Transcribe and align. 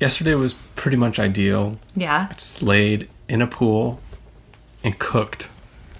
yesterday 0.00 0.34
was 0.34 0.54
pretty 0.76 0.96
much 0.96 1.18
ideal. 1.18 1.78
Yeah. 1.94 2.28
Just 2.32 2.62
laid 2.62 3.08
in 3.28 3.42
a 3.42 3.46
pool 3.46 4.00
and 4.84 4.98
cooked 4.98 5.48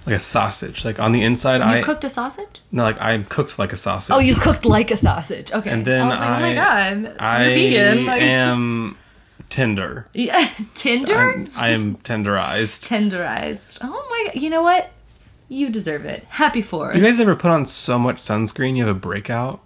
like 0.05 0.15
a 0.15 0.19
sausage. 0.19 0.85
Like 0.85 0.99
on 0.99 1.11
the 1.11 1.21
inside, 1.21 1.57
You 1.57 1.63
I 1.79 1.81
cooked 1.81 2.03
a 2.03 2.09
sausage? 2.09 2.61
no, 2.71 2.83
like 2.83 2.99
I 3.01 3.17
cooked 3.23 3.59
like 3.59 3.73
a 3.73 3.77
sausage. 3.77 4.15
Oh, 4.15 4.19
you 4.19 4.35
cooked 4.35 4.65
like 4.65 4.91
a 4.91 4.97
sausage. 4.97 5.51
Okay. 5.51 5.69
And 5.69 5.85
then 5.85 6.07
I 6.07 6.09
was 6.09 6.19
like, 6.19 6.29
oh 6.29 6.39
my 6.41 6.51
I- 6.51 6.55
god, 6.55 7.15
I 7.19 7.43
vegan. 7.45 8.05
Like, 8.05 8.21
am 8.39 8.97
tender. 9.49 10.07
yeah, 10.13 10.47
Tinder? 10.75 11.17
I'm, 11.31 11.49
I 11.57 11.69
am 11.69 11.95
tenderized. 11.97 12.87
Tenderized. 12.87 13.79
Oh 13.81 14.07
my 14.09 14.31
god. 14.33 14.41
You 14.41 14.49
know 14.49 14.61
what? 14.61 14.89
You 15.51 15.69
deserve 15.71 16.05
it. 16.05 16.23
Happy 16.29 16.61
for. 16.61 16.93
You 16.93 17.01
guys 17.01 17.19
ever 17.19 17.35
put 17.35 17.49
on 17.49 17.65
so 17.65 17.97
much 17.97 18.17
sunscreen 18.17 18.77
you 18.77 18.85
have 18.85 18.95
a 18.95 18.99
breakout? 18.99 19.59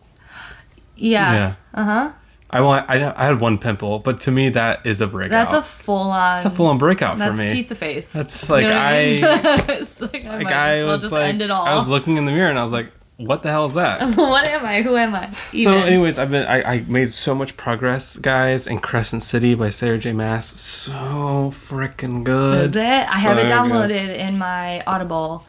yeah. 0.95 1.34
Yeah. 1.34 1.53
Uh 1.73 1.84
huh. 1.85 2.11
I 2.53 2.62
want. 2.62 2.89
I, 2.89 3.12
I 3.16 3.25
had 3.25 3.39
one 3.39 3.57
pimple, 3.57 3.99
but 3.99 4.21
to 4.21 4.31
me 4.31 4.49
that 4.49 4.85
is 4.85 5.02
a 5.02 5.07
breakout. 5.07 5.49
That's 5.49 5.53
a 5.53 5.62
full 5.63 6.12
on. 6.12 6.35
That's 6.38 6.45
a 6.45 6.49
full 6.49 6.67
on 6.67 6.77
breakout 6.77 7.17
for 7.17 7.34
me. 7.34 7.52
pizza 7.53 7.76
face. 7.76 8.13
That's 8.13 8.49
like 8.49 8.66
what 8.66 8.73
I- 8.73 9.03
mean? 9.05 9.20
it's 9.81 9.99
like 10.02 10.26
I 10.26 10.38
like 10.38 10.48
I 10.48 10.73
as 10.77 10.84
well 10.85 10.93
was 10.93 11.02
just 11.02 11.13
like, 11.13 11.26
end 11.29 11.41
it 11.41 11.52
all. 11.52 11.66
I 11.66 11.76
was 11.76 11.88
looking 11.88 12.17
in 12.17 12.26
the 12.26 12.31
mirror 12.31 12.49
and 12.49 12.59
I 12.59 12.63
was 12.63 12.71
like, 12.73 12.91
"What 13.17 13.41
the 13.43 13.49
hell 13.49 13.66
is 13.66 13.73
that?" 13.73 14.02
what 14.17 14.48
am 14.48 14.66
I? 14.66 14.81
Who 14.81 14.95
am 14.95 15.16
I? 15.16 15.31
so, 15.63 15.71
anyways, 15.73 16.20
I've 16.20 16.31
been. 16.31 16.45
I, 16.45 16.76
I 16.76 16.79
made 16.88 17.12
so 17.12 17.34
much 17.34 17.57
progress, 17.57 18.17
guys. 18.17 18.67
In 18.67 18.79
Crescent 18.79 19.23
City 19.23 19.55
by 19.55 19.70
Sarah 19.70 19.98
J. 19.98 20.13
Maas, 20.13 20.45
so 20.45 21.54
freaking 21.67 22.23
good. 22.23 22.65
Is 22.70 22.76
it? 22.76 22.79
I 22.81 23.17
have 23.17 23.38
it 23.38 23.49
downloaded 23.49 23.88
good. 23.90 24.17
in 24.20 24.38
my 24.38 24.81
Audible. 24.85 25.45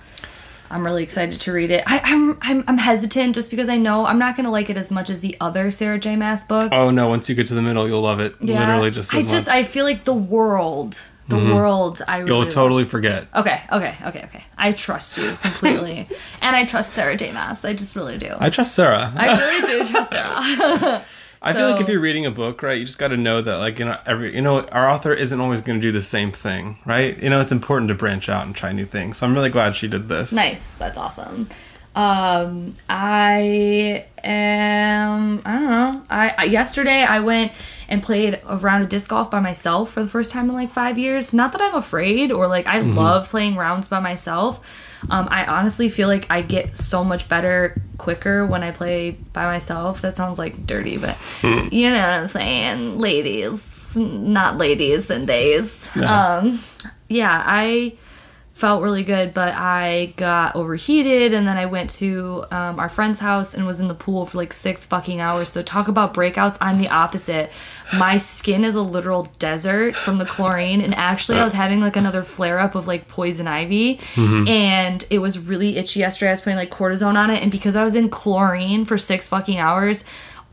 I'm 0.75 0.85
really 0.85 1.05
excited 1.05 1.39
to 1.39 1.53
read 1.53 1.71
it. 1.71 1.85
I, 1.87 2.01
I'm, 2.03 2.37
I'm 2.43 2.65
I'm 2.67 2.79
hesitant 2.79 3.37
just 3.37 3.53
because 3.53 3.69
I 3.69 3.77
know 3.77 4.05
I'm 4.07 4.19
not 4.19 4.37
gonna 4.37 4.51
like 4.51 4.71
it 4.71 4.77
as 4.77 4.91
much 4.91 5.09
as 5.09 5.21
the 5.21 5.37
other 5.41 5.71
Sarah 5.71 6.01
J. 6.01 6.17
Maas 6.17 6.43
books. 6.43 6.71
Oh 6.73 6.91
no! 6.91 7.09
Once 7.09 7.29
you 7.29 7.37
get 7.37 7.47
to 7.47 7.55
the 7.55 7.63
middle, 7.63 7.87
you'll 7.87 8.03
love 8.03 8.19
it. 8.19 8.35
Yeah. 8.41 8.59
Literally 8.59 8.91
just. 8.91 9.15
I 9.15 9.23
just 9.23 9.47
much. 9.47 9.55
I 9.55 9.63
feel 9.63 9.85
like 9.85 10.03
the 10.03 10.13
world, 10.13 11.01
the 11.29 11.37
mm-hmm. 11.37 11.55
world. 11.55 12.03
I 12.09 12.19
really 12.19 12.29
You'll 12.29 12.43
love. 12.43 12.53
totally 12.53 12.85
forget. 12.85 13.29
Okay, 13.37 13.61
okay, 13.71 13.95
okay, 14.05 14.25
okay. 14.25 14.45
I 14.59 14.73
trust 14.73 15.17
you 15.17 15.37
completely, 15.43 16.09
and 16.43 16.57
I 16.57 16.65
trust 16.65 16.93
Sarah 16.95 17.17
J. 17.17 17.31
Maas. 17.31 17.65
I 17.65 17.73
just 17.75 17.95
really 17.95 18.19
do. 18.19 18.35
I 18.37 18.51
trust 18.51 18.75
Sarah. 18.75 19.13
I 19.15 19.39
really 19.39 19.85
do 19.85 19.93
trust 19.93 20.11
Sarah. 20.11 21.05
I 21.45 21.53
feel 21.53 21.71
like 21.71 21.81
if 21.81 21.89
you're 21.89 22.01
reading 22.01 22.25
a 22.25 22.31
book, 22.31 22.63
right, 22.63 22.79
you 22.79 22.87
just 22.87 22.99
got 22.99 23.09
to 23.09 23.19
know 23.19 23.43
that, 23.43 23.57
like, 23.59 23.79
you 23.79 23.85
know, 23.85 23.99
every, 24.07 24.35
you 24.35 24.41
know, 24.41 24.63
our 24.69 24.89
author 24.89 25.13
isn't 25.13 25.39
always 25.39 25.61
going 25.61 25.79
to 25.79 25.87
do 25.87 25.93
the 25.93 26.03
same 26.03 26.33
thing, 26.33 26.79
right? 26.87 27.23
You 27.23 27.29
know, 27.29 27.41
it's 27.41 27.53
important 27.53 27.89
to 27.89 27.95
branch 27.95 28.31
out 28.31 28.47
and 28.47 28.57
try 28.57 28.73
new 28.73 28.87
things. 28.87 29.19
So 29.19 29.27
I'm 29.27 29.35
really 29.35 29.51
glad 29.51 29.77
she 29.77 29.87
did 29.87 30.09
this. 30.09 30.33
Nice. 30.33 30.73
That's 30.73 30.97
awesome. 30.97 31.49
Um, 31.95 32.75
I 32.89 34.07
am. 34.25 35.43
I 35.45 35.53
don't 35.53 35.71
know. 35.71 36.03
I, 36.11 36.35
I 36.39 36.45
yesterday 36.45 37.03
I 37.05 37.21
went 37.21 37.53
and 37.89 38.03
played 38.03 38.41
a 38.49 38.57
round 38.57 38.83
of 38.83 38.89
disc 38.89 39.11
golf 39.11 39.31
by 39.31 39.41
myself 39.41 39.93
for 39.93 40.03
the 40.03 40.09
first 40.09 40.33
time 40.33 40.49
in 40.49 40.55
like 40.55 40.71
five 40.71 40.99
years. 40.99 41.33
Not 41.33 41.53
that 41.53 41.61
I'm 41.61 41.75
afraid 41.75 42.33
or 42.33 42.49
like 42.49 42.67
I 42.67 42.81
love 42.81 43.29
playing 43.29 43.55
rounds 43.57 43.87
by 43.87 44.01
myself. 44.01 44.61
Um, 45.11 45.29
I 45.31 45.47
honestly 45.47 45.89
feel 45.89 46.09
like 46.09 46.27
I 46.31 46.43
get 46.43 46.77
so 46.77 47.05
much 47.05 47.29
better 47.29 47.81
quicker 47.99 48.47
when 48.47 48.63
I 48.63 48.71
play 48.71 49.13
by 49.33 49.45
myself. 49.45 50.03
That 50.03 50.17
sounds 50.17 50.39
like 50.39 50.67
dirty, 50.67 50.97
but 50.97 51.17
you 51.43 51.91
know 51.91 52.01
what 52.01 52.11
I'm 52.11 52.29
saying, 52.29 52.99
ladies, 52.99 53.97
not 53.97 54.59
ladies 54.59 55.11
and 55.11 55.27
days. 55.27 55.91
Yeah. 55.95 56.37
Um, 56.37 56.61
yeah, 57.09 57.43
I 57.45 57.97
felt 58.55 58.85
really 58.85 59.03
good, 59.03 59.35
but 59.35 59.53
I 59.57 60.15
got 60.17 60.55
overheated, 60.55 61.35
and 61.35 61.45
then 61.47 61.57
I 61.57 61.67
went 61.67 61.91
to 61.91 62.45
um, 62.53 62.79
our 62.79 62.89
friend's 62.89 63.19
house 63.19 63.53
and 63.53 63.67
was 63.67 63.81
in 63.81 63.89
the 63.89 63.95
pool 63.95 64.25
for 64.27 64.39
like 64.39 64.53
six 64.53 64.87
fucking 64.87 65.21
hours. 65.21 65.49
So 65.49 65.61
talk 65.61 65.89
about 65.89 66.15
breakouts. 66.15 66.57
I'm 66.61 66.79
the 66.79 66.89
opposite. 66.89 67.51
My 67.93 68.17
skin 68.17 68.63
is 68.65 68.77
a 68.77 68.81
literal 68.81 69.25
desert 69.41 69.97
from 69.97 70.19
the 70.19 70.25
chlorine, 70.25 70.81
and 70.81 70.95
actually, 70.95 71.39
I 71.39 71.45
was 71.45 71.53
having 71.53 71.81
like 71.81 71.97
another 71.97 72.23
flare 72.23 72.61
up 72.61 72.77
of 72.77 72.87
like 72.87 73.09
poison 73.09 73.49
ivy, 73.49 74.01
and 74.49 75.05
it 75.11 75.19
was 75.19 75.37
really 75.37 75.77
itchy 75.77 76.01
yesterday. 76.01 76.31
I 76.31 76.35
was 76.35 76.41
putting 76.41 76.57
like 76.57 76.71
cortisone 76.71 77.17
on 77.17 77.31
it, 77.31 77.43
and 77.43 77.51
because 77.51 77.75
I 77.75 77.83
was 77.83 77.97
in 77.97 78.09
chlorine 78.09 78.85
for 78.85 78.97
six 78.97 79.29
fucking 79.29 79.59
hours. 79.59 80.05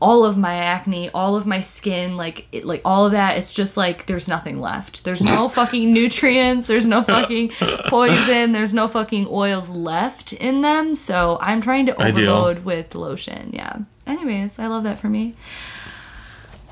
All 0.02 0.24
of 0.24 0.36
my 0.36 0.54
acne, 0.54 1.10
all 1.10 1.36
of 1.36 1.46
my 1.46 1.60
skin, 1.60 2.16
like 2.16 2.46
it, 2.50 2.64
like 2.64 2.80
all 2.84 3.06
of 3.06 3.12
that, 3.12 3.38
it's 3.38 3.52
just 3.52 3.76
like 3.76 4.06
there's 4.06 4.26
nothing 4.26 4.60
left. 4.60 5.04
There's 5.04 5.22
no 5.22 5.48
fucking 5.58 5.92
nutrients. 5.92 6.66
There's 6.66 6.88
no 6.88 7.02
fucking 7.02 7.50
poison. 7.86 8.50
There's 8.50 8.74
no 8.74 8.88
fucking 8.88 9.28
oils 9.30 9.68
left 9.70 10.32
in 10.32 10.62
them. 10.62 10.96
So 10.96 11.38
I'm 11.40 11.60
trying 11.60 11.86
to 11.86 12.02
Ideal. 12.02 12.32
overload 12.32 12.64
with 12.64 12.96
lotion. 12.96 13.50
Yeah. 13.52 13.76
Anyways, 14.04 14.58
I 14.58 14.66
love 14.66 14.82
that 14.82 14.98
for 14.98 15.08
me. 15.08 15.36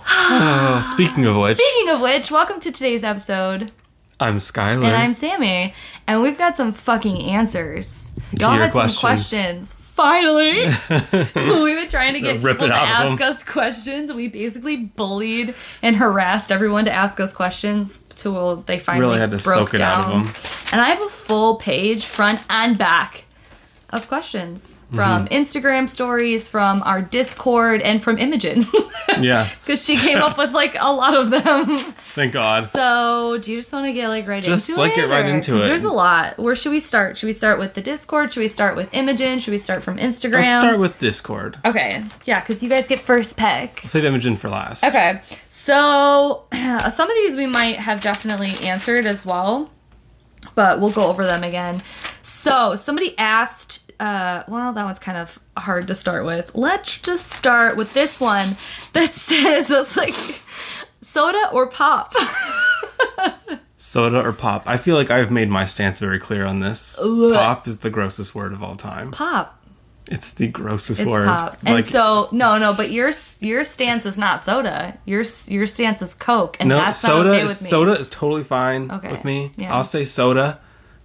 Oh, 0.08 0.90
speaking 0.92 1.24
of 1.26 1.36
which, 1.36 1.56
Speaking 1.56 1.88
of 1.90 2.00
which, 2.00 2.32
welcome 2.32 2.58
to 2.58 2.72
today's 2.72 3.04
episode. 3.04 3.70
I'm 4.18 4.38
Skylar. 4.38 4.84
And 4.84 4.96
I'm 4.96 5.14
Sammy. 5.14 5.72
And 6.08 6.20
we've 6.20 6.36
got 6.36 6.56
some 6.56 6.72
fucking 6.72 7.22
answers. 7.22 8.12
Y'all 8.38 8.50
had 8.50 8.72
some 8.72 8.92
questions. 8.92 9.76
Finally! 10.00 10.64
We've 11.62 11.76
been 11.78 11.88
trying 11.90 12.14
to 12.14 12.20
get 12.20 12.40
Rip 12.40 12.56
people 12.56 12.68
to 12.68 12.74
ask 12.74 13.20
us 13.20 13.44
questions. 13.44 14.10
We 14.10 14.28
basically 14.28 14.76
bullied 14.76 15.54
and 15.82 15.94
harassed 15.94 16.50
everyone 16.50 16.86
to 16.86 16.90
ask 16.90 17.20
us 17.20 17.34
questions 17.34 18.00
till 18.08 18.56
they 18.62 18.78
finally 18.78 19.06
Really 19.06 19.20
had 19.20 19.30
to 19.32 19.36
broke 19.36 19.68
soak 19.70 19.74
it 19.74 19.80
out 19.82 20.04
down. 20.06 20.12
of 20.20 20.24
them. 20.24 20.52
And 20.72 20.80
I 20.80 20.88
have 20.88 21.02
a 21.02 21.08
full 21.10 21.56
page, 21.56 22.06
front 22.06 22.40
and 22.48 22.78
back, 22.78 23.24
of 23.92 24.06
questions 24.08 24.86
from 24.94 25.26
Mm-hmm. 25.26 25.34
Instagram 25.34 25.88
stories, 25.88 26.48
from 26.48 26.82
our 26.84 27.02
Discord, 27.02 27.82
and 27.82 28.02
from 28.02 28.18
Imogen. 28.18 28.62
yeah, 29.20 29.48
Because 29.64 29.84
she 29.84 29.96
came 29.96 30.18
up 30.18 30.38
with 30.38 30.52
like 30.52 30.76
a 30.78 30.92
lot 30.92 31.14
of 31.16 31.30
them. 31.30 31.76
thank 32.14 32.32
God. 32.32 32.68
So, 32.70 33.38
do 33.38 33.50
you 33.50 33.58
just 33.58 33.72
want 33.72 33.86
to 33.86 33.92
get 33.92 34.08
like 34.08 34.28
right 34.28 34.42
Just, 34.42 34.68
into 34.68 34.80
like, 34.80 34.92
it? 34.92 34.96
Just 34.96 35.08
like 35.08 35.08
get 35.08 35.14
right 35.22 35.30
or- 35.30 35.34
into 35.34 35.56
it. 35.56 35.66
There's 35.66 35.84
a 35.84 35.90
lot. 35.92 36.38
Where 36.38 36.54
should 36.54 36.70
we 36.72 36.80
start? 36.80 37.16
Should 37.18 37.26
we 37.26 37.32
start 37.32 37.58
with 37.58 37.74
the 37.74 37.80
Discord? 37.82 38.32
Should 38.32 38.40
we 38.40 38.48
start 38.48 38.76
with 38.76 38.92
Imogen? 38.94 39.38
Should 39.38 39.52
we 39.52 39.58
start 39.58 39.82
from 39.82 39.96
Instagram? 39.98 40.46
Let's 40.46 40.60
start 40.60 40.78
with 40.80 40.98
Discord. 40.98 41.58
Okay, 41.64 42.04
yeah, 42.24 42.40
because 42.40 42.62
you 42.62 42.68
guys 42.68 42.86
get 42.88 43.00
first 43.00 43.36
pick. 43.36 43.80
Save 43.86 44.04
Imogen 44.04 44.36
for 44.36 44.48
last. 44.48 44.84
Okay, 44.84 45.20
so 45.48 46.44
some 46.52 47.10
of 47.10 47.14
these 47.16 47.36
we 47.36 47.46
might 47.46 47.76
have 47.76 48.00
definitely 48.02 48.52
answered 48.68 49.04
as 49.06 49.26
well, 49.26 49.70
but 50.54 50.80
we'll 50.80 50.90
go 50.92 51.06
over 51.06 51.24
them 51.26 51.42
again. 51.42 51.82
So 52.40 52.74
somebody 52.76 53.16
asked, 53.18 53.92
uh, 54.00 54.44
well, 54.48 54.72
that 54.72 54.84
one's 54.84 54.98
kind 54.98 55.18
of 55.18 55.38
hard 55.58 55.86
to 55.88 55.94
start 55.94 56.24
with. 56.24 56.52
Let's 56.54 56.98
just 56.98 57.30
start 57.32 57.76
with 57.76 57.92
this 57.92 58.18
one 58.18 58.56
that 58.94 59.14
says 59.14 59.70
it's 59.70 59.96
like 59.96 60.14
soda 61.02 61.50
or 61.52 61.66
pop. 61.66 62.14
Soda 63.76 64.20
or 64.20 64.32
pop? 64.32 64.64
I 64.68 64.76
feel 64.76 64.94
like 64.94 65.10
I've 65.10 65.30
made 65.30 65.48
my 65.48 65.64
stance 65.64 65.98
very 65.98 66.18
clear 66.20 66.44
on 66.46 66.60
this. 66.60 66.96
Ugh. 67.00 67.32
Pop 67.34 67.66
is 67.66 67.78
the 67.80 67.90
grossest 67.90 68.34
word 68.34 68.52
of 68.52 68.62
all 68.62 68.76
time. 68.76 69.10
pop. 69.10 69.56
It's 70.06 70.32
the 70.32 70.48
grossest 70.48 71.00
It's 71.00 71.10
word. 71.10 71.24
pop. 71.26 71.56
And 71.64 71.76
Like, 71.76 71.84
so 71.84 72.28
no, 72.30 72.58
no, 72.58 72.72
but 72.74 72.90
your 72.90 73.10
your 73.40 73.64
stance 73.64 74.04
is 74.06 74.18
not 74.18 74.42
soda. 74.42 74.98
Your 75.06 75.24
your 75.48 75.66
stance 75.66 76.02
is 76.02 76.14
Coke, 76.14 76.56
and 76.60 76.68
no, 76.68 76.76
that's 76.76 76.98
soda. 77.00 77.30
not 77.30 77.34
okay 77.36 77.42
with 77.44 77.62
me. 77.62 77.68
Soda 77.68 77.98
is 77.98 78.08
totally 78.10 78.44
fine 78.44 78.90
Okay, 78.90 79.10
with 79.10 79.24
me. 79.24 79.50
yeah. 79.56 79.74
I'll 79.74 79.82
say 79.84 80.04
soda, 80.04 80.60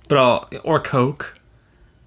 but 0.07 0.17
I'll 0.17 0.49
or 0.63 0.79
Coke. 0.79 1.39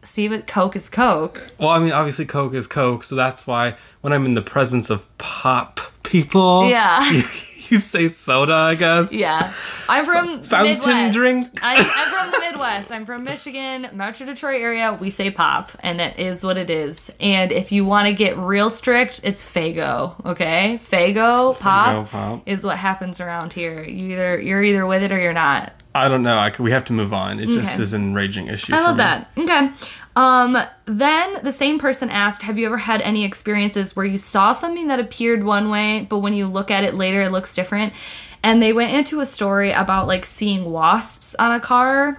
See, 0.03 0.29
but 0.29 0.47
Coke 0.47 0.75
is 0.77 0.89
Coke. 0.89 1.47
Well, 1.59 1.69
I 1.69 1.79
mean, 1.79 1.93
obviously 1.93 2.25
Coke 2.25 2.55
is 2.55 2.67
Coke, 2.67 3.05
so 3.05 3.15
that's 3.15 3.47
why 3.47 3.77
when 4.01 4.13
I'm 4.13 4.25
in 4.25 4.35
the 4.35 4.43
presence 4.43 4.89
of 4.91 5.05
pop 5.19 5.81
people, 6.03 6.69
Yeah. 6.71 7.11
you, 7.11 7.17
you 7.69 7.77
say 7.77 8.09
soda, 8.09 8.55
I 8.55 8.75
guess. 8.77 9.13
Yeah, 9.13 9.53
I'm 9.87 10.07
from 10.07 10.43
Fountain 10.45 10.77
Midwest. 10.79 11.13
drink. 11.15 11.49
I'm, 11.63 11.85
I'm 11.95 12.11
from 12.11 12.31
the 12.33 12.39
Midwest. 12.47 12.91
I'm 12.91 13.05
from 13.05 13.25
Michigan, 13.25 13.89
Metro 13.93 14.25
Detroit 14.25 14.63
area. 14.63 14.97
We 14.99 15.11
say 15.11 15.31
pop, 15.31 15.73
and 15.81 16.01
it 16.01 16.19
is 16.19 16.43
what 16.43 16.57
it 16.57 16.71
is. 16.71 17.11
And 17.21 17.53
if 17.53 17.71
you 17.71 17.85
want 17.85 18.09
to 18.09 18.15
get 18.15 18.39
real 18.39 18.71
strict, 18.71 19.21
it's 19.25 19.43
Faygo. 19.45 20.25
Okay, 20.25 20.81
Faygo 20.91 21.59
pop, 21.59 22.09
pop. 22.09 22.43
is 22.47 22.65
what 22.65 22.79
happens 22.79 23.21
around 23.21 23.53
here. 23.53 23.83
You 23.85 24.13
either 24.13 24.41
you're 24.41 24.63
either 24.63 24.87
with 24.87 25.03
it 25.03 25.13
or 25.13 25.21
you're 25.21 25.35
not. 25.35 25.75
I 25.99 26.09
don't 26.09 26.23
know. 26.23 26.39
I 26.39 26.51
could, 26.51 26.63
we 26.63 26.71
have 26.71 26.85
to 26.87 26.93
move 26.93 27.13
on. 27.13 27.39
It 27.41 27.47
just 27.51 27.75
Okay. 27.75 27.83
is 27.83 27.93
an 27.93 28.03
enraging 28.03 28.47
issue. 28.49 28.75
I 28.75 28.81
love 28.81 28.97
that. 28.99 29.31
Okay. 29.37 29.71
Um, 30.17 30.57
then 30.87 31.39
the 31.45 31.53
same 31.53 31.79
person 31.79 32.11
asked, 32.11 32.43
Have 32.43 32.59
you 32.59 32.67
ever 32.67 32.79
had 32.79 33.01
any 33.03 33.25
experiences 33.25 33.95
where 33.95 34.07
you 34.07 34.19
saw 34.19 34.53
something 34.53 34.89
that 34.89 34.99
appeared 34.99 35.45
one 35.45 35.71
way, 35.71 36.07
but 36.09 36.19
when 36.19 36.33
you 36.35 36.47
look 36.47 36.71
at 36.71 36.83
it 36.85 36.95
later, 36.95 37.21
it 37.21 37.31
looks 37.31 37.55
different? 37.55 37.93
And 38.43 38.63
they 38.63 38.73
went 38.73 38.93
into 38.93 39.21
a 39.21 39.27
story 39.27 39.71
about 39.73 40.07
like 40.07 40.25
seeing 40.25 40.71
wasps 40.73 41.35
on 41.37 41.53
a 41.53 41.61
car 41.61 42.17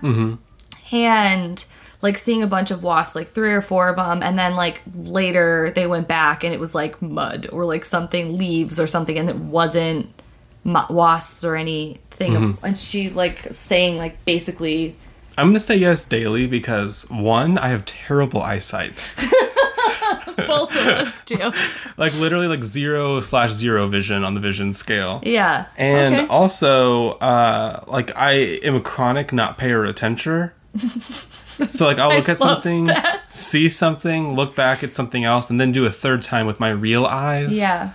and 0.92 1.66
like 2.02 2.18
seeing 2.18 2.44
a 2.44 2.48
bunch 2.48 2.72
of 2.72 2.84
wasps, 2.84 3.16
like 3.16 3.30
three 3.30 3.52
or 3.54 3.62
four 3.62 3.90
of 3.90 3.96
them. 3.98 4.24
And 4.24 4.38
then 4.40 4.56
like 4.56 4.82
later 4.96 5.72
they 5.76 5.88
went 5.88 6.08
back 6.08 6.44
and 6.44 6.54
it 6.54 6.60
was 6.60 6.74
like 6.74 7.02
mud 7.02 7.48
or 7.52 7.66
like 7.66 7.84
something, 7.86 8.38
leaves 8.38 8.80
or 8.80 8.88
something, 8.88 9.18
and 9.18 9.30
it 9.30 9.36
wasn't 9.38 10.10
wasps 10.66 11.44
or 11.44 11.56
anything. 11.56 12.34
Mm-hmm. 12.34 12.66
And 12.66 12.78
she 12.78 13.10
like 13.10 13.48
saying 13.52 13.98
like 13.98 14.24
basically 14.26 14.96
I'm 15.40 15.48
gonna 15.48 15.60
say 15.62 15.78
yes 15.78 16.04
daily 16.04 16.48
because 16.48 17.10
one, 17.10 17.58
I 17.58 17.70
have 17.70 17.86
terrible 17.86 18.42
eyesight. 18.42 18.98
Both 20.48 20.72
of 20.72 20.88
us 20.88 21.22
do. 21.26 21.54
like 21.98 22.14
literally 22.14 22.48
like 22.48 22.64
zero 22.66 23.22
slash 23.22 23.52
zero 23.52 23.88
vision 23.88 24.26
on 24.26 24.34
the 24.34 24.42
vision 24.42 24.74
scale. 24.74 25.22
Yeah. 25.24 25.68
And 25.78 26.16
okay. 26.16 26.28
also, 26.28 27.12
uh, 27.20 27.86
like 27.88 28.14
I 28.18 28.32
am 28.32 28.76
a 28.76 28.82
chronic 28.82 29.32
not 29.32 29.58
payer 29.58 29.86
attention. 29.86 30.52
so 30.78 31.86
like 31.86 32.00
I'll 32.00 32.12
I 32.12 32.18
look 32.18 32.28
at 32.28 32.38
something, 32.38 32.86
that. 32.86 33.32
see 33.32 33.70
something, 33.70 34.36
look 34.36 34.58
back 34.58 34.84
at 34.84 34.94
something 34.94 35.24
else, 35.24 35.50
and 35.50 35.60
then 35.60 35.72
do 35.72 35.86
a 35.86 35.90
third 35.90 36.22
time 36.22 36.48
with 36.48 36.60
my 36.60 36.70
real 36.70 37.06
eyes. 37.06 37.58
yeah. 37.58 37.94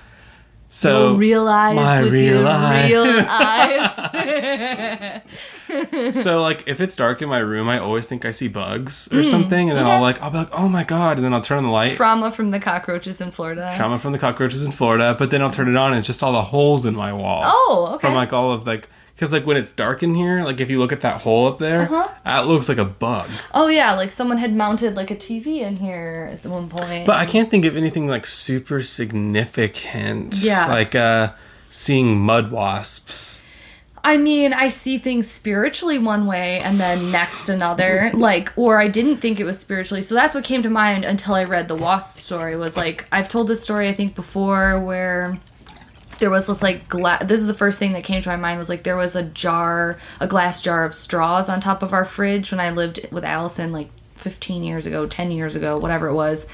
So 0.74 1.10
You'll 1.10 1.18
realize 1.18 1.76
my 1.76 2.02
with 2.02 2.12
real 2.14 2.40
your 2.40 2.48
eye. 2.48 2.88
real 2.88 3.04
eyes. 6.10 6.20
so 6.20 6.42
like 6.42 6.64
if 6.66 6.80
it's 6.80 6.96
dark 6.96 7.22
in 7.22 7.28
my 7.28 7.38
room, 7.38 7.68
I 7.68 7.78
always 7.78 8.08
think 8.08 8.24
I 8.24 8.32
see 8.32 8.48
bugs 8.48 9.06
or 9.12 9.18
mm, 9.18 9.30
something, 9.30 9.70
and 9.70 9.78
then 9.78 9.86
I'll 9.86 10.02
like 10.02 10.20
I'll 10.20 10.32
be 10.32 10.38
like, 10.38 10.48
oh 10.52 10.68
my 10.68 10.82
god, 10.82 11.16
and 11.16 11.24
then 11.24 11.32
I'll 11.32 11.40
turn 11.40 11.58
on 11.58 11.64
the 11.64 11.70
light. 11.70 11.90
Trauma 11.90 12.32
from 12.32 12.50
the 12.50 12.58
cockroaches 12.58 13.20
in 13.20 13.30
Florida. 13.30 13.72
Trauma 13.76 14.00
from 14.00 14.10
the 14.10 14.18
cockroaches 14.18 14.64
in 14.64 14.72
Florida, 14.72 15.14
but 15.16 15.30
then 15.30 15.42
I'll 15.42 15.52
turn 15.52 15.68
it 15.68 15.76
on 15.76 15.92
and 15.92 15.98
it's 15.98 16.08
just 16.08 16.24
all 16.24 16.32
the 16.32 16.42
holes 16.42 16.86
in 16.86 16.96
my 16.96 17.12
wall. 17.12 17.42
Oh, 17.44 17.92
okay. 17.94 18.08
From 18.08 18.16
like 18.16 18.32
all 18.32 18.50
of 18.50 18.66
like, 18.66 18.88
because 19.14 19.32
like 19.32 19.46
when 19.46 19.56
it's 19.56 19.72
dark 19.72 20.02
in 20.02 20.14
here, 20.14 20.42
like 20.44 20.60
if 20.60 20.70
you 20.70 20.78
look 20.78 20.92
at 20.92 21.00
that 21.02 21.22
hole 21.22 21.46
up 21.46 21.58
there, 21.58 21.82
Uh-huh. 21.82 22.08
that 22.24 22.46
looks 22.46 22.68
like 22.68 22.78
a 22.78 22.84
bug. 22.84 23.28
oh 23.54 23.68
yeah, 23.68 23.92
like 23.94 24.10
someone 24.10 24.38
had 24.38 24.54
mounted 24.54 24.96
like 24.96 25.10
a 25.10 25.16
TV 25.16 25.60
in 25.60 25.76
here 25.76 26.28
at 26.32 26.42
the 26.42 26.50
one 26.50 26.68
point. 26.68 27.06
But 27.06 27.16
I 27.16 27.26
can't 27.26 27.50
think 27.50 27.64
of 27.64 27.76
anything 27.76 28.06
like 28.08 28.26
super 28.26 28.82
significant. 28.82 30.34
Yeah. 30.36 30.66
Like 30.66 30.94
uh 30.94 31.32
seeing 31.70 32.18
mud 32.20 32.50
wasps. 32.50 33.40
I 34.06 34.18
mean, 34.18 34.52
I 34.52 34.68
see 34.68 34.98
things 34.98 35.30
spiritually 35.30 35.98
one 35.98 36.26
way 36.26 36.60
and 36.60 36.78
then 36.78 37.10
next 37.10 37.48
another. 37.48 38.10
Like, 38.14 38.52
or 38.56 38.78
I 38.78 38.86
didn't 38.88 39.16
think 39.16 39.40
it 39.40 39.44
was 39.44 39.58
spiritually. 39.58 40.02
So 40.02 40.14
that's 40.14 40.34
what 40.34 40.44
came 40.44 40.62
to 40.62 40.68
mind 40.70 41.04
until 41.06 41.34
I 41.34 41.44
read 41.44 41.68
the 41.68 41.74
wasp 41.74 42.20
story. 42.20 42.54
Was 42.54 42.76
like, 42.76 43.06
I've 43.10 43.30
told 43.30 43.48
this 43.48 43.62
story, 43.62 43.88
I 43.88 43.94
think, 43.94 44.14
before 44.14 44.78
where 44.84 45.38
there 46.18 46.30
was 46.30 46.46
this 46.46 46.62
like 46.62 46.88
glass. 46.88 47.24
This 47.26 47.40
is 47.40 47.46
the 47.46 47.54
first 47.54 47.78
thing 47.78 47.92
that 47.92 48.04
came 48.04 48.22
to 48.22 48.28
my 48.28 48.36
mind 48.36 48.58
was 48.58 48.68
like, 48.68 48.82
there 48.82 48.96
was 48.96 49.14
a 49.16 49.22
jar, 49.22 49.98
a 50.20 50.26
glass 50.26 50.62
jar 50.62 50.84
of 50.84 50.94
straws 50.94 51.48
on 51.48 51.60
top 51.60 51.82
of 51.82 51.92
our 51.92 52.04
fridge 52.04 52.50
when 52.50 52.60
I 52.60 52.70
lived 52.70 53.06
with 53.10 53.24
Allison, 53.24 53.72
like 53.72 53.88
15 54.16 54.62
years 54.64 54.86
ago, 54.86 55.06
10 55.06 55.30
years 55.30 55.54
ago, 55.56 55.78
whatever 55.78 56.08
it 56.08 56.14
was. 56.14 56.46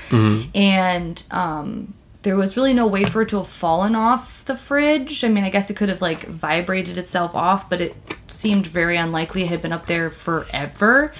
And, 0.54 1.22
um, 1.30 1.94
there 2.22 2.36
was 2.36 2.56
really 2.56 2.74
no 2.74 2.86
way 2.86 3.04
for 3.04 3.22
it 3.22 3.30
to 3.30 3.38
have 3.38 3.48
fallen 3.48 3.94
off 3.94 4.44
the 4.44 4.54
fridge. 4.54 5.24
I 5.24 5.28
mean, 5.28 5.42
I 5.42 5.50
guess 5.50 5.70
it 5.70 5.76
could 5.76 5.88
have 5.88 6.02
like 6.02 6.26
vibrated 6.26 6.98
itself 6.98 7.34
off, 7.34 7.70
but 7.70 7.80
it 7.80 7.96
seemed 8.26 8.66
very 8.66 8.98
unlikely. 8.98 9.42
It 9.42 9.48
had 9.48 9.62
been 9.62 9.72
up 9.72 9.86
there 9.86 10.10
forever. 10.10 11.14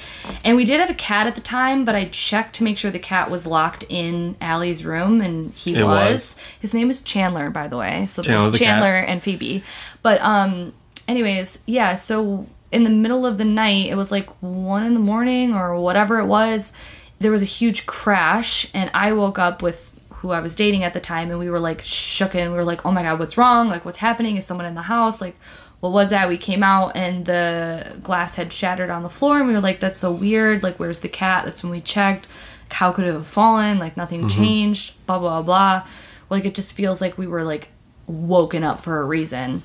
And 0.44 0.58
we 0.58 0.66
did 0.66 0.78
have 0.78 0.90
a 0.90 0.94
cat 0.94 1.26
at 1.26 1.34
the 1.34 1.40
time, 1.40 1.86
but 1.86 1.94
I 1.94 2.06
checked 2.06 2.56
to 2.56 2.64
make 2.64 2.76
sure 2.76 2.90
the 2.90 2.98
cat 2.98 3.30
was 3.30 3.46
locked 3.46 3.84
in 3.88 4.36
Allie's 4.42 4.84
room, 4.84 5.22
and 5.22 5.50
he 5.52 5.72
was. 5.72 5.84
was. 5.84 6.36
His 6.60 6.74
name 6.74 6.90
is 6.90 7.00
Chandler, 7.00 7.48
by 7.48 7.66
the 7.66 7.78
way. 7.78 8.04
So 8.06 8.22
Chandler 8.22 8.50
the. 8.50 8.58
Chandler 8.58 8.94
and 8.94 9.22
Phoebe. 9.22 9.62
But 10.02 10.20
um, 10.20 10.74
anyways, 11.08 11.60
yeah. 11.66 11.94
So 11.94 12.46
in 12.72 12.84
the 12.84 12.90
middle 12.90 13.24
of 13.24 13.38
the 13.38 13.44
night, 13.46 13.86
it 13.86 13.96
was 13.96 14.12
like 14.12 14.28
one 14.42 14.84
in 14.84 14.92
the 14.92 15.00
morning 15.00 15.54
or 15.54 15.80
whatever 15.80 16.18
it 16.18 16.26
was. 16.26 16.74
There 17.20 17.30
was 17.30 17.42
a 17.42 17.46
huge 17.46 17.86
crash, 17.86 18.66
and 18.74 18.90
I 18.92 19.12
woke 19.12 19.38
up 19.38 19.62
with 19.62 19.89
who 20.20 20.30
I 20.30 20.40
was 20.40 20.54
dating 20.54 20.84
at 20.84 20.92
the 20.92 21.00
time, 21.00 21.30
and 21.30 21.38
we 21.38 21.48
were 21.48 21.60
like 21.60 21.82
shooken. 21.82 22.50
We 22.50 22.56
were 22.56 22.64
like, 22.64 22.84
"Oh 22.84 22.92
my 22.92 23.02
god, 23.02 23.18
what's 23.18 23.36
wrong? 23.38 23.68
Like, 23.68 23.84
what's 23.84 23.98
happening? 23.98 24.36
Is 24.36 24.44
someone 24.46 24.66
in 24.66 24.74
the 24.74 24.82
house? 24.82 25.20
Like, 25.20 25.36
what 25.80 25.92
was 25.92 26.10
that?" 26.10 26.28
We 26.28 26.36
came 26.36 26.62
out, 26.62 26.94
and 26.94 27.24
the 27.24 27.96
glass 28.02 28.34
had 28.34 28.52
shattered 28.52 28.90
on 28.90 29.02
the 29.02 29.08
floor, 29.08 29.38
and 29.38 29.46
we 29.46 29.54
were 29.54 29.60
like, 29.60 29.80
"That's 29.80 29.98
so 29.98 30.12
weird. 30.12 30.62
Like, 30.62 30.76
where's 30.76 31.00
the 31.00 31.08
cat?" 31.08 31.44
That's 31.46 31.62
when 31.62 31.72
we 31.72 31.80
checked. 31.80 32.28
How 32.70 32.92
could 32.92 33.04
it 33.06 33.14
have 33.14 33.26
fallen? 33.26 33.78
Like, 33.78 33.96
nothing 33.96 34.28
changed. 34.28 34.94
Blah 35.06 35.18
blah 35.18 35.42
blah. 35.42 35.86
Like, 36.28 36.44
it 36.44 36.54
just 36.54 36.74
feels 36.74 37.00
like 37.00 37.16
we 37.18 37.26
were 37.26 37.42
like 37.42 37.68
woken 38.06 38.62
up 38.62 38.80
for 38.80 39.00
a 39.00 39.04
reason. 39.04 39.62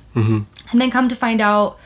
And 0.71 0.81
then 0.81 0.89
come 0.89 1.09
to 1.09 1.15
find 1.15 1.41
out, 1.41 1.77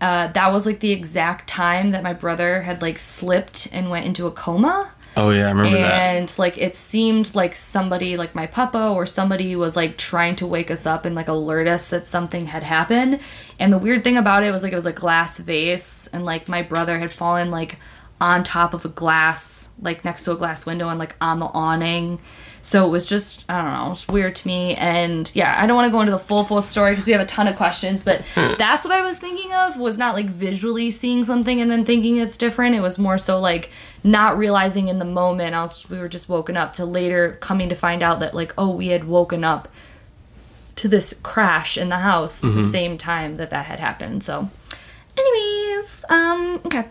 uh, 0.00 0.26
that 0.28 0.52
was 0.52 0.66
like 0.66 0.80
the 0.80 0.92
exact 0.92 1.48
time 1.48 1.90
that 1.92 2.02
my 2.02 2.12
brother 2.12 2.62
had 2.62 2.82
like 2.82 2.98
slipped 2.98 3.68
and 3.72 3.88
went 3.90 4.04
into 4.06 4.26
a 4.26 4.30
coma 4.30 4.90
Oh 5.16 5.30
yeah, 5.30 5.46
I 5.48 5.50
remember 5.50 5.76
that. 5.76 6.16
and 6.16 6.38
like 6.38 6.56
it 6.56 6.74
seemed 6.74 7.34
like 7.34 7.54
somebody 7.54 8.16
like 8.16 8.34
my 8.34 8.46
papa 8.46 8.88
or 8.90 9.04
somebody 9.04 9.54
was 9.56 9.76
like 9.76 9.98
trying 9.98 10.36
to 10.36 10.46
wake 10.46 10.70
us 10.70 10.86
up 10.86 11.04
and 11.04 11.14
like 11.14 11.28
alert 11.28 11.68
us 11.68 11.90
that 11.90 12.06
something 12.06 12.46
had 12.46 12.62
happened 12.62 13.20
and 13.58 13.72
the 13.72 13.78
weird 13.78 14.04
thing 14.04 14.16
about 14.16 14.42
it 14.42 14.50
was 14.50 14.62
like 14.62 14.72
it 14.72 14.76
was 14.76 14.86
a 14.86 14.92
glass 14.92 15.38
vase 15.38 16.06
and 16.14 16.24
like 16.24 16.48
my 16.48 16.62
brother 16.62 16.98
had 16.98 17.10
fallen 17.12 17.50
like 17.50 17.78
on 18.22 18.42
top 18.42 18.72
of 18.72 18.84
a 18.86 18.88
glass 18.88 19.70
like 19.82 20.02
next 20.04 20.24
to 20.24 20.32
a 20.32 20.36
glass 20.36 20.64
window 20.64 20.88
and 20.88 20.98
like 20.98 21.14
on 21.20 21.40
the 21.40 21.46
awning 21.46 22.18
so 22.62 22.86
it 22.86 22.90
was 22.90 23.06
just 23.06 23.44
i 23.48 23.60
don't 23.60 23.72
know 23.72 23.86
it 23.86 23.90
was 23.90 24.08
weird 24.08 24.34
to 24.36 24.46
me. 24.46 24.74
And 24.76 25.30
yeah 25.34 25.56
i 25.58 25.66
don't 25.66 25.76
want 25.76 25.86
to 25.86 25.92
go 25.92 26.00
into 26.00 26.12
the 26.12 26.18
full 26.18 26.44
full 26.44 26.62
story 26.62 26.92
because 26.92 27.06
we 27.06 27.12
have 27.12 27.20
a 27.20 27.26
ton 27.26 27.48
of 27.48 27.56
questions 27.56 28.04
but 28.04 28.22
that's 28.34 28.84
what 28.84 28.94
i 28.94 29.02
was 29.02 29.18
thinking 29.18 29.52
of 29.52 29.78
was 29.78 29.98
not 29.98 30.14
like 30.14 30.26
visually 30.26 30.90
seeing 30.90 31.24
something 31.24 31.60
and 31.60 31.70
then 31.70 31.84
thinking 31.84 32.16
it's 32.16 32.36
different. 32.36 32.74
It 32.74 32.80
was 32.80 32.98
more 32.98 33.18
so 33.18 33.40
like 33.40 33.70
not 34.04 34.38
realizing 34.38 34.88
in 34.88 34.98
the 34.98 35.04
moment. 35.04 35.54
I 35.54 35.62
was 35.62 35.88
we 35.90 35.98
were 35.98 36.08
just 36.08 36.28
woken 36.28 36.56
up 36.56 36.74
to 36.74 36.84
later 36.84 37.36
coming 37.40 37.68
to 37.68 37.74
find 37.74 38.02
out 38.02 38.20
that 38.20 38.34
like 38.34 38.54
oh 38.56 38.70
we 38.70 38.88
had 38.88 39.04
woken 39.04 39.44
up 39.44 39.68
to 40.76 40.88
this 40.88 41.14
crash 41.22 41.76
in 41.76 41.88
the 41.88 41.98
house 41.98 42.42
at 42.42 42.54
the 42.54 42.62
same 42.62 42.96
time 42.98 43.36
that 43.36 43.50
that 43.50 43.66
had 43.66 43.78
happened. 43.78 44.24
So 44.24 44.48
anyways 45.16 46.04
um 46.08 46.60
okay 46.66 46.84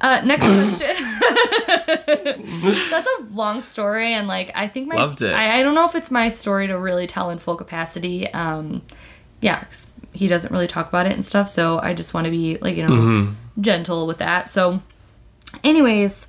uh 0.00 0.20
next 0.24 0.46
question 0.46 1.18
that's 2.90 3.08
a 3.18 3.22
long 3.32 3.60
story 3.60 4.12
and 4.12 4.26
like 4.28 4.50
i 4.54 4.66
think 4.68 4.88
my 4.88 4.96
Loved 4.96 5.22
it. 5.22 5.32
I, 5.34 5.58
I 5.60 5.62
don't 5.62 5.74
know 5.74 5.84
if 5.86 5.94
it's 5.94 6.10
my 6.10 6.28
story 6.28 6.66
to 6.68 6.78
really 6.78 7.06
tell 7.06 7.30
in 7.30 7.38
full 7.38 7.56
capacity 7.56 8.28
um 8.32 8.82
yeah 9.40 9.62
'cause 9.64 9.88
he 10.12 10.26
doesn't 10.26 10.52
really 10.52 10.66
talk 10.66 10.88
about 10.88 11.06
it 11.06 11.12
and 11.12 11.24
stuff 11.24 11.48
so 11.48 11.78
i 11.80 11.94
just 11.94 12.14
want 12.14 12.24
to 12.24 12.30
be 12.30 12.56
like 12.58 12.76
you 12.76 12.86
know 12.86 13.28
gentle 13.60 14.06
with 14.06 14.18
that 14.18 14.48
so 14.48 14.82
anyways 15.64 16.26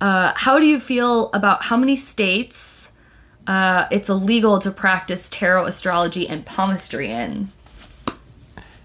uh, 0.00 0.32
how 0.36 0.58
do 0.58 0.66
you 0.66 0.78
feel 0.80 1.30
about 1.32 1.62
how 1.64 1.76
many 1.76 1.96
states 1.96 2.92
uh, 3.46 3.86
it's 3.90 4.08
illegal 4.10 4.58
to 4.58 4.70
practice 4.70 5.28
tarot 5.30 5.64
astrology 5.66 6.28
and 6.28 6.44
palmistry 6.44 7.10
in? 7.10 7.48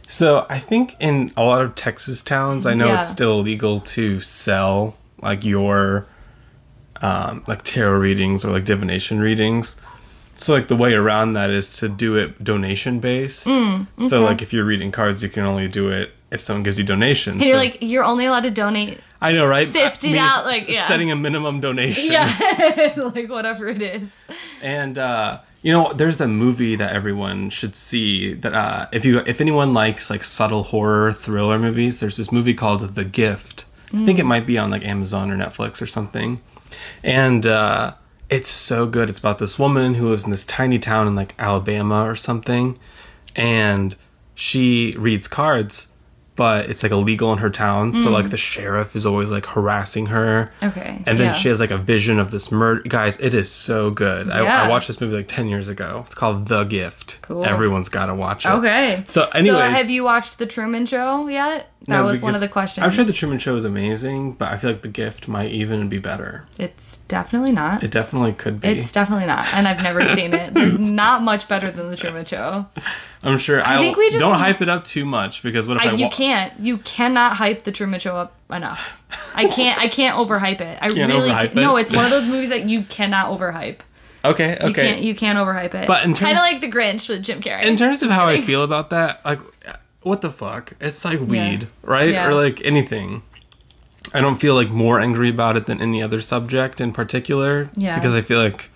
So 0.10 0.46
I 0.50 0.58
think 0.60 0.96
in 1.00 1.32
a 1.38 1.44
lot 1.44 1.62
of 1.62 1.76
Texas 1.76 2.24
towns, 2.24 2.66
I 2.66 2.74
know 2.74 2.88
Yeah. 2.88 3.00
it's 3.00 3.10
still 3.10 3.40
illegal 3.40 3.80
to 3.82 4.20
sell 4.22 4.96
like 5.22 5.46
your 5.46 6.08
um, 7.02 7.44
like 7.48 7.64
tarot 7.64 7.98
readings 8.00 8.44
or 8.44 8.52
like 8.52 8.66
divination 8.66 9.20
readings. 9.22 9.78
So 10.36 10.54
like 10.54 10.68
the 10.68 10.76
way 10.76 10.94
around 10.94 11.34
that 11.34 11.50
is 11.50 11.78
to 11.78 11.88
do 11.90 12.16
it 12.16 12.44
donation 12.44 13.00
based. 13.00 13.46
Mm, 13.46 13.88
So 14.10 14.22
like 14.22 14.42
if 14.42 14.52
you're 14.52 14.66
reading 14.66 14.92
cards, 14.92 15.22
you 15.24 15.30
can 15.30 15.44
only 15.44 15.68
do 15.68 15.90
it 15.90 16.12
if 16.32 16.42
someone 16.42 16.64
gives 16.64 16.78
you 16.78 16.84
donations. 16.84 17.36
And 17.38 17.44
you're 17.46 17.56
So- 17.56 17.60
like, 17.60 17.78
you're 17.82 18.04
only 18.04 18.26
allowed 18.26 18.44
to 18.44 18.52
donate, 18.52 19.00
I 19.22 19.34
know, 19.34 19.46
right? 19.46 19.68
$50, 19.68 19.74
I 19.74 19.82
mean, 19.84 20.16
it's 20.16 20.46
like, 20.46 20.70
yeah. 20.70 20.88
setting 20.88 21.12
a 21.12 21.16
minimum 21.16 21.60
donation. 21.60 22.12
yeah, 22.12 22.94
like 22.98 23.30
whatever 23.30 23.68
it 23.68 23.82
is. 23.82 24.28
And 24.62 24.98
uh, 24.98 25.40
you 25.62 25.74
know, 25.74 25.92
there's 25.94 26.22
a 26.22 26.28
movie 26.28 26.76
that 26.76 26.94
everyone 26.94 27.50
should 27.50 27.76
see. 27.76 28.34
That 28.34 28.54
uh, 28.54 28.86
if 28.92 29.04
you 29.04 29.20
if 29.20 29.42
anyone 29.42 29.74
likes 29.74 30.10
like 30.10 30.24
subtle 30.24 30.64
horror 30.64 31.12
thriller 31.12 31.60
movies, 31.60 32.00
there's 32.00 32.18
this 32.18 32.32
movie 32.32 32.54
called 32.54 32.96
The 32.96 33.04
Gift. 33.04 33.66
I 33.92 34.06
think 34.06 34.20
it 34.20 34.26
might 34.26 34.46
be 34.46 34.58
on 34.58 34.70
like 34.70 34.86
Amazon 34.86 35.32
or 35.32 35.36
Netflix 35.36 35.82
or 35.82 35.88
something. 35.88 36.42
And 37.04 37.46
uh, 37.48 37.96
it's 38.30 38.48
so 38.48 38.86
good. 38.86 39.10
It's 39.10 39.18
about 39.18 39.40
this 39.40 39.58
woman 39.58 39.96
who 39.96 40.10
lives 40.10 40.26
in 40.26 40.32
this 40.32 40.46
tiny 40.46 40.78
town 40.78 41.08
in 41.08 41.16
like 41.16 41.34
Alabama 41.40 42.04
or 42.04 42.16
something, 42.16 42.78
and 43.36 43.96
she 44.36 44.96
reads 44.98 45.28
cards. 45.28 45.88
But 46.40 46.70
it's 46.70 46.84
like 46.84 46.94
illegal 46.94 47.34
in 47.34 47.40
her 47.40 47.50
town, 47.50 47.94
so 47.94 48.12
like 48.12 48.28
mm. 48.28 48.32
the 48.32 48.38
sheriff 48.38 48.96
is 48.96 49.06
always 49.06 49.30
like 49.30 49.46
harassing 49.46 50.06
her. 50.06 50.54
Okay, 50.64 51.04
And 51.06 51.20
then 51.20 51.28
yeah. 51.28 51.34
she 51.34 51.50
has 51.50 51.60
like 51.60 51.70
a 51.70 51.78
vision 51.78 52.18
of 52.18 52.32
this 52.32 52.50
murder. 52.50 52.82
Guys, 52.88 53.20
it 53.20 53.34
is 53.34 53.52
so 53.52 53.92
good. 53.92 54.30
I, 54.30 54.44
Yeah. 54.44 54.64
I 54.64 54.70
watched 54.70 54.88
this 54.88 55.02
movie 55.02 55.18
like 55.18 55.28
10 55.28 55.50
years 55.50 55.68
ago. 55.68 56.04
It's 56.06 56.16
called 56.16 56.48
The 56.48 56.64
Gift. 56.64 57.20
Cool. 57.24 57.46
Everyone's 57.46 57.90
got 57.90 58.06
to 58.06 58.16
watch 58.16 58.46
it. 58.46 58.52
Okay. 58.52 59.04
So, 59.06 59.28
anyways. 59.34 59.52
so 59.52 59.70
have 59.70 59.90
you 59.90 60.06
watched 60.06 60.40
the 60.40 60.46
Truman 60.46 60.86
Show 60.86 61.28
yet? 61.28 61.68
That 61.90 61.98
No, 62.02 62.06
was 62.06 62.22
one 62.22 62.36
of 62.36 62.42
the 62.42 62.48
questions. 62.48 62.86
I'm 62.86 62.92
sure 62.92 63.04
The 63.04 63.14
Truman 63.14 63.40
Show 63.40 63.56
is 63.56 63.64
amazing, 63.66 64.34
but 64.34 64.52
I 64.54 64.58
feel 64.58 64.72
like 64.72 64.82
The 64.82 64.88
Gift 64.88 65.28
might 65.28 65.52
even 65.52 65.90
be 65.90 65.98
better. 65.98 66.46
It's 66.58 66.98
definitely 66.98 67.52
not. 67.52 67.84
It 67.84 67.92
definitely 67.92 68.34
could 68.34 68.60
be. 68.62 68.68
It's 68.70 68.92
definitely 68.92 69.26
not, 69.26 69.46
and 69.54 69.68
I've 69.68 69.84
never 69.84 70.06
seen 70.16 70.34
it. 70.34 70.54
There's 70.54 70.80
not 70.80 71.24
much 71.24 71.48
better 71.48 71.70
than 71.72 71.90
the 71.90 71.98
Truman 71.98 72.26
Show. 72.26 72.66
I'm 73.24 73.38
sure. 73.38 73.62
I 73.66 73.78
think 73.80 73.98
we 73.98 74.08
just- 74.10 74.20
don't 74.20 74.38
hype 74.40 74.62
it 74.62 74.70
up 74.70 74.86
too 74.86 75.06
much 75.06 75.44
because 75.44 75.68
what 75.68 75.78
if 75.78 75.84
I, 75.84 75.90
I, 75.90 75.94
you 75.94 76.06
wa- 76.06 76.12
can't. 76.12 76.60
You 76.60 76.78
cannot 76.80 77.34
hype 77.38 77.64
the 77.64 77.72
Truman 77.72 78.00
Show 78.00 78.16
up 78.16 78.36
enough. 78.52 79.04
I 79.36 79.48
can't. 79.50 79.80
I 79.80 79.88
can't 79.88 80.16
overhype 80.18 80.62
it. 80.62 80.78
I 80.82 80.90
Can't 80.90 81.12
really 81.12 81.30
no. 81.56 81.78
it? 81.78 81.82
It's 81.82 81.92
one 81.92 82.06
of 82.06 82.12
those 82.16 82.28
movies 82.28 82.50
that 82.50 82.70
you 82.70 82.84
cannot 82.84 83.28
overhype. 83.38 83.80
Okay, 84.26 84.58
okay. 84.60 84.68
You 84.68 84.74
can't. 84.74 85.02
You 85.02 85.16
can't 85.16 85.38
overhype 85.40 85.74
it. 85.76 85.88
But 85.88 86.04
in 86.04 86.14
kind 86.14 86.38
of 86.38 86.42
like 86.44 86.60
the 86.62 86.70
Grinch 86.70 87.08
with 87.08 87.24
Jim 87.24 87.42
Carrey. 87.42 87.64
in 87.64 87.78
terms 87.78 88.04
of 88.04 88.10
how 88.12 88.28
I 88.28 88.42
feel 88.42 88.64
about 88.64 88.90
that, 88.90 89.24
like, 89.26 89.40
what 90.02 90.22
the 90.22 90.32
fuck? 90.32 90.74
It's 90.80 91.04
like 91.04 91.20
weed, 91.20 91.68
right? 91.82 92.10
Yeah. 92.10 92.28
Or 92.28 92.34
like 92.34 92.64
anything. 92.66 93.24
I 94.14 94.22
don't 94.22 94.38
feel 94.38 94.56
like 94.56 94.70
more 94.70 95.00
angry 95.00 95.30
about 95.30 95.58
it 95.58 95.66
than 95.66 95.82
any 95.82 96.02
other 96.02 96.22
subject 96.22 96.82
in 96.82 96.94
particular. 96.94 97.70
Yeah. 97.76 97.96
Because 97.96 98.16
I 98.16 98.22
feel 98.22 98.40
like 98.42 98.72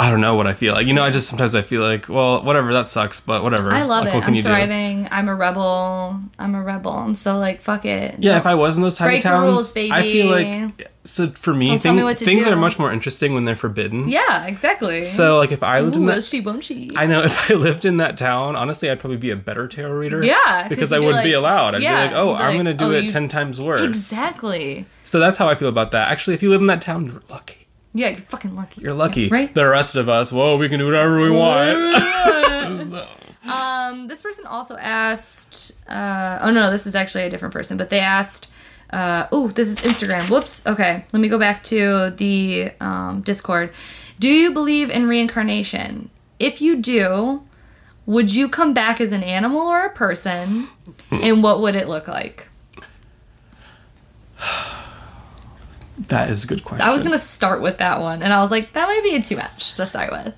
I 0.00 0.10
don't 0.10 0.20
know 0.20 0.36
what 0.36 0.46
I 0.46 0.54
feel 0.54 0.74
like. 0.74 0.86
You 0.86 0.92
know, 0.94 1.02
I 1.02 1.10
just 1.10 1.28
sometimes 1.28 1.54
I 1.54 1.62
feel 1.62 1.82
like, 1.82 2.08
well, 2.08 2.42
whatever, 2.42 2.72
that 2.72 2.88
sucks, 2.88 3.20
but 3.20 3.42
whatever. 3.42 3.72
I 3.72 3.82
love 3.82 4.04
like, 4.04 4.14
it. 4.14 4.26
I'm 4.28 4.34
you 4.34 4.42
do? 4.42 4.48
thriving. 4.48 5.08
I'm 5.10 5.28
a 5.28 5.34
rebel. 5.34 6.20
I'm 6.38 6.54
a 6.54 6.62
rebel. 6.62 6.92
I'm 6.92 7.14
so 7.14 7.36
like 7.38 7.60
fuck 7.60 7.84
it. 7.84 8.16
Yeah, 8.18 8.30
Don't- 8.32 8.38
if 8.40 8.46
I 8.46 8.54
was 8.54 8.76
in 8.76 8.82
those 8.82 8.96
tiny 8.96 9.20
towns, 9.20 9.52
rules, 9.52 9.76
I 9.76 10.02
feel 10.02 10.30
like 10.30 10.90
so 11.04 11.28
for 11.30 11.54
me, 11.54 11.78
thing- 11.78 11.96
me 11.96 12.14
things 12.14 12.44
do. 12.44 12.52
are 12.52 12.56
much 12.56 12.78
more 12.78 12.92
interesting 12.92 13.32
when 13.32 13.44
they're 13.46 13.56
forbidden. 13.56 14.08
yeah, 14.08 14.44
exactly. 14.44 15.02
So 15.02 15.38
like 15.38 15.52
if 15.52 15.62
I 15.62 15.80
lived 15.80 15.96
in 15.96 16.06
that, 16.06 16.22
she 16.22 16.40
won't 16.42 16.64
she? 16.64 16.90
I 16.94 17.06
know 17.06 17.22
if 17.24 17.50
I 17.50 17.54
lived 17.54 17.84
in 17.84 17.96
that 17.96 18.16
town, 18.18 18.56
honestly, 18.56 18.90
I'd 18.90 19.00
probably 19.00 19.16
be 19.16 19.30
a 19.30 19.36
better 19.36 19.66
tarot 19.68 19.92
reader. 19.92 20.22
Yeah, 20.24 20.68
because 20.68 20.92
I 20.92 20.98
be 20.98 21.06
wouldn't 21.06 21.24
be 21.24 21.32
allowed. 21.32 21.74
I'd 21.74 21.82
yeah, 21.82 22.08
be 22.08 22.14
like, 22.14 22.22
oh, 22.22 22.34
be 22.36 22.42
I'm 22.42 22.48
like, 22.48 22.56
gonna 22.58 22.74
do 22.74 22.84
oh, 22.86 22.90
it 22.98 23.04
you- 23.04 23.10
ten 23.10 23.28
times 23.28 23.60
worse. 23.60 23.80
exactly. 23.80 24.86
So 25.04 25.18
that's 25.18 25.38
how 25.38 25.48
I 25.48 25.54
feel 25.54 25.68
about 25.68 25.92
that. 25.92 26.08
Actually, 26.08 26.34
if 26.34 26.42
you 26.42 26.50
live 26.50 26.60
in 26.60 26.66
that 26.66 26.82
town, 26.82 27.06
you're 27.06 27.22
lucky. 27.30 27.67
Yeah, 27.98 28.10
you're 28.10 28.20
fucking 28.20 28.54
lucky. 28.54 28.80
You're 28.80 28.94
lucky. 28.94 29.28
Right? 29.28 29.52
The 29.52 29.66
rest 29.66 29.96
of 29.96 30.08
us, 30.08 30.30
whoa, 30.30 30.56
we 30.56 30.68
can 30.68 30.78
do 30.78 30.86
whatever 30.86 31.20
we 31.20 31.30
want. 31.30 31.96
um, 33.44 34.06
this 34.06 34.22
person 34.22 34.46
also 34.46 34.76
asked. 34.76 35.72
Uh, 35.88 36.38
oh 36.42 36.52
no, 36.52 36.70
this 36.70 36.86
is 36.86 36.94
actually 36.94 37.24
a 37.24 37.30
different 37.30 37.52
person, 37.52 37.76
but 37.76 37.90
they 37.90 37.98
asked. 37.98 38.48
Uh, 38.90 39.26
oh, 39.32 39.48
this 39.48 39.68
is 39.68 39.80
Instagram. 39.80 40.30
Whoops. 40.30 40.64
Okay, 40.64 41.04
let 41.12 41.20
me 41.20 41.28
go 41.28 41.38
back 41.40 41.64
to 41.64 42.10
the 42.10 42.70
um, 42.80 43.22
Discord. 43.22 43.72
Do 44.20 44.28
you 44.28 44.52
believe 44.52 44.90
in 44.90 45.08
reincarnation? 45.08 46.08
If 46.38 46.62
you 46.62 46.76
do, 46.76 47.42
would 48.06 48.32
you 48.32 48.48
come 48.48 48.72
back 48.74 49.00
as 49.00 49.10
an 49.10 49.24
animal 49.24 49.62
or 49.62 49.84
a 49.84 49.90
person? 49.90 50.68
and 51.10 51.42
what 51.42 51.60
would 51.60 51.74
it 51.74 51.88
look 51.88 52.06
like? 52.06 52.46
That 56.06 56.30
is 56.30 56.44
a 56.44 56.46
good 56.46 56.64
question. 56.64 56.86
I 56.86 56.92
was 56.92 57.02
gonna 57.02 57.18
start 57.18 57.60
with 57.60 57.78
that 57.78 58.00
one, 58.00 58.22
and 58.22 58.32
I 58.32 58.40
was 58.40 58.50
like, 58.50 58.72
that 58.74 58.86
might 58.86 59.02
be 59.02 59.14
a 59.16 59.22
too 59.22 59.36
much 59.36 59.74
to 59.74 59.86
start 59.86 60.12
with. 60.12 60.34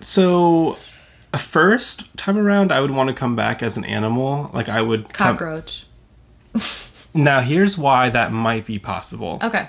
So, 0.00 0.76
a 1.32 1.38
first 1.38 2.16
time 2.16 2.36
around, 2.38 2.70
I 2.72 2.80
would 2.80 2.90
want 2.90 3.08
to 3.08 3.14
come 3.14 3.34
back 3.34 3.62
as 3.62 3.76
an 3.76 3.84
animal. 3.84 4.50
Like 4.52 4.68
I 4.68 4.82
would. 4.82 5.12
come- 5.12 5.36
Cockroach. 5.36 5.86
now, 7.14 7.40
here's 7.40 7.76
why 7.78 8.08
that 8.10 8.32
might 8.32 8.66
be 8.66 8.78
possible. 8.78 9.38
Okay. 9.42 9.68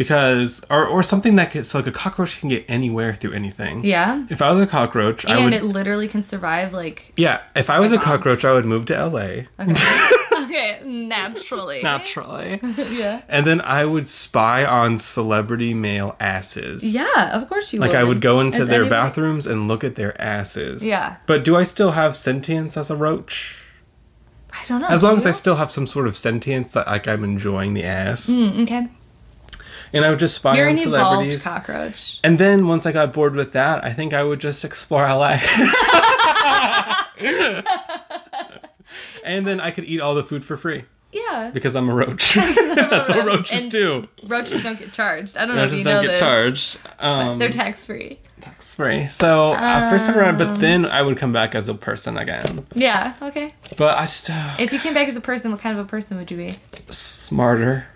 Because, 0.00 0.64
or 0.70 0.86
or 0.86 1.02
something 1.02 1.36
that 1.36 1.52
gets 1.52 1.68
so 1.68 1.78
like 1.78 1.86
a 1.86 1.92
cockroach 1.92 2.40
can 2.40 2.48
get 2.48 2.64
anywhere 2.68 3.14
through 3.14 3.34
anything. 3.34 3.84
Yeah. 3.84 4.24
If 4.30 4.40
I 4.40 4.50
was 4.50 4.64
a 4.64 4.66
cockroach, 4.66 5.26
I 5.26 5.36
would. 5.36 5.52
And 5.52 5.54
it 5.54 5.62
literally 5.62 6.08
can 6.08 6.22
survive 6.22 6.72
like 6.72 7.12
yeah. 7.18 7.42
If 7.54 7.68
I 7.68 7.80
was 7.80 7.92
a 7.92 7.98
cockroach, 7.98 8.42
I 8.42 8.54
would 8.54 8.64
move 8.64 8.86
to 8.86 8.94
LA 9.06 9.18
okay, 9.20 9.44
okay, 10.44 10.80
naturally. 10.86 11.82
naturally, 11.82 12.60
yeah. 12.78 13.20
and 13.28 13.46
then 13.46 13.60
I 13.60 13.84
would 13.84 14.08
spy 14.08 14.64
on 14.64 14.96
celebrity 14.96 15.74
male 15.74 16.16
asses. 16.18 16.82
Yeah, 16.82 17.36
of 17.36 17.46
course 17.50 17.70
you 17.74 17.78
Like 17.78 17.90
would. 17.90 17.94
Like 17.96 18.00
I 18.00 18.04
would 18.04 18.22
go 18.22 18.40
into 18.40 18.62
As 18.62 18.68
their 18.68 18.80
anybody- 18.80 19.02
bathrooms 19.06 19.46
and 19.46 19.68
look 19.68 19.84
at 19.84 19.96
their 19.96 20.18
asses. 20.18 20.82
Yeah. 20.82 21.16
But 21.26 21.44
do 21.44 21.56
I 21.56 21.62
still 21.64 21.90
have 21.90 22.16
sentience 22.16 22.78
as 22.78 22.90
a 22.90 22.96
roach? 22.96 23.62
I 24.50 24.64
don't 24.66 24.80
know. 24.80 24.86
As 24.88 25.02
do 25.02 25.08
long 25.08 25.18
as 25.18 25.26
I 25.26 25.32
still 25.32 25.56
have 25.56 25.70
some 25.70 25.86
sort 25.86 26.06
of 26.06 26.16
sentience 26.16 26.72
that 26.72 26.86
like 26.86 27.06
I'm 27.06 27.22
enjoying 27.22 27.74
the 27.74 27.84
ass. 27.84 28.26
Mm, 28.30 28.62
okay. 28.62 28.88
And 29.92 30.04
I 30.04 30.10
would 30.10 30.18
just 30.20 30.36
spy 30.36 30.56
You're 30.56 30.68
on 30.68 30.74
an 30.74 30.78
evolved 30.78 30.94
celebrities. 31.00 31.42
cockroach. 31.42 32.20
And 32.22 32.38
then 32.38 32.68
once 32.68 32.86
I 32.86 32.92
got 32.92 33.12
bored 33.12 33.34
with 33.34 33.52
that, 33.52 33.84
I 33.84 33.92
think 33.92 34.12
I 34.14 34.22
would 34.22 34.40
just 34.40 34.64
explore 34.64 35.02
LA. 35.08 35.38
and 39.24 39.46
then 39.46 39.60
I 39.60 39.70
could 39.70 39.84
eat 39.84 40.00
all 40.00 40.14
the 40.14 40.22
food 40.24 40.44
for 40.44 40.56
free 40.56 40.84
Yeah. 41.12 41.50
because 41.52 41.74
I'm 41.76 41.88
a 41.88 41.94
roach. 41.94 42.34
That's 42.34 43.08
what 43.08 43.26
roaches 43.26 43.62
And 43.64 43.70
do. 43.72 44.08
Roaches 44.24 44.62
don't 44.62 44.78
get 44.78 44.92
charged. 44.92 45.36
I 45.36 45.46
don't 45.46 45.56
know 45.56 45.64
if 45.64 45.70
Roaches 45.72 45.78
you 45.78 45.84
don't 45.84 45.94
know 45.96 46.02
get 46.02 46.10
this. 46.12 46.20
charged. 46.20 46.78
Um, 46.98 47.38
They're 47.38 47.50
tax 47.50 47.84
free. 47.86 48.18
tax 48.40 48.74
free. 48.74 49.06
So 49.08 49.52
uh, 49.52 49.90
first 49.90 50.06
time 50.06 50.18
around, 50.18 50.40
Um. 50.40 50.48
but 50.54 50.60
then 50.60 50.86
I 50.86 51.02
would 51.02 51.18
come 51.18 51.32
back 51.32 51.54
as 51.54 51.68
a 51.68 51.74
person 51.74 52.16
again. 52.16 52.66
Yeah. 52.74 53.14
Okay. 53.22 53.52
But 53.76 53.98
I 53.98 54.06
still 54.06 54.36
If 54.58 54.72
you 54.72 54.78
came 54.78 54.94
back 54.94 55.08
as 55.08 55.16
a 55.16 55.20
person, 55.20 55.50
what 55.50 55.60
kind 55.60 55.78
of 55.78 55.84
a 55.84 55.88
person 55.88 56.16
would 56.18 56.30
you 56.30 56.36
be? 56.36 56.56
smarter, 56.90 57.86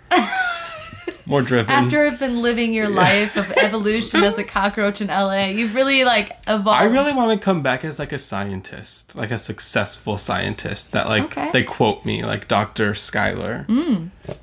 more 1.25 1.41
driven. 1.41 1.71
After 1.71 2.09
have 2.09 2.19
been 2.19 2.41
living 2.41 2.73
your 2.73 2.89
life 2.89 3.35
of 3.35 3.51
evolution 3.53 4.23
as 4.23 4.37
a 4.37 4.43
cockroach 4.57 5.01
in 5.01 5.07
LA, 5.07 5.45
you've 5.47 5.75
really 5.75 6.03
like 6.03 6.31
evolved. 6.47 6.67
I 6.81 6.83
really 6.83 7.13
want 7.15 7.39
to 7.39 7.43
come 7.43 7.61
back 7.63 7.83
as 7.83 7.97
like 7.99 8.11
a 8.11 8.19
scientist, 8.19 9.15
like 9.15 9.31
a 9.31 9.39
successful 9.39 10.17
scientist 10.17 10.91
that 10.91 11.07
like 11.07 11.23
Okay. 11.25 11.51
they 11.51 11.63
quote 11.63 12.05
me 12.05 12.23
like 12.23 12.47
Dr. 12.47 12.93
Skylar. 12.93 13.65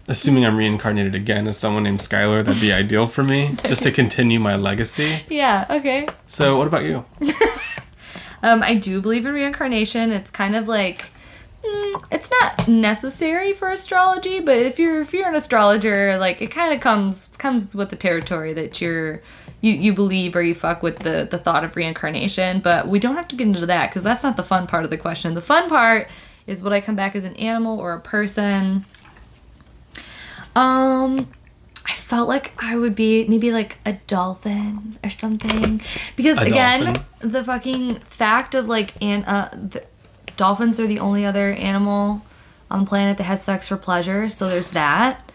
Assuming 0.09 0.45
I'm 0.47 0.57
reincarnated 0.57 1.15
again 1.15 1.47
as 1.49 1.57
someone 1.59 1.83
named 1.85 2.01
Skylar, 2.01 2.45
that'd 2.45 2.61
be 2.61 2.73
ideal 2.73 3.07
for 3.07 3.23
me 3.25 3.57
just 3.65 3.83
to 3.85 3.91
continue 4.03 4.39
my 4.41 4.57
legacy. 4.57 5.23
Yeah. 5.29 5.67
Okay. 5.71 6.07
So, 6.27 6.57
what 6.57 6.67
about 6.67 6.85
you? 6.85 7.05
Um, 8.45 8.61
I 8.61 8.75
do 8.75 9.01
believe 9.01 9.25
in 9.25 9.33
reincarnation. 9.35 10.11
It's 10.11 10.33
kind 10.33 10.57
of 10.57 10.67
like 10.67 11.03
mm, 11.03 11.12
it's 11.65 12.31
not 12.31 12.67
necessary 12.69 13.53
for 13.53 13.71
astrology, 13.71 14.41
but 14.41 14.57
if 14.59 14.79
you're 14.79 15.01
if 15.01 15.13
you're 15.13 15.29
an 15.29 15.35
astrologer, 15.35 16.17
like 16.19 16.43
it 16.43 16.51
kind 16.51 16.75
of 16.75 16.81
comes 16.81 17.29
comes 17.39 17.75
with 17.75 17.91
the 17.91 17.97
territory 17.97 18.53
that 18.53 18.81
you're 18.81 19.23
you, 19.61 19.73
you 19.73 19.93
believe 19.93 20.35
or 20.35 20.43
you 20.43 20.55
fuck 20.55 20.83
with 20.83 20.99
the 21.01 21.27
the 21.31 21.39
thought 21.39 21.63
of 21.65 21.77
reincarnation. 21.77 22.61
But 22.61 22.89
we 22.89 22.99
don't 22.99 23.17
have 23.17 23.29
to 23.29 23.37
get 23.37 23.47
into 23.47 23.67
that 23.67 23.91
because 23.91 24.03
that's 24.03 24.23
not 24.23 24.37
the 24.37 24.43
fun 24.43 24.67
part 24.67 24.85
of 24.85 24.91
the 24.91 24.99
question. 24.99 25.35
The 25.35 25.41
fun 25.43 25.69
part 25.69 26.09
is 26.47 26.63
would 26.63 26.73
I 26.73 26.81
come 26.81 26.97
back 26.97 27.15
as 27.15 27.25
an 27.25 27.37
animal 27.37 27.79
or 27.79 27.93
a 27.93 28.01
person? 28.01 28.85
Um. 30.57 31.29
I 31.85 31.95
felt 31.95 32.29
like 32.29 32.53
I 32.63 32.77
would 32.77 32.95
be 32.95 33.27
maybe 33.27 33.51
like 33.51 33.79
a 33.85 33.95
dolphin 34.07 34.99
or 35.03 35.11
something 35.11 35.83
because 36.15 36.39
A 36.39 36.43
again 36.43 36.85
dolphin? 36.85 37.31
the 37.33 37.43
fucking 37.43 37.99
fact 38.01 38.55
of 38.55 38.69
like 38.69 38.95
and 39.03 39.25
uh 39.27 39.49
the, 39.51 39.83
dolphins 40.37 40.79
are 40.81 40.87
the 40.87 40.99
only 40.99 41.25
other 41.25 41.53
animal 41.53 42.23
on 42.71 42.81
the 42.81 42.87
planet 42.87 43.19
that 43.19 43.25
has 43.25 43.43
sex 43.43 43.69
for 43.69 43.77
pleasure 43.77 44.29
so 44.29 44.49
there's 44.49 44.71
that. 44.71 45.31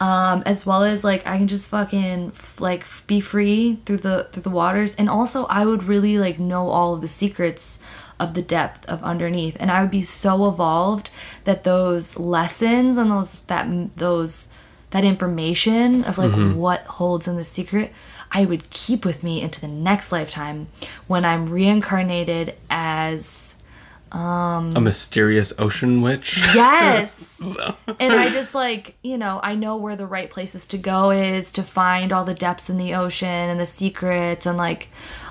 Um 0.00 0.42
as 0.44 0.66
well 0.66 0.82
as 0.84 1.02
like 1.04 1.26
i 1.26 1.38
can 1.38 1.48
just 1.48 1.68
fucking 1.70 2.32
like 2.58 2.84
be 3.06 3.20
free 3.20 3.78
through 3.86 3.98
the 3.98 4.28
through 4.32 4.42
the 4.42 4.50
waters. 4.50 4.94
And 4.96 5.08
also 5.08 5.44
i 5.46 5.64
would 5.64 5.84
really 5.84 6.18
like 6.18 6.38
know 6.38 6.68
all 6.68 6.94
of 6.94 7.00
the 7.00 7.08
secrets 7.08 7.78
of 8.20 8.34
the 8.34 8.42
depth 8.42 8.84
of 8.86 9.02
underneath. 9.02 9.56
And 9.60 9.70
i 9.70 9.80
would 9.80 9.90
be 9.90 10.02
so 10.02 10.46
evolved 10.48 11.10
that 11.44 11.64
those 11.64 12.18
lessons 12.18 12.96
and 12.96 13.10
those 13.10 13.40
that 13.42 13.66
those 13.96 14.48
that 14.90 15.04
information 15.04 16.04
of 16.04 16.18
like 16.18 16.32
what 16.54 16.82
holds 16.82 17.26
in 17.26 17.34
the 17.36 17.42
secret 17.44 17.90
i 18.30 18.44
would 18.44 18.70
keep 18.70 19.04
with 19.04 19.24
me 19.24 19.40
into 19.40 19.60
the 19.60 19.66
next 19.66 20.12
lifetime 20.12 20.68
when 21.08 21.24
i'm 21.24 21.46
reincarnated 21.46 22.54
as 22.70 23.53
Um, 24.14 24.76
a 24.76 24.80
mysterious 24.80 25.52
ocean 25.58 26.00
witch? 26.00 26.38
yes. 26.54 27.32
And 28.00 28.12
i 28.12 28.30
just 28.30 28.54
like 28.54 28.96
you 29.02 29.18
know 29.18 29.40
i 29.42 29.54
know 29.54 29.76
where 29.76 29.96
the 29.96 30.06
right 30.06 30.30
places 30.30 30.66
to 30.68 30.78
go 30.78 31.10
is 31.10 31.52
to 31.52 31.62
find 31.62 32.12
all 32.12 32.24
the 32.24 32.34
depths 32.34 32.70
in 32.70 32.76
the 32.76 32.94
ocean 32.94 33.28
and 33.28 33.58
the 33.58 33.66
secrets. 33.66 34.46
And 34.46 34.56
like 34.56 34.88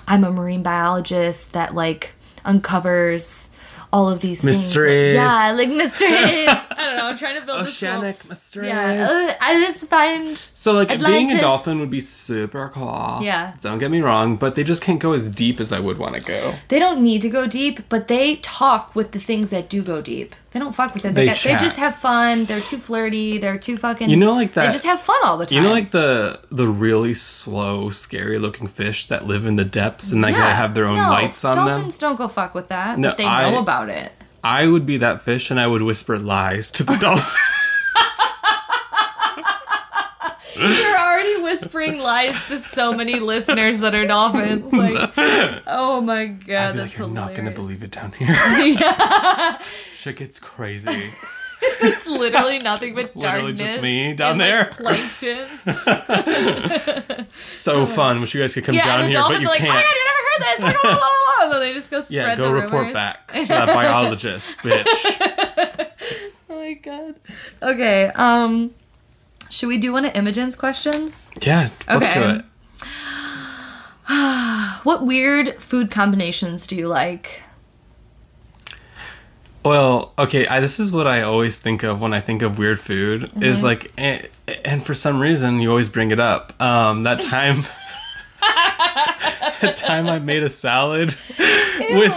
i'm 0.07 0.23
a 0.23 0.31
marine 0.31 0.63
biologist 0.63 1.53
that 1.53 1.73
like 1.73 2.11
uncovers 2.45 3.51
all 3.93 4.09
of 4.09 4.19
these 4.21 4.43
Mysteries. 4.43 5.13
things 5.13 5.27
Like, 5.29 5.29
yeah 5.29 5.51
like 5.59 5.69
mysteries 5.69 6.49
i 6.79 6.85
don't 6.85 6.97
know 6.97 7.07
i'm 7.09 7.17
trying 7.17 7.39
to 7.39 7.45
build 7.45 7.59
this 7.61 7.69
Oceanic 7.69 8.17
mysteries. 8.27 8.67
yeah 8.69 9.37
i 9.39 9.53
just 9.65 9.87
find 9.87 10.35
So 10.53 10.73
like 10.73 10.89
being 10.99 11.31
a 11.31 11.39
dolphin 11.39 11.79
would 11.79 11.91
be 11.91 11.99
super 12.01 12.69
cool. 12.73 13.19
Yeah. 13.21 13.53
Don't 13.61 13.77
get 13.83 13.91
me 13.91 14.01
wrong, 14.01 14.35
but 14.43 14.55
they 14.55 14.63
just 14.63 14.81
can't 14.81 14.99
go 14.99 15.13
as 15.13 15.29
deep 15.29 15.59
as 15.59 15.71
I 15.71 15.79
would 15.79 15.97
want 16.03 16.15
to 16.15 16.21
go. 16.21 16.41
they 16.69 16.79
don't 16.79 17.01
need 17.09 17.21
to 17.21 17.29
go 17.29 17.45
deep, 17.47 17.75
but 17.93 18.07
they 18.07 18.37
talk 18.37 18.95
with 18.95 19.11
the 19.11 19.19
things 19.19 19.49
that 19.51 19.69
do 19.69 19.81
go 19.83 20.01
deep. 20.01 20.35
They 20.53 20.59
don't 20.59 20.73
fuck 20.73 20.93
with 20.93 21.03
it. 21.03 21.15
They, 21.15 21.25
They 21.27 21.33
they 21.33 21.55
just 21.55 21.79
have 21.79 21.95
fun. 21.95 22.45
They're 22.45 22.59
too 22.59 22.77
flirty. 22.77 23.39
They're 23.39 23.57
too 23.57 23.77
fucking. 23.77 24.07
You 24.09 24.17
know, 24.17 24.33
like 24.33 24.53
that. 24.53 24.67
They 24.67 24.71
just 24.71 24.85
have 24.85 24.99
fun 24.99 25.17
all 25.23 25.37
the 25.39 25.47
time. 25.47 25.55
You 25.57 25.63
know, 25.63 25.71
like 25.71 25.89
the 25.89 26.39
the 26.51 26.67
really 26.67 27.15
slow, 27.15 27.89
scary 27.89 28.37
looking 28.37 28.67
fish 28.67 29.07
that 29.07 29.25
live 29.25 29.45
in 29.47 29.55
the 29.55 29.65
depths 29.65 30.11
and 30.11 30.21
like 30.21 30.35
they 30.35 30.39
Yeah. 30.39 30.53
have 30.55 30.75
their 30.75 30.85
own 30.85 30.97
No, 30.97 31.09
lights 31.09 31.43
on 31.43 31.55
them. 31.55 31.65
Dolphins 31.67 31.97
don't 31.97 32.15
go 32.17 32.27
fuck 32.27 32.53
with 32.53 32.67
that, 32.67 32.99
No, 32.99 33.09
but 33.09 33.17
they 33.17 33.25
I- 33.25 33.49
know 33.49 33.57
about 33.59 33.89
it. 33.89 34.11
I 34.43 34.67
would 34.67 34.85
be 34.85 34.97
that 34.97 35.21
fish 35.21 35.49
and 35.49 35.59
I 35.59 35.65
would 35.67 35.81
whisper 35.81 36.19
lies 36.19 36.69
to 36.71 36.83
the 36.83 36.95
dolphin. 37.01 37.39
You're 40.55 40.97
whispering 41.63 41.99
lies 41.99 42.47
to 42.47 42.59
so 42.59 42.93
many 42.93 43.19
listeners 43.19 43.79
that 43.79 43.95
are 43.95 44.05
dolphins. 44.05 44.71
Like, 44.83 45.63
oh 45.67 46.01
my 46.01 46.25
god, 46.25 46.75
that's 46.75 46.91
like, 46.91 46.97
you're 46.97 47.07
not 47.07 47.33
gonna 47.35 47.51
believe 47.51 47.83
it 47.83 47.91
down 47.91 48.11
here. 48.13 48.27
yeah, 48.79 49.61
Shit 49.95 50.17
gets 50.17 50.39
crazy. 50.39 51.11
it's 51.61 52.07
literally 52.07 52.59
nothing 52.59 52.93
but 52.95 53.15
literally 53.15 53.53
darkness. 53.53 53.71
just 53.71 53.81
me 53.81 54.13
down 54.13 54.37
there. 54.37 54.71
Like, 54.79 55.09
plankton. 55.17 55.47
So 57.49 57.85
fun. 57.85 58.19
Wish 58.21 58.33
you 58.35 58.41
guys 58.41 58.53
could 58.53 58.65
come 58.65 58.75
Yeah, 58.75 58.97
down 58.97 59.09
here, 59.09 59.21
but 59.21 59.39
you 59.41 59.47
like, 59.47 59.59
can't. 59.59 59.71
oh 59.71 59.73
my 59.73 59.81
god, 59.83 59.95
you 59.95 60.05
never 60.05 60.23
heard 60.29 60.41
this. 60.41 60.59
Like, 60.63 60.81
blah, 60.81 60.91
blah, 60.91 60.99
blah, 60.99 61.47
blah. 61.49 61.55
And 61.57 61.61
they 61.63 61.73
just 61.73 61.91
go 61.91 61.99
spread 62.01 62.15
yeah, 62.15 62.35
go 62.35 62.45
the 62.45 62.53
report 62.53 62.73
rumors. 62.87 62.93
back 62.93 63.31
to 63.33 63.45
that 63.45 63.67
biologist, 63.67 64.57
bitch. 64.59 65.89
Oh 66.49 66.59
my 66.59 66.73
god. 66.73 67.15
Okay, 67.61 68.07
um, 68.15 68.71
should 69.53 69.67
we 69.69 69.77
do 69.77 69.93
one 69.93 70.03
of 70.05 70.15
Imogen's 70.15 70.55
questions? 70.55 71.31
Yeah, 71.41 71.69
Okay. 71.89 72.41
What 74.83 75.05
weird 75.05 75.61
food 75.61 75.89
combinations 75.91 76.67
do 76.67 76.75
you 76.75 76.87
like? 76.89 77.41
Well, 79.63 80.11
okay, 80.19 80.45
I, 80.45 80.59
this 80.59 80.77
is 80.79 80.91
what 80.91 81.07
I 81.07 81.21
always 81.21 81.57
think 81.57 81.83
of 81.83 82.01
when 82.01 82.13
I 82.13 82.19
think 82.19 82.41
of 82.41 82.57
weird 82.57 82.79
food. 82.81 83.23
Is 83.41 83.57
Mm-hmm. 83.59 83.65
like, 83.65 83.91
and, 83.97 84.27
and 84.65 84.85
for 84.85 84.93
some 84.93 85.21
reason 85.21 85.61
you 85.61 85.69
always 85.69 85.87
bring 85.87 86.11
it 86.11 86.19
up. 86.19 86.59
Um, 86.61 87.03
that 87.03 87.21
time, 87.21 87.61
that 88.41 89.75
time 89.77 90.09
I 90.09 90.19
made 90.19 90.43
a 90.43 90.49
salad 90.49 91.15
with 91.39 92.11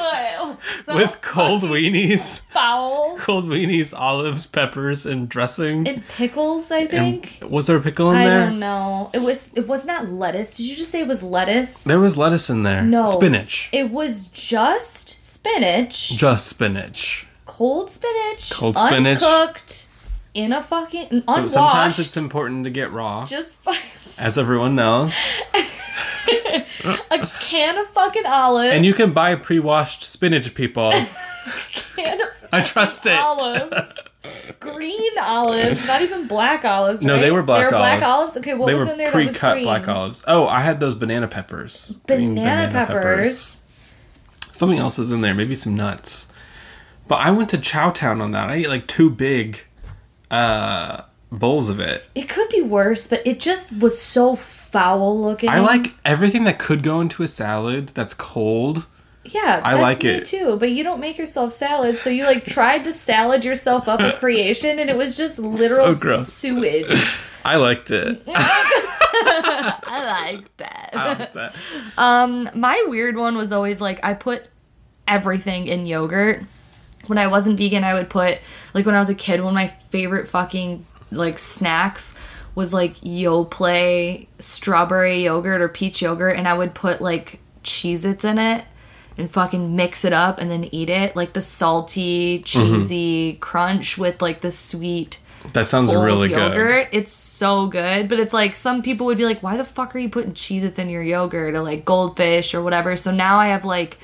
so 0.85 0.97
with 0.97 1.19
cold 1.23 1.63
weenies, 1.73 2.41
foul. 2.41 3.17
cold 3.19 3.47
weenies, 3.47 3.93
olives, 3.97 4.47
peppers, 4.47 5.07
and 5.07 5.29
dressing. 5.29 5.87
And 5.89 6.07
pickles, 6.09 6.71
I 6.71 6.87
think. 6.87 7.39
Was 7.49 7.67
there 7.67 7.77
a 7.77 7.81
pickle 7.81 8.11
in 8.11 8.17
I 8.19 8.25
there? 8.25 8.43
I 8.43 8.47
don't 8.47 8.59
know. 8.59 9.11
It 9.13 9.21
was 9.23 9.51
it 9.55 9.67
was 9.69 9.87
not 9.87 10.09
lettuce. 10.09 10.57
Did 10.57 10.67
you 10.67 10.77
just 10.77 10.91
say 10.91 11.01
it 11.01 11.09
was 11.09 11.23
lettuce? 11.23 11.85
There 11.85 12.01
was 12.01 12.17
lettuce 12.17 12.51
in 12.51 12.63
there. 12.63 12.83
No. 12.83 13.07
spinach. 13.07 13.69
It 13.73 13.91
was 13.91 14.27
just 14.29 15.11
spinach, 15.35 16.11
Just 16.17 16.47
spinach. 16.49 17.27
cold 17.45 17.91
spinach, 17.91 18.51
Cold 18.53 18.77
spinach. 18.77 19.23
uncooked, 19.23 19.89
in 20.35 20.53
a 20.53 20.61
fucking 20.61 21.23
So 21.29 21.47
sometimes 21.47 21.99
it's 21.99 22.17
important 22.17 22.65
to 22.65 22.71
get 22.71 22.93
raw, 22.93 23.25
just 23.27 23.59
fu- 23.63 23.73
as 24.21 24.37
everyone 24.39 24.75
knows. 24.75 25.15
a 27.11 27.27
can 27.41 27.79
of 27.79 27.89
fucking 27.89 28.27
olives. 28.27 28.75
And 28.75 28.85
you 28.87 28.95
can 28.95 29.13
buy 29.13 29.35
pre-washed 29.35 30.05
spinach, 30.05 30.55
people. 30.55 30.93
can 31.97 32.21
of 32.21 32.29
I 32.53 32.63
trust 32.63 33.07
it. 33.07 33.19
olives. 33.19 33.93
Green 34.61 35.19
olives, 35.21 35.87
not 35.87 36.03
even 36.03 36.27
black 36.27 36.65
olives. 36.65 37.03
No, 37.03 37.15
right? 37.15 37.21
they 37.21 37.31
were 37.31 37.43
black 37.43 37.71
They 37.71 37.77
were 37.77 37.83
olives. 37.83 38.01
black 38.01 38.09
olives. 38.09 38.37
Okay, 38.39 38.55
what 38.55 38.67
they 38.67 38.75
was 38.75 38.89
in 38.89 38.99
there 38.99 39.11
pre-cut 39.13 39.63
black 39.63 39.87
olives. 39.89 40.25
Oh, 40.27 40.47
I 40.47 40.61
had 40.61 40.81
those 40.81 40.95
banana 40.95 41.29
peppers. 41.29 41.99
Green 42.07 42.35
Banana, 42.35 42.71
peppers. 42.71 43.65
Something 44.53 44.79
else 44.79 44.99
is 44.99 45.13
in 45.13 45.21
there, 45.21 45.35
maybe 45.35 45.55
some 45.55 45.77
nuts. 45.77 46.29
But 47.09 47.17
I 47.17 47.31
went 47.31 47.51
to 47.51 47.59
Chowtown 47.59 48.21
on 48.21 48.33
that. 48.33 48.51
I 48.51 48.55
ate 48.55 48.69
like 48.69 48.87
two 48.87 49.11
big 49.11 49.63
uh 50.31 51.03
bowls 51.31 51.69
of 51.69 51.79
it. 51.79 52.05
It 52.15 52.29
could 52.29 52.49
be 52.49 52.63
worse, 52.63 53.07
but 53.07 53.25
it 53.27 53.39
just 53.39 53.73
was 53.73 54.01
so 54.01 54.35
foul 54.67 55.21
looking. 55.21 55.49
I 55.49 55.61
like 55.61 55.95
everything 56.05 56.45
that 56.45 56.59
could 56.59 56.83
go 56.83 57.01
into 57.01 57.23
a 57.23 57.29
salad 57.29 57.89
that's 57.89 58.15
cold. 58.15 58.87
Yeah, 59.25 59.61
I 59.65 59.73
that's 59.75 59.83
like 59.83 60.03
me 60.05 60.11
it. 60.11 60.27
too. 60.27 60.57
But 60.59 60.71
you 60.71 60.85
don't 60.85 61.01
make 61.01 61.19
yourself 61.19 61.53
salad, 61.53 61.99
so 61.99 62.11
you 62.11 62.25
like 62.25 62.45
tried 62.45 62.85
to 62.85 62.93
salad 62.93 63.45
yourself 63.45 63.89
up 63.89 64.01
a 64.01 64.13
creation, 64.13 64.79
and 64.79 64.89
it 64.89 64.97
was 64.97 65.17
just 65.17 65.39
literal 65.61 65.93
So 65.93 66.23
sewage. 66.23 67.15
I 67.45 67.57
liked 67.57 67.91
it. 67.91 68.23
I 68.29 70.33
like 70.35 70.57
that. 70.59 70.91
I 70.93 71.09
liked 71.15 71.35
that. 71.35 71.55
Um, 71.97 72.51
my 72.55 72.85
weird 72.89 73.17
one 73.17 73.37
was 73.37 73.53
always 73.53 73.81
like 73.81 74.05
I 74.05 74.15
put 74.15 74.45
everything 75.09 75.69
in 75.69 75.87
yogurt. 75.87 76.43
When 77.07 77.19
I 77.19 77.29
wasn't 77.29 77.57
vegan, 77.57 77.85
I 77.85 77.95
would 77.95 78.11
put 78.11 78.41
like 78.75 78.85
when 78.85 78.95
I 78.95 79.01
was 79.01 79.09
a 79.09 79.15
kid, 79.15 79.41
one 79.41 79.51
of 79.51 79.55
my 79.55 79.69
favorite 79.69 80.29
fucking 80.29 80.85
like 81.13 81.39
snacks 81.39 82.15
was 82.57 82.73
like 82.73 82.97
Yoplait 83.03 84.27
strawberry 84.41 85.23
yogurt 85.23 85.61
or 85.61 85.69
peach 85.69 86.03
yogurt, 86.03 86.37
and 86.37 86.49
I 86.49 86.55
would 86.55 86.75
put 86.75 87.01
like 87.01 87.39
Cheez 87.63 88.05
Its 88.05 88.25
in 88.25 88.39
it 88.39 88.65
and 89.19 89.31
fucking 89.31 89.77
mix 89.77 90.05
it 90.05 90.13
up 90.13 90.41
and 90.41 90.51
then 90.51 90.65
eat 90.73 90.91
it. 90.91 91.15
Like 91.15 91.35
the 91.35 91.43
salty, 91.43 92.39
mm-hmm. 92.39 92.45
cheesy 92.45 93.35
crunch 93.41 93.97
with 93.97 94.21
like 94.21 94.41
the 94.41 94.51
sweet 94.51 95.19
That 95.53 95.67
sounds 95.67 95.95
really 95.95 96.29
good. 96.29 96.89
It's 96.93 97.13
so 97.13 97.67
good, 97.69 98.09
but 98.09 98.19
it's 98.19 98.33
like 98.33 98.57
some 98.57 98.83
people 98.83 99.07
would 99.07 99.19
be 99.19 99.25
like, 99.25 99.43
"Why 99.43 99.57
the 99.57 99.65
fuck 99.65 99.95
are 99.95 99.99
you 99.99 100.09
putting 100.09 100.33
Cheez-Its 100.33 100.79
in 100.79 100.89
your 100.89 101.03
yogurt 101.03 101.55
or 101.55 101.61
like 101.61 101.85
goldfish 101.85 102.55
or 102.55 102.63
whatever?" 102.63 102.97
So 102.97 103.11
now 103.11 103.39
I 103.39 103.49
have 103.49 103.65
like 103.65 103.99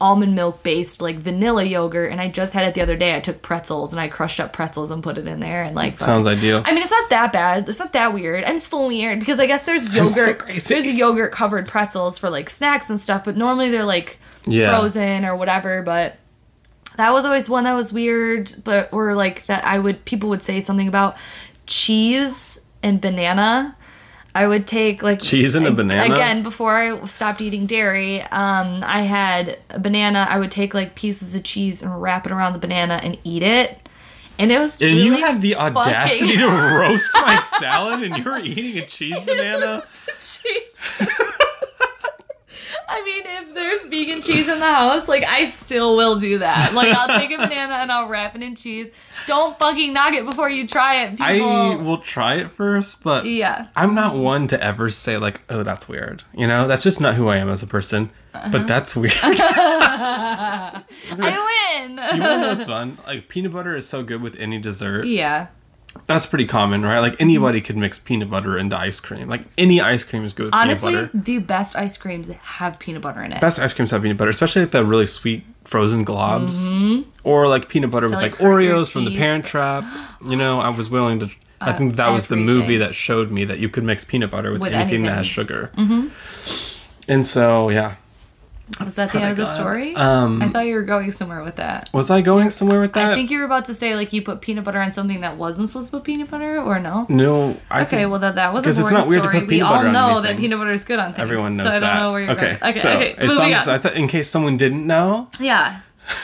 almond 0.00 0.34
milk 0.34 0.62
based 0.62 1.00
like 1.00 1.16
vanilla 1.16 1.64
yogurt, 1.64 2.12
and 2.12 2.20
I 2.20 2.28
just 2.28 2.52
had 2.52 2.66
it 2.68 2.74
the 2.74 2.82
other 2.82 2.96
day. 2.96 3.16
I 3.16 3.20
took 3.20 3.40
pretzels 3.42 3.92
and 3.92 4.00
I 4.00 4.08
crushed 4.08 4.40
up 4.40 4.52
pretzels 4.52 4.90
and 4.90 5.02
put 5.02 5.16
it 5.18 5.26
in 5.26 5.40
there 5.40 5.62
and 5.62 5.74
like. 5.74 5.98
Sounds 5.98 6.26
ideal. 6.26 6.62
I 6.64 6.72
mean, 6.72 6.82
it's 6.82 6.90
not 6.90 7.08
that 7.10 7.32
bad. 7.32 7.68
It's 7.68 7.78
not 7.78 7.92
that 7.94 8.12
weird. 8.12 8.44
I'm 8.44 8.58
still 8.58 8.88
weird 8.88 9.18
because 9.20 9.40
I 9.40 9.46
guess 9.46 9.62
there's 9.62 9.92
yogurt. 9.94 10.38
crazy. 10.40 10.60
there's 10.74 10.86
yogurt 10.86 11.32
covered 11.32 11.66
pretzels 11.68 12.18
for 12.18 12.28
like 12.30 12.50
snacks 12.50 12.90
and 12.90 13.00
stuff, 13.00 13.24
but 13.24 13.36
normally 13.36 13.70
they're 13.70 13.84
like 13.84 14.18
Yeah. 14.46 14.70
frozen 14.78 15.24
or 15.24 15.34
whatever. 15.36 15.82
But 15.82 16.16
that 16.96 17.12
was 17.12 17.24
always 17.24 17.48
one 17.48 17.64
that 17.64 17.74
was 17.74 17.92
weird. 17.92 18.52
But 18.64 18.92
or 18.92 19.14
like 19.14 19.46
that 19.46 19.64
I 19.64 19.78
would 19.78 20.04
people 20.04 20.28
would 20.30 20.42
say 20.42 20.60
something 20.60 20.88
about 20.88 21.16
cheese 21.66 22.60
and 22.82 23.00
banana. 23.00 23.76
I 24.36 24.46
would 24.46 24.66
take 24.66 25.02
like 25.02 25.20
Cheese 25.22 25.54
and 25.54 25.66
a 25.66 25.72
banana? 25.72 26.12
again 26.12 26.42
before 26.42 26.76
I 26.76 27.04
stopped 27.06 27.40
eating 27.40 27.64
dairy. 27.66 28.20
Um, 28.22 28.82
I 28.84 29.02
had 29.02 29.58
a 29.70 29.80
banana. 29.80 30.26
I 30.28 30.38
would 30.38 30.50
take 30.50 30.74
like 30.74 30.94
pieces 30.94 31.34
of 31.34 31.42
cheese 31.42 31.82
and 31.82 32.02
wrap 32.02 32.26
it 32.26 32.32
around 32.32 32.52
the 32.52 32.58
banana 32.58 33.00
and 33.02 33.18
eat 33.24 33.42
it. 33.42 33.78
And 34.38 34.52
it 34.52 34.58
was 34.58 34.82
And 34.82 34.90
really 34.94 35.04
you 35.06 35.16
had 35.24 35.40
the 35.40 35.56
audacity 35.56 36.36
fucking- 36.36 36.38
to 36.40 36.46
roast 36.78 37.14
my 37.14 37.36
salad 37.58 38.02
and 38.02 38.22
you're 38.22 38.38
eating 38.38 38.76
a 38.76 38.84
cheese 38.86 39.18
banana? 39.24 39.82
cheese. 40.18 40.82
I 42.88 43.02
mean, 43.02 43.22
if 43.26 43.54
there's 43.54 43.84
vegan 43.86 44.22
cheese 44.22 44.48
in 44.48 44.60
the 44.60 44.66
house, 44.66 45.08
like 45.08 45.24
I 45.24 45.46
still 45.46 45.96
will 45.96 46.20
do 46.20 46.38
that. 46.38 46.72
Like 46.74 46.94
I'll 46.96 47.18
take 47.18 47.30
a 47.32 47.36
banana 47.38 47.74
and 47.74 47.90
I'll 47.90 48.08
wrap 48.08 48.36
it 48.36 48.42
in 48.42 48.54
cheese. 48.54 48.88
Don't 49.26 49.58
fucking 49.58 49.92
knock 49.92 50.14
it 50.14 50.24
before 50.24 50.48
you 50.48 50.66
try 50.68 51.02
it, 51.04 51.10
people. 51.18 51.26
I 51.26 51.74
will 51.76 51.98
try 51.98 52.34
it 52.36 52.52
first, 52.52 53.02
but 53.02 53.26
yeah. 53.26 53.68
I'm 53.74 53.94
not 53.94 54.14
one 54.16 54.46
to 54.48 54.62
ever 54.62 54.90
say 54.90 55.18
like, 55.18 55.40
"Oh, 55.48 55.62
that's 55.62 55.88
weird." 55.88 56.22
You 56.32 56.46
know, 56.46 56.68
that's 56.68 56.82
just 56.84 57.00
not 57.00 57.14
who 57.16 57.28
I 57.28 57.38
am 57.38 57.48
as 57.48 57.62
a 57.62 57.66
person. 57.66 58.10
Uh-huh. 58.34 58.50
But 58.52 58.66
that's 58.66 58.94
weird. 58.94 59.14
I 59.22 60.82
win. 61.10 61.90
you 61.92 61.96
wanna 62.22 62.40
know 62.40 62.48
what's 62.48 62.64
fun? 62.66 62.98
Like 63.06 63.28
peanut 63.28 63.52
butter 63.52 63.76
is 63.76 63.88
so 63.88 64.02
good 64.02 64.20
with 64.22 64.36
any 64.36 64.58
dessert. 64.58 65.06
yeah. 65.06 65.48
That's 66.06 66.26
pretty 66.26 66.46
common, 66.46 66.82
right? 66.82 67.00
Like 67.00 67.20
anybody 67.20 67.60
could 67.60 67.76
mix 67.76 67.98
peanut 67.98 68.30
butter 68.30 68.56
into 68.58 68.76
ice 68.76 69.00
cream. 69.00 69.28
Like 69.28 69.42
any 69.56 69.80
ice 69.80 70.04
cream 70.04 70.24
is 70.24 70.32
good 70.32 70.46
with 70.46 70.54
Honestly, 70.54 70.92
peanut 70.92 71.12
butter. 71.12 71.24
the 71.24 71.38
best 71.38 71.76
ice 71.76 71.96
creams 71.96 72.30
have 72.30 72.78
peanut 72.78 73.02
butter 73.02 73.22
in 73.22 73.32
it. 73.32 73.40
Best 73.40 73.58
ice 73.58 73.72
creams 73.72 73.90
have 73.90 74.02
peanut 74.02 74.16
butter, 74.16 74.30
especially 74.30 74.62
like 74.62 74.72
the 74.72 74.84
really 74.84 75.06
sweet 75.06 75.44
frozen 75.64 76.04
globs, 76.04 77.04
or 77.24 77.48
like 77.48 77.68
peanut 77.68 77.90
butter 77.90 78.06
with 78.06 78.14
like, 78.14 78.38
like, 78.38 78.40
Oreos 78.40 78.92
from 78.92 79.04
the. 79.04 79.16
Parent 79.16 79.44
Trap. 79.44 79.84
You 80.28 80.36
know, 80.36 80.60
I 80.60 80.68
was 80.68 80.90
willing 80.90 81.20
to. 81.20 81.30
I 81.60 81.72
think 81.72 81.96
that 81.96 82.10
was 82.10 82.28
the 82.28 82.36
movie 82.36 82.76
that 82.76 82.94
showed 82.94 83.30
me 83.30 83.44
that 83.46 83.58
you 83.58 83.68
could 83.68 83.82
mix 83.82 84.04
peanut 84.04 84.30
butter 84.30 84.52
with, 84.52 84.60
With 84.60 84.72
anything, 84.74 85.04
that 85.04 85.16
has 85.16 85.26
sugar. 85.26 85.70
Mm-hmm. 85.76 86.08
And 87.08 87.24
so, 87.24 87.70
yeah, 87.70 87.96
Was 88.80 88.96
that 88.96 89.12
the 89.12 89.20
end 89.20 89.30
of 89.30 89.36
the 89.36 89.46
story? 89.46 89.94
Um, 89.94 90.42
I 90.42 90.48
thought 90.48 90.66
you 90.66 90.74
were 90.74 90.82
going 90.82 91.12
somewhere 91.12 91.42
with 91.44 91.54
that. 91.56 91.88
was 91.92 92.10
I 92.10 92.20
going 92.20 92.50
somewhere 92.50 92.80
with 92.80 92.94
that? 92.94 93.12
I 93.12 93.14
think 93.14 93.30
you 93.30 93.38
were 93.38 93.44
about 93.44 93.66
to 93.66 93.74
say 93.74 93.94
like 93.94 94.12
you 94.12 94.22
put 94.22 94.40
peanut 94.40 94.64
butter 94.64 94.80
on 94.80 94.92
something 94.92 95.20
that 95.20 95.36
wasn't 95.36 95.68
supposed 95.68 95.90
to 95.92 95.98
put 95.98 96.04
peanut 96.04 96.28
butter, 96.30 96.58
or 96.60 96.80
no? 96.80 97.06
no. 97.08 97.56
I 97.70 97.82
Okay, 97.82 97.98
think 97.98 98.10
well 98.10 98.18
that 98.20 98.34
that 98.34 98.52
was 98.52 98.64
a 98.64 98.66
because 98.66 98.78
it's 98.80 98.88
boring 98.90 99.02
not 99.02 99.08
weird 99.08 99.22
to 99.22 99.28
story. 99.28 99.40
put 99.40 99.48
we 99.48 99.54
peanut 99.56 99.66
all 99.68 99.74
butter 99.76 99.86
on 99.88 99.92
know 99.94 100.20
that 100.20 100.36
peanut 100.36 100.58
butter 100.58 100.72
is 100.72 100.84
good 100.84 100.98
on 100.98 101.12
things. 101.12 101.20
everyone 101.20 101.56
knows 101.56 101.68
so 101.68 101.76
I 101.76 101.78
don't 101.78 101.82
that. 101.82 102.00
know 102.00 102.10
where 102.12 102.20
you're 102.22 102.30
okay, 102.32 102.58
going. 102.60 102.70
Okay, 102.72 102.80
so 102.80 102.92
okay. 102.92 103.14
as 103.16 103.28
moving 103.28 103.54
on. 103.54 103.68
I 103.68 103.78
thought, 103.78 103.94
in 103.94 104.08
case 104.08 104.28
someone 104.28 104.56
didn't 104.56 104.84
know, 104.84 105.28
yeah, 105.38 105.80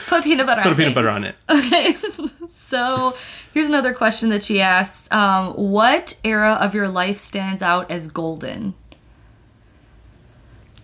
put 0.08 0.24
peanut 0.24 0.44
butter. 0.46 0.62
put 0.62 0.70
on 0.70 0.76
peanut 0.76 0.94
things. 0.94 0.94
butter 0.96 1.10
on 1.10 1.22
it. 1.24 1.36
Okay, 1.48 1.92
so 2.48 3.14
here's 3.54 3.68
another 3.68 3.94
question 3.94 4.30
that 4.30 4.42
she 4.42 4.60
asks: 4.60 5.10
um, 5.12 5.52
What 5.54 6.18
era 6.24 6.58
of 6.60 6.74
your 6.74 6.88
life 6.88 7.18
stands 7.18 7.62
out 7.62 7.88
as 7.90 8.08
golden? 8.08 8.74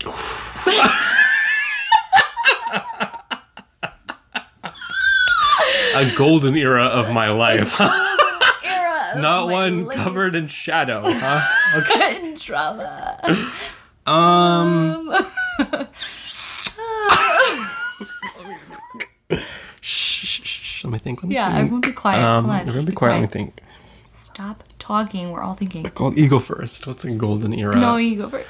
A 5.97 6.15
golden 6.17 6.57
era 6.57 6.85
of 6.85 7.13
my 7.13 7.31
life, 7.31 7.75
Era, 8.65 9.11
of 9.15 9.21
not 9.21 9.49
one 9.49 9.87
life. 9.87 9.97
covered 9.97 10.35
in 10.37 10.49
shadow. 10.49 11.03
Huh? 11.07 11.81
Okay. 11.81 12.29
in 12.31 12.37
trauma. 12.37 13.19
Um. 14.07 15.09
Um, 15.11 15.89
Shh, 19.81 20.27
shh, 20.27 20.43
shh. 20.47 20.85
Let 20.85 20.93
me 20.93 20.99
think. 20.99 21.23
Let 21.23 21.29
me 21.29 21.35
yeah, 21.35 21.49
think. 21.49 21.59
everyone 21.61 21.81
be 21.83 21.93
quiet. 21.93 22.23
Um, 22.25 22.45
Hold 22.45 22.55
on, 22.55 22.61
everyone 22.61 22.75
just 22.75 22.87
be 22.87 22.93
quiet. 22.93 23.13
Let 23.15 23.21
me 23.23 23.27
think. 23.27 23.61
Stop 24.11 24.65
talking. 24.79 25.31
We're 25.33 25.43
all 25.43 25.55
thinking. 25.55 25.91
Gold 25.95 26.17
Eagle 26.19 26.41
first. 26.41 26.87
What's 26.87 27.05
a 27.05 27.11
golden 27.11 27.53
era? 27.53 27.77
No, 27.77 27.97
you 27.97 28.17
go 28.17 28.31
first. 28.31 28.49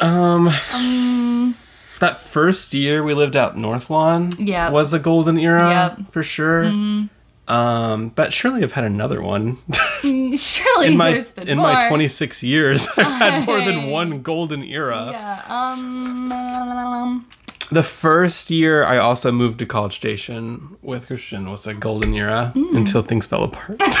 Um, 0.00 0.48
um, 0.74 1.54
that 2.00 2.18
first 2.18 2.72
year 2.74 3.02
we 3.02 3.14
lived 3.14 3.36
out 3.36 3.56
North 3.56 3.88
Lawn. 3.90 4.30
Yep. 4.38 4.72
Was 4.72 4.92
a 4.92 4.98
golden 4.98 5.38
era 5.38 5.94
Yep. 5.98 6.12
for 6.12 6.22
sure. 6.22 6.64
Mm-hmm. 6.64 7.06
Um, 7.52 8.08
but 8.08 8.32
surely 8.32 8.62
I've 8.64 8.72
had 8.72 8.82
another 8.84 9.22
one. 9.22 9.56
surely 10.02 10.86
in 10.88 10.96
my 10.96 11.12
there's 11.12 11.32
been 11.32 11.48
in 11.48 11.58
more. 11.58 11.72
my 11.72 11.88
26 11.88 12.42
years, 12.42 12.88
I've 12.96 13.06
had 13.06 13.46
more 13.46 13.60
than 13.60 13.86
one 13.88 14.20
golden 14.22 14.64
era. 14.64 15.10
Yeah. 15.12 15.42
Um. 15.48 17.26
The 17.70 17.82
first 17.82 18.50
year 18.50 18.84
I 18.84 18.98
also 18.98 19.30
moved 19.32 19.58
to 19.60 19.66
College 19.66 19.94
Station 19.96 20.76
with 20.82 21.06
Christian 21.08 21.50
was 21.50 21.66
a 21.66 21.74
golden 21.74 22.14
era 22.14 22.52
Mm. 22.54 22.76
until 22.78 23.02
things 23.02 23.26
fell 23.26 23.44
apart. 23.44 23.80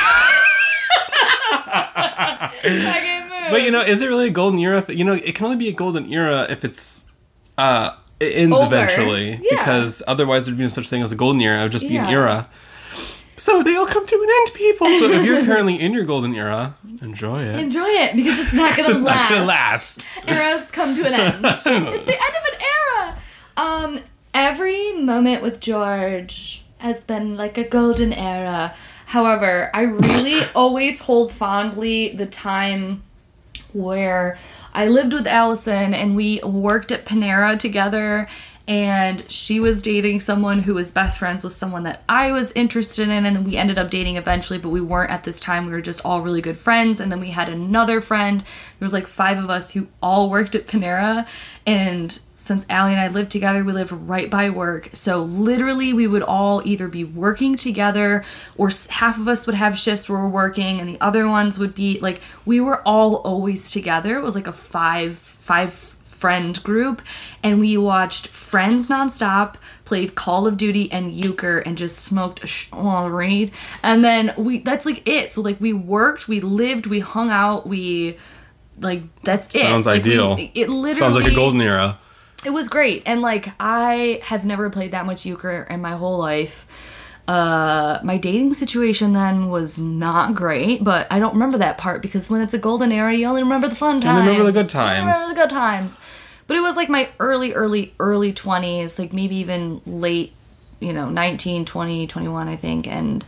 But 3.48 3.62
you 3.62 3.70
know, 3.70 3.80
is 3.80 4.02
it 4.02 4.08
really 4.08 4.26
a 4.28 4.30
golden 4.30 4.58
era? 4.58 4.84
You 4.88 5.04
know, 5.04 5.14
it 5.14 5.34
can 5.36 5.44
only 5.46 5.56
be 5.56 5.68
a 5.68 5.72
golden 5.72 6.12
era 6.12 6.46
if 6.50 6.64
it's 6.64 7.04
uh 7.58 7.90
it 8.18 8.32
ends 8.34 8.56
Over. 8.56 8.74
eventually. 8.74 9.32
Yeah. 9.42 9.58
Because 9.58 10.02
otherwise 10.06 10.46
there'd 10.46 10.56
be 10.56 10.64
no 10.64 10.68
such 10.68 10.88
thing 10.88 11.02
as 11.02 11.12
a 11.12 11.16
golden 11.16 11.40
era, 11.42 11.60
it 11.60 11.62
would 11.64 11.72
just 11.72 11.86
be 11.86 11.94
Yeah. 11.94 12.06
an 12.08 12.12
era. 12.14 12.48
So 13.38 13.62
they 13.62 13.76
all 13.76 13.84
come 13.86 14.06
to 14.06 14.14
an 14.16 14.28
end, 14.34 14.54
people. 14.54 14.86
So 14.98 15.10
if 15.10 15.24
you're 15.26 15.44
currently 15.44 15.78
in 15.78 15.92
your 15.92 16.04
golden 16.04 16.34
era, 16.34 16.74
enjoy 17.02 17.42
it. 17.42 17.56
Enjoy 17.58 17.84
it 17.84 18.16
because 18.16 18.38
it's 18.38 18.54
not 18.54 18.74
gonna 18.74 18.88
it's 18.94 19.00
not 19.02 19.04
last. 19.04 19.28
gonna 19.30 19.44
last. 19.44 20.06
Eras 20.26 20.70
come 20.70 20.94
to 20.94 21.06
an 21.06 21.12
end. 21.12 21.44
it's 21.44 21.62
the 21.64 21.70
end 21.72 21.84
of 21.84 22.54
an 22.54 22.60
era. 22.76 23.16
Um, 23.58 24.00
every 24.32 24.92
moment 24.94 25.42
with 25.42 25.60
George 25.60 26.62
has 26.78 27.02
been 27.02 27.36
like 27.36 27.58
a 27.58 27.64
golden 27.64 28.14
era. 28.14 28.74
However, 29.04 29.70
I 29.74 29.82
really 29.82 30.40
always 30.54 31.02
hold 31.02 31.30
fondly 31.30 32.14
the 32.16 32.26
time 32.26 33.02
where 33.74 34.38
I 34.76 34.88
lived 34.88 35.14
with 35.14 35.26
Allison 35.26 35.94
and 35.94 36.14
we 36.14 36.38
worked 36.44 36.92
at 36.92 37.06
Panera 37.06 37.58
together 37.58 38.28
and 38.68 39.30
she 39.30 39.58
was 39.58 39.80
dating 39.80 40.20
someone 40.20 40.58
who 40.58 40.74
was 40.74 40.90
best 40.90 41.18
friends 41.18 41.42
with 41.42 41.54
someone 41.54 41.84
that 41.84 42.02
I 42.10 42.30
was 42.32 42.52
interested 42.52 43.08
in 43.08 43.24
and 43.24 43.46
we 43.46 43.56
ended 43.56 43.78
up 43.78 43.90
dating 43.90 44.16
eventually 44.16 44.58
but 44.58 44.68
we 44.68 44.82
weren't 44.82 45.10
at 45.10 45.24
this 45.24 45.40
time. 45.40 45.64
We 45.64 45.72
were 45.72 45.80
just 45.80 46.04
all 46.04 46.20
really 46.20 46.42
good 46.42 46.58
friends 46.58 47.00
and 47.00 47.10
then 47.10 47.20
we 47.20 47.30
had 47.30 47.48
another 47.48 48.02
friend. 48.02 48.42
There 48.42 48.84
was 48.84 48.92
like 48.92 49.06
five 49.06 49.38
of 49.38 49.48
us 49.48 49.70
who 49.70 49.88
all 50.02 50.28
worked 50.28 50.54
at 50.54 50.66
Panera 50.66 51.26
and 51.66 52.18
since 52.46 52.64
Allie 52.70 52.92
and 52.92 53.00
I 53.00 53.08
lived 53.08 53.30
together, 53.30 53.64
we 53.64 53.72
lived 53.72 53.92
right 53.92 54.30
by 54.30 54.50
work. 54.50 54.88
So 54.92 55.22
literally, 55.22 55.92
we 55.92 56.06
would 56.06 56.22
all 56.22 56.62
either 56.64 56.88
be 56.88 57.04
working 57.04 57.56
together, 57.56 58.24
or 58.56 58.70
half 58.90 59.18
of 59.18 59.28
us 59.28 59.46
would 59.46 59.56
have 59.56 59.78
shifts 59.78 60.08
where 60.08 60.18
we're 60.20 60.28
working, 60.28 60.80
and 60.80 60.88
the 60.88 61.00
other 61.00 61.28
ones 61.28 61.58
would 61.58 61.74
be 61.74 61.98
like 62.00 62.20
we 62.44 62.60
were 62.60 62.80
all 62.82 63.16
always 63.16 63.70
together. 63.70 64.16
It 64.18 64.22
was 64.22 64.34
like 64.34 64.46
a 64.46 64.52
five 64.52 65.18
five 65.18 65.72
friend 65.72 66.62
group, 66.64 67.02
and 67.42 67.60
we 67.60 67.76
watched 67.76 68.28
Friends 68.28 68.88
nonstop, 68.88 69.56
played 69.84 70.14
Call 70.14 70.46
of 70.46 70.56
Duty 70.56 70.90
and 70.90 71.12
Euchre, 71.12 71.58
and 71.58 71.76
just 71.76 71.98
smoked 71.98 72.42
a 72.42 72.46
sh- 72.46 72.70
read. 72.72 73.50
And 73.82 74.02
then 74.02 74.32
we 74.38 74.60
that's 74.60 74.86
like 74.86 75.06
it. 75.06 75.30
So 75.30 75.42
like 75.42 75.60
we 75.60 75.72
worked, 75.74 76.26
we 76.26 76.40
lived, 76.40 76.86
we 76.86 77.00
hung 77.00 77.28
out, 77.30 77.66
we 77.68 78.16
like 78.80 79.02
that's 79.24 79.46
it. 79.54 79.60
Sounds 79.60 79.86
Like, 79.86 80.04
we- 80.04 80.12
ideal. 80.12 80.36
it 80.54 80.68
literally 80.70 80.94
Sounds 80.98 81.14
like 81.16 81.30
a 81.30 81.34
golden 81.34 81.60
era. 81.60 81.98
It 82.46 82.52
was 82.52 82.68
great. 82.68 83.02
And 83.06 83.20
like 83.20 83.48
i 83.60 84.20
have 84.24 84.44
never 84.44 84.70
played 84.70 84.92
that 84.92 85.04
much 85.06 85.26
euchre 85.26 85.66
in 85.68 85.80
my 85.82 85.92
whole 85.96 86.18
life. 86.18 86.66
Uh 87.28 87.98
my 88.04 88.18
dating 88.18 88.54
situation 88.54 89.12
then 89.12 89.48
was 89.48 89.80
not 89.80 90.34
great 90.36 90.84
but 90.84 91.08
i 91.10 91.18
don't 91.18 91.32
remember 91.34 91.58
that 91.58 91.76
part 91.76 92.00
because 92.00 92.30
when 92.30 92.40
it's 92.40 92.54
a 92.54 92.58
golden 92.58 92.92
era 92.92 93.12
you 93.12 93.26
only 93.26 93.42
remember 93.42 93.66
the 93.68 93.74
fun 93.74 94.00
times 94.00 94.20
only 94.20 94.30
remember 94.38 94.52
the 94.52 94.62
good 94.62 94.72
You 94.72 94.78
remember 94.80 95.12
times. 95.14 95.28
the 95.30 95.34
good 95.34 95.50
times. 95.50 95.98
But 96.46 96.56
it 96.56 96.60
was 96.60 96.76
like 96.76 96.88
my 96.88 97.08
early 97.18 97.52
early 97.52 97.92
early 97.98 98.32
20s 98.32 99.00
like 99.00 99.12
maybe 99.12 99.34
even 99.36 99.80
late 99.86 100.34
you 100.78 100.92
know 100.92 101.08
19 101.10 101.64
20 101.64 102.06
21 102.06 102.46
i 102.48 102.54
think. 102.54 102.86
And 102.86 103.24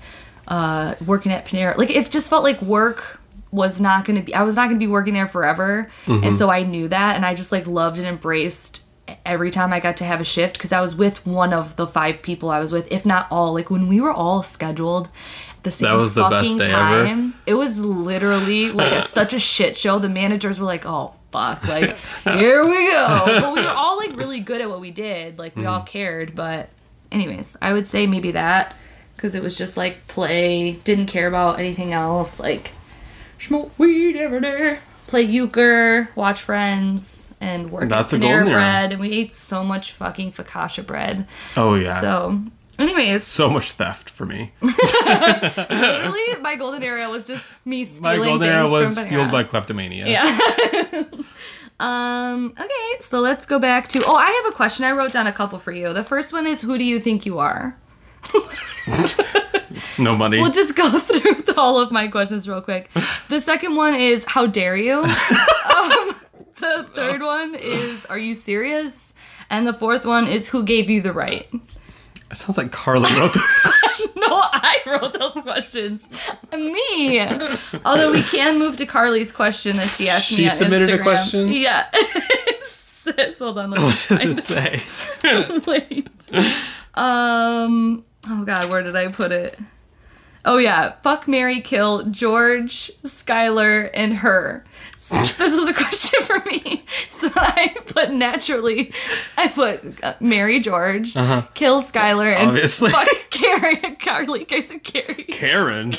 uh 0.47 0.95
working 1.05 1.33
at 1.33 1.45
panera 1.45 1.77
like 1.77 1.91
it 1.91 2.09
just 2.09 2.31
felt 2.31 2.45
like 2.45 2.63
work 2.63 3.21
was 3.51 3.81
not 3.81 4.05
going 4.05 4.17
to 4.21 4.25
be 4.25 4.33
i 4.33 4.43
was 4.45 4.55
not 4.55 4.67
going 4.69 4.77
to 4.79 4.87
be 4.87 4.87
working 4.87 5.15
there 5.15 5.27
forever. 5.27 5.91
Mm-hmm. 6.07 6.23
and 6.25 6.37
so 6.37 6.51
i 6.51 6.63
knew 6.63 6.87
that 6.87 7.17
and 7.17 7.27
i 7.27 7.35
just 7.35 7.51
like 7.51 7.67
loved 7.67 7.99
and 7.99 8.07
embraced 8.07 8.85
every 9.25 9.51
time 9.51 9.73
i 9.73 9.81
got 9.81 9.97
to 9.97 10.05
have 10.05 10.21
a 10.21 10.25
shift 10.25 10.57
because 10.57 10.73
i 10.73 10.81
was 10.81 10.95
with 10.95 11.27
one 11.27 11.53
of 11.53 11.77
the 11.77 11.87
five 11.87 12.21
people 12.23 12.51
i 12.51 12.61
was 12.61 12.73
with 12.73 12.87
if 12.91 13.05
not 13.07 13.27
all 13.31 13.53
like 13.53 13.71
when 13.71 13.89
we 13.89 14.01
were 14.01 14.13
all 14.13 14.43
scheduled 14.43 15.11
at 15.57 15.65
the 15.65 15.71
same 15.71 15.97
was 15.97 16.15
the 16.15 16.29
best 16.29 16.47
fucking 16.47 16.59
day 16.59 16.65
ever. 16.65 17.05
time 17.05 17.35
it 17.47 17.55
was 17.55 17.85
literally 17.85 18.71
like 18.71 18.93
a, 18.93 19.03
such 19.03 19.33
a 19.33 19.39
shit 19.39 19.77
show. 19.77 19.99
The 19.99 20.09
managers 20.09 20.61
were 20.61 20.67
like 20.67 20.87
oh 20.87 21.15
fuck 21.33 21.67
like 21.67 21.99
here 22.25 22.65
we 22.65 22.91
go. 22.91 23.23
But 23.27 23.55
we 23.55 23.63
were 23.63 23.69
all 23.69 23.97
like 23.99 24.17
really 24.17 24.41
good 24.41 24.61
at 24.61 24.69
what 24.69 24.81
we 24.81 24.91
did 24.91 25.39
like 25.39 25.57
we 25.57 25.67
all 25.67 25.83
mm. 25.83 25.87
cared 25.87 26.35
but 26.35 26.71
anyways 27.11 27.57
i 27.63 27.73
would 27.73 27.87
say 27.87 28.07
maybe 28.07 28.33
that 28.33 28.77
because 29.17 29.35
it 29.35 29.43
was 29.43 29.57
just 29.57 29.77
like 29.77 30.07
play 30.09 30.73
didn't 30.85 31.07
care 31.07 31.27
about 31.27 31.59
anything 31.59 31.93
else 31.93 32.39
like 32.39 32.73
smoke 33.39 33.77
weed 33.79 34.17
every 34.17 34.41
day 34.41 34.79
play 35.09 35.23
euchre 35.23 36.09
watch 36.15 36.41
friends 36.41 37.35
and 37.41 37.73
work 37.73 37.89
That's 37.89 38.13
a 38.13 38.17
at 38.17 38.21
golden 38.21 38.45
Panera 38.45 38.51
era. 38.51 38.61
bread 38.61 38.93
and 38.93 39.01
we 39.01 39.11
ate 39.11 39.33
so 39.33 39.65
much 39.65 39.93
fucking 39.93 40.33
focaccia 40.33 40.87
bread 40.87 41.27
Oh 41.57 41.75
yeah. 41.75 42.01
So, 42.01 42.41
anyway, 42.79 43.19
so 43.19 43.51
much 43.51 43.73
theft 43.73 44.09
for 44.11 44.25
me. 44.27 44.53
literally 44.63 46.37
my 46.43 46.55
golden 46.57 46.83
era 46.83 47.09
was 47.11 47.27
just 47.27 47.45
me 47.65 47.85
stealing 47.85 48.03
My 48.03 48.17
golden 48.25 48.49
era 48.49 48.69
was 48.69 48.97
fueled 48.99 49.33
by 49.33 49.43
kleptomania. 49.45 50.07
Yeah. 50.07 51.05
um. 51.81 52.53
Okay. 52.61 53.01
So 53.01 53.21
let's 53.21 53.47
go 53.47 53.59
back 53.59 53.89
to. 53.89 54.03
Oh, 54.07 54.15
I 54.15 54.31
have 54.31 54.53
a 54.53 54.57
question. 54.57 54.85
I 54.85 54.93
wrote 54.93 55.13
down 55.13 55.27
a 55.27 55.33
couple 55.33 55.59
for 55.59 55.73
you. 55.73 55.93
The 55.93 56.05
first 56.05 56.33
one 56.33 56.47
is, 56.47 56.63
who 56.63 56.79
do 56.79 56.85
you 56.85 57.01
think 57.01 57.25
you 57.27 57.39
are? 57.39 57.77
Nobody. 59.99 60.39
We'll 60.41 60.51
just 60.51 60.77
go 60.77 60.91
through 60.99 61.55
all 61.57 61.79
of 61.81 61.91
my 61.91 62.09
questions 62.09 62.49
real 62.49 62.61
quick. 62.63 62.89
The 63.29 63.41
second 63.41 63.77
one 63.77 63.95
is, 63.95 64.25
how 64.25 64.47
dare 64.47 64.77
you? 64.77 65.01
um, 65.03 66.15
the 66.61 66.85
third 66.95 67.23
one 67.23 67.55
is, 67.55 68.07
are 68.07 68.19
you 68.19 68.35
serious? 68.35 69.15
And 69.51 69.67
the 69.67 69.73
fourth 69.73 70.05
one 70.05 70.27
is, 70.29 70.49
who 70.49 70.65
gave 70.65 70.89
you 70.91 71.01
the 71.01 71.13
right? 71.13 71.49
it 72.31 72.37
sounds 72.37 72.59
like 72.59 72.71
Carly 72.73 73.11
wrote 73.19 73.33
those 73.33 73.59
questions. 73.63 74.11
No, 74.17 74.27
I 74.31 74.77
wrote 74.87 75.19
those 75.19 75.43
questions. 75.43 76.09
Me. 76.53 77.21
Although 77.87 78.13
we 78.13 78.23
can 78.23 78.59
move 78.59 78.77
to 78.77 78.87
Carly's 78.87 79.33
question 79.33 79.77
that 79.77 79.89
she 79.89 80.09
asked 80.11 80.31
me 80.33 80.37
She 80.39 80.51
submitted 80.51 80.91
a 80.91 80.99
Instagram. 80.99 81.03
question? 81.03 81.49
Yeah. 81.53 81.87
it 81.95 82.67
says, 82.69 83.39
hold 83.39 83.59
on, 83.59 83.71
let 83.71 83.81
me 83.81 83.87
what 83.87 84.07
does 84.09 84.21
it 84.21 84.45
say? 84.45 85.61
Wait. 85.67 86.09
Um. 86.95 88.05
Oh 88.29 88.45
God, 88.45 88.69
where 88.69 88.83
did 88.83 88.97
I 88.97 89.09
put 89.09 89.33
it? 89.33 89.59
Oh 90.51 90.57
yeah, 90.57 90.93
fuck 91.03 91.29
Mary 91.29 91.61
kill 91.61 92.05
George, 92.07 92.91
Skylar, 93.05 93.91
and 93.93 94.15
her. 94.15 94.65
This 95.11 95.39
was 95.39 95.69
a 95.69 95.73
question 95.75 96.23
for 96.25 96.39
me, 96.41 96.85
so 97.09 97.31
I 97.35 97.75
put 97.87 98.13
naturally. 98.13 98.93
I 99.39 99.49
put 99.49 99.81
uh, 100.05 100.15
Mary 100.21 100.59
George, 100.61 101.15
kill 101.55 101.83
Skylar, 101.83 102.35
and 102.35 102.49
Obviously. 102.51 102.91
fuck 102.91 103.09
Carrie 103.31 103.79
and 103.83 103.99
Carly. 103.99 104.47
I 104.51 104.61
said 104.61 104.83
Carrie. 104.83 105.25
Karen. 105.25 105.93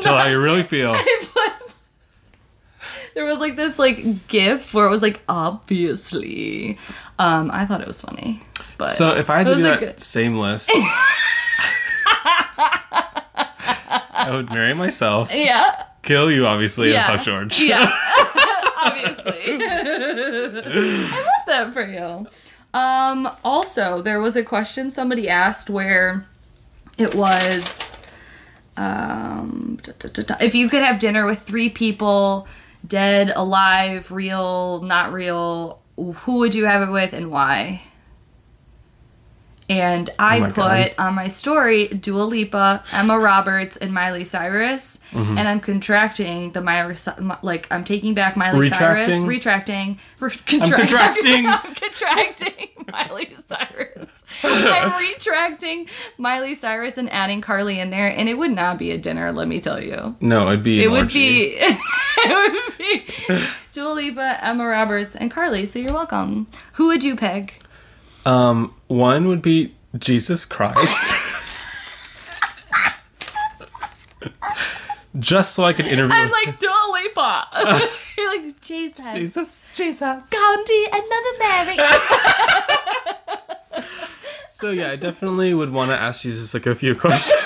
Tell 0.00 0.16
how 0.16 0.26
you 0.28 0.40
really 0.40 0.62
feel. 0.64 0.92
I 0.96 1.24
put. 1.32 1.74
There 3.14 3.26
was 3.26 3.38
like 3.40 3.54
this 3.56 3.78
like 3.78 4.26
gif 4.28 4.72
where 4.74 4.86
it 4.86 4.90
was 4.90 5.02
like 5.02 5.20
obviously. 5.28 6.78
Um, 7.18 7.50
I 7.52 7.66
thought 7.66 7.80
it 7.80 7.86
was 7.86 8.00
funny, 8.00 8.42
but 8.78 8.88
So 8.88 9.14
if 9.14 9.28
I 9.30 9.38
had 9.38 9.46
to 9.48 9.54
do 9.56 9.62
that 9.62 9.78
good- 9.78 10.00
same 10.00 10.38
list, 10.38 10.70
I 14.26 14.30
would 14.30 14.50
marry 14.50 14.74
myself, 14.74 15.34
yeah, 15.34 15.84
kill 16.02 16.30
you 16.30 16.46
obviously, 16.46 16.92
Yeah. 16.92 17.08
and 17.10 17.16
fuck 17.18 17.24
George. 17.26 17.60
yeah, 17.60 17.84
obviously. 18.84 19.32
I 19.64 21.24
love 21.26 21.46
that 21.46 21.70
for 21.72 21.84
you. 21.86 22.26
Um, 22.74 23.28
also, 23.44 24.00
there 24.02 24.20
was 24.20 24.36
a 24.36 24.42
question 24.42 24.90
somebody 24.90 25.28
asked 25.28 25.68
where 25.68 26.24
it 26.98 27.14
was 27.14 28.02
um, 28.76 29.78
da, 29.82 29.92
da, 29.98 30.22
da, 30.22 30.36
if 30.40 30.54
you 30.54 30.68
could 30.68 30.82
have 30.82 30.98
dinner 30.98 31.26
with 31.26 31.40
three 31.42 31.68
people, 31.68 32.46
dead, 32.86 33.30
alive, 33.36 34.10
real, 34.10 34.80
not 34.82 35.12
real, 35.12 35.80
who 35.96 36.38
would 36.38 36.54
you 36.54 36.64
have 36.64 36.80
it 36.88 36.90
with 36.90 37.12
and 37.12 37.30
why? 37.30 37.82
And 39.72 40.10
I 40.18 40.38
Oh 40.40 40.46
put 40.46 40.54
God. 40.56 40.94
on 40.98 41.14
my 41.14 41.28
story 41.28 41.88
Dua 41.88 42.24
Lipa, 42.24 42.82
Emma 42.92 43.18
Roberts, 43.18 43.76
and 43.78 43.92
Miley 43.94 44.24
Cyrus. 44.24 44.98
Mm-hmm. 45.12 45.38
And 45.38 45.46
I'm 45.48 45.60
contracting 45.60 46.52
the 46.52 46.60
Miley, 46.62 46.94
like 47.42 47.66
I'm 47.70 47.84
taking 47.84 48.14
back 48.14 48.36
Miley 48.36 48.68
Cyrus, 48.70 49.08
Retracting? 49.08 49.26
retracting, 49.26 49.98
for 50.16 50.30
contracting. 50.46 51.46
I'm 51.48 51.74
contracting 51.74 52.68
Miley 52.90 53.36
Cyrus. 53.48 54.10
I'm 54.42 54.98
retracting 55.10 55.86
Miley 56.18 56.54
Cyrus 56.54 56.96
and 56.98 57.10
adding 57.10 57.40
Carly 57.42 57.78
in 57.78 57.90
there, 57.90 58.08
and 58.08 58.28
it 58.28 58.34
would 58.38 58.50
not 58.52 58.78
be 58.78 58.90
a 58.90 58.98
dinner. 58.98 59.32
Let 59.32 59.48
me 59.48 59.60
tell 59.60 59.82
you, 59.82 60.16
No, 60.20 60.48
it'd 60.48 60.62
be. 60.64 60.82
it 60.82 60.90
would 60.90 61.12
be, 61.12 61.56
it 61.58 62.66
would 62.68 62.78
be 62.78 63.46
Dua 63.72 63.92
Lipa, 63.92 64.38
Emma 64.44 64.66
Roberts, 64.66 65.14
and 65.14 65.30
Carly. 65.30 65.66
So 65.66 65.78
you're 65.78 65.92
welcome. 65.92 66.46
Who 66.74 66.86
would 66.88 67.04
you 67.04 67.16
pick? 67.16 67.58
Um, 68.24 68.74
one 68.86 69.26
would 69.28 69.42
be 69.42 69.74
Jesus 69.98 70.44
Christ. 70.44 71.14
Just 75.18 75.54
so 75.54 75.64
I 75.64 75.74
could 75.74 75.84
interview. 75.86 76.16
I'm 76.16 76.30
like 76.30 76.58
Dua 76.58 76.88
Lipa. 76.92 77.46
you're 78.16 78.28
like 78.28 78.60
Jesus, 78.62 79.14
Jesus, 79.14 79.60
Jesus. 79.74 80.00
Gandhi, 80.30 80.86
and 80.90 81.02
Mother 81.08 81.38
Mary. 81.38 81.76
So 84.62 84.70
yeah, 84.70 84.92
I 84.92 84.96
definitely 84.96 85.52
would 85.54 85.70
want 85.70 85.90
to 85.90 85.96
ask 85.96 86.20
Jesus 86.20 86.54
like 86.54 86.66
a 86.66 86.76
few 86.76 86.94
questions. 86.94 87.42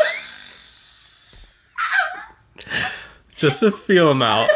Just 3.37 3.61
to 3.61 3.71
feel 3.71 4.11
him 4.11 4.21
out. 4.21 4.51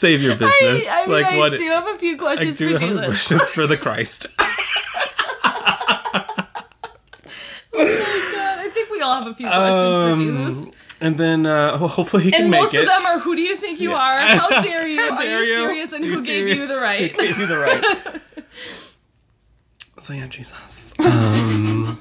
Save 0.00 0.22
your 0.22 0.34
business. 0.34 0.86
I, 0.88 1.02
I 1.02 1.06
mean, 1.06 1.12
like 1.14 1.26
I 1.26 1.36
what? 1.36 1.50
do 1.52 1.68
have 1.68 1.86
a 1.86 1.98
few 1.98 2.16
questions. 2.16 2.60
I 2.62 2.64
questions 2.64 2.78
do 2.78 2.78
for 2.78 2.80
have 2.80 2.90
Jesus. 2.90 3.06
questions 3.26 3.48
for 3.50 3.66
the 3.66 3.76
Christ. 3.76 4.26
Oh 7.72 7.84
my 7.84 8.32
god, 8.34 8.58
I 8.58 8.70
think 8.70 8.90
we 8.90 9.00
all 9.00 9.14
have 9.22 9.26
a 9.26 9.34
few 9.34 9.46
questions 9.46 10.00
for 10.02 10.16
Jesus. 10.56 10.68
Um, 10.68 10.72
and 11.02 11.16
then 11.16 11.46
uh, 11.46 11.76
ho- 11.78 11.86
hopefully 11.88 12.24
he 12.24 12.30
can 12.30 12.42
And 12.42 12.50
make 12.50 12.60
most 12.62 12.74
it. 12.74 12.80
of 12.80 12.86
them 12.86 13.06
are 13.06 13.18
who 13.20 13.36
do 13.36 13.42
you 13.42 13.56
think 13.56 13.78
you 13.80 13.90
Yeah. 13.90 13.96
are? 13.96 14.18
How 14.20 14.48
dare 14.62 14.86
you? 14.88 15.00
How 15.00 15.16
are 15.16 15.22
dare 15.22 15.42
you 15.44 15.56
serious? 15.56 15.92
And 15.92 16.04
you 16.04 16.16
who 16.16 16.24
gave 16.24 16.48
you 16.48 16.66
the 16.66 16.78
right? 16.80 17.12
Who 17.14 17.18
gave 17.22 17.38
you 17.38 17.46
the 17.46 17.58
right? 17.58 17.84
so 19.98 20.12
yeah, 20.14 20.26
Jesus. 20.26 20.54
Um, 20.98 21.98